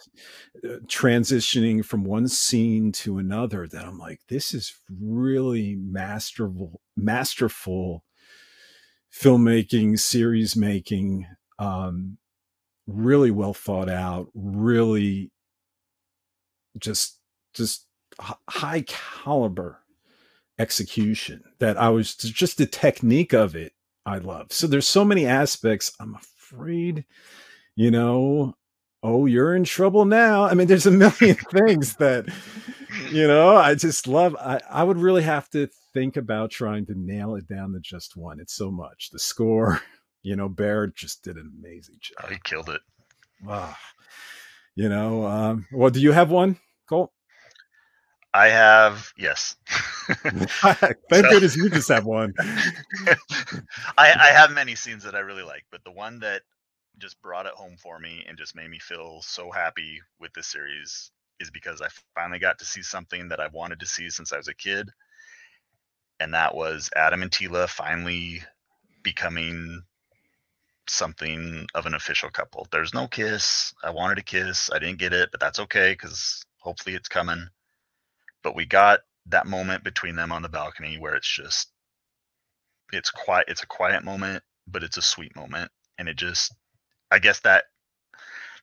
[0.65, 3.67] uh, transitioning from one scene to another.
[3.67, 8.05] That I'm like, this is really masterful, masterful
[9.13, 11.27] filmmaking, series making.
[11.59, 12.19] Um,
[12.87, 14.29] really well thought out.
[14.35, 15.31] Really,
[16.79, 17.21] just
[17.55, 17.87] just
[18.21, 19.81] high caliber
[20.59, 23.73] execution that I was just the technique of it
[24.07, 24.53] I love.
[24.53, 25.93] So there's so many aspects.
[25.99, 27.05] I'm afraid,
[27.77, 28.55] you know,
[29.03, 30.45] oh, you're in trouble now.
[30.45, 32.27] I mean, there's a million things that,
[33.11, 34.37] you know, I just love.
[34.39, 38.17] I, I would really have to think about trying to nail it down to just
[38.17, 38.41] one.
[38.41, 39.11] It's so much.
[39.11, 39.81] The score,
[40.23, 42.31] you know, Barrett just did an amazing Oh, job.
[42.31, 42.81] he killed it.
[43.43, 43.75] Wow.
[44.75, 46.59] you know, um, well, do you have one,
[46.89, 47.11] Colt?
[48.35, 49.57] I have yes.
[51.11, 52.35] Thank goodness you just have one.
[53.99, 56.43] I, I have many scenes that I really like, but the one that
[56.99, 60.49] just brought it home for me and just made me feel so happy with this
[60.49, 64.33] series is because I finally got to see something that I've wanted to see since
[64.33, 64.91] I was a kid.
[66.21, 68.43] And that was Adam and Teela finally
[69.05, 69.83] becoming
[70.89, 72.67] something of an official couple.
[72.73, 73.75] There's no kiss.
[73.85, 74.71] I wanted a kiss.
[74.73, 77.49] I didn't get it, but that's okay because hopefully it's coming.
[78.45, 81.71] But we got that moment between them on the balcony where it's just
[82.93, 86.55] it's quiet it's a quiet moment but it's a sweet moment and it just
[87.11, 87.65] i guess that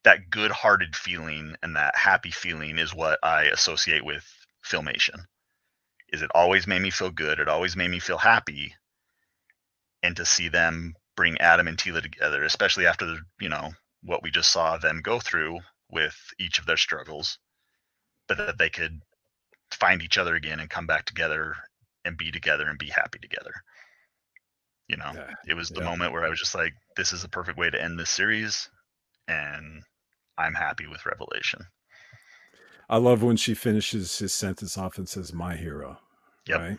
[0.03, 4.24] that good hearted feeling and that happy feeling is what i associate with
[4.66, 5.26] filmation
[6.14, 8.76] is it always made me feel good it always made me feel happy
[10.03, 13.72] and to see them bring adam and teela together especially after the you know
[14.03, 15.60] what we just saw them go through
[15.90, 17.40] with each of their struggles
[18.28, 19.02] but that they could
[19.82, 21.56] find each other again and come back together
[22.06, 23.52] and be together and be happy together
[24.88, 25.86] you know Yeah, it was the yeah.
[25.86, 28.70] moment where i was just like this is the perfect way to end this series
[29.28, 29.84] and
[30.38, 31.60] i'm happy with revelation
[32.90, 35.98] I love when she finishes his sentence off and says, "My hero."
[36.48, 36.60] Yep.
[36.60, 36.78] Right?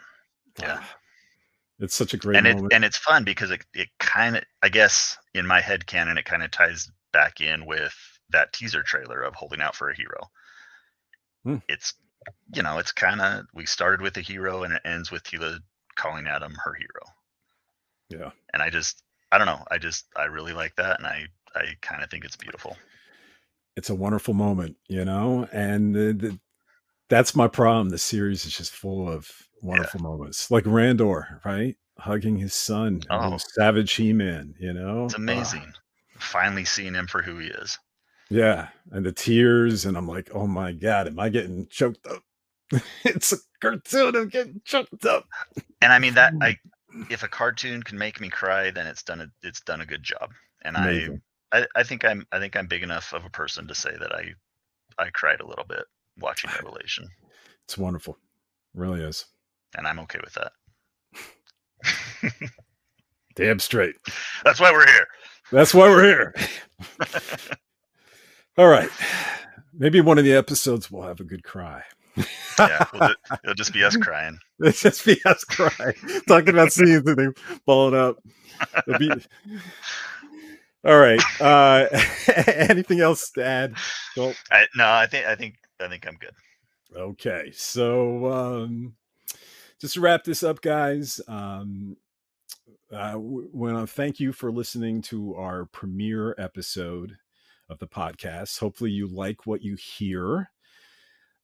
[0.60, 0.78] Yeah.
[0.78, 0.96] Ah,
[1.78, 2.72] it's such a great and it moment.
[2.74, 6.24] and it's fun because it, it kind of i guess in my head canon it
[6.26, 7.94] kind of ties back in with
[8.30, 10.30] that teaser trailer of holding out for a hero
[11.44, 11.56] Hmm.
[11.68, 11.94] it's
[12.54, 15.58] you know it's kind of we started with a hero and it ends with teela
[15.94, 17.06] calling adam her hero
[18.10, 18.30] yeah.
[18.52, 21.24] and i just i don't know i just i really like that and i
[21.54, 22.76] i kind of think it's beautiful
[23.76, 26.38] It's a wonderful moment, you know, and the, the,
[27.08, 27.88] that's my problem.
[27.88, 29.30] The series is just full of
[29.62, 31.74] wonderful moments, like Randor, right?
[31.98, 33.38] Hugging his son, Oh.
[33.38, 35.06] savage He-Man, you know.
[35.06, 35.72] it's amazing
[36.18, 37.78] finally seeing him for who he is
[38.32, 42.22] yeah, and the tears, and I'm like, oh my god, am I getting choked up?
[43.04, 44.16] it's a cartoon.
[44.16, 45.26] I'm getting choked up.
[45.82, 46.56] and i mean that i
[47.10, 50.02] if a cartoon can make me cry then it's done a it's done a good
[50.02, 50.30] job
[50.62, 51.20] and I, Amazing.
[51.52, 54.12] I i think i'm i think i'm big enough of a person to say that
[54.14, 54.32] i
[54.98, 55.84] i cried a little bit
[56.18, 57.06] watching revelation
[57.64, 58.16] It's wonderful,
[58.74, 59.26] really is.
[59.76, 60.52] and i'm okay with that
[63.34, 63.96] Damn straight.
[64.44, 65.06] that's why we're here
[65.50, 66.34] That's why we're here.
[68.58, 68.90] All right.
[69.72, 71.82] Maybe one of the episodes will have a good cry.
[72.58, 73.14] yeah we'll
[73.44, 75.94] it'll just be us crying It's just be us crying,
[76.28, 77.28] Talking about scenes and they
[77.88, 78.18] it up.
[78.98, 79.10] Be...
[80.84, 81.22] All right.
[81.40, 81.86] Uh,
[82.46, 83.74] anything else to add?
[84.14, 84.34] Cool.
[84.50, 86.34] I, no i think i think i think i'm good
[86.94, 88.94] Okay, so um,
[89.80, 91.96] just to wrap this up, guys, um,
[92.94, 97.16] I want to thank you for listening to our premiere episode
[97.72, 98.60] of the podcast.
[98.60, 100.50] Hopefully, you like what you hear.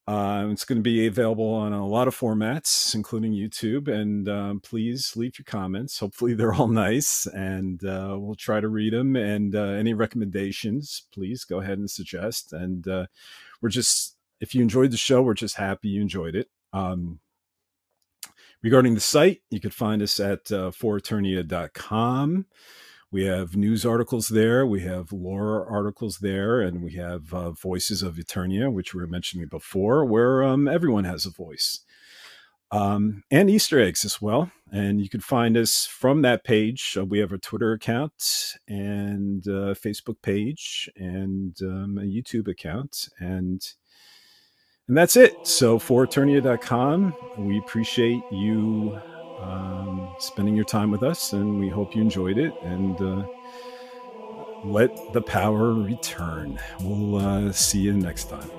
[0.06, 3.88] Uh, it's going to be available on a lot of formats, including YouTube.
[3.88, 5.98] And um, please leave your comments.
[5.98, 9.16] Hopefully, they're all nice, and uh, we'll try to read them.
[9.16, 12.52] And uh, any recommendations, please go ahead and suggest.
[12.52, 13.06] And uh,
[13.60, 16.48] we're just if you enjoyed the show, we're just happy you enjoyed it.
[16.72, 17.20] Um,
[18.62, 22.46] regarding the site, you could find us at uh, foreternia.com.
[23.10, 28.02] We have news articles there, we have lore articles there, and we have uh, Voices
[28.02, 31.80] of Eternia, which we were mentioning before, where um, everyone has a voice.
[32.70, 34.50] Um, and Easter eggs as well.
[34.70, 36.96] And you can find us from that page.
[36.98, 43.08] Uh, we have a Twitter account and a Facebook page and um, a YouTube account.
[43.18, 43.62] And
[44.86, 45.46] and that's it.
[45.46, 48.98] So for Eternia.com, we appreciate you
[49.38, 52.56] um, spending your time with us, and we hope you enjoyed it.
[52.62, 53.26] And uh,
[54.62, 56.58] let the power return.
[56.80, 58.50] We'll uh, see you next time.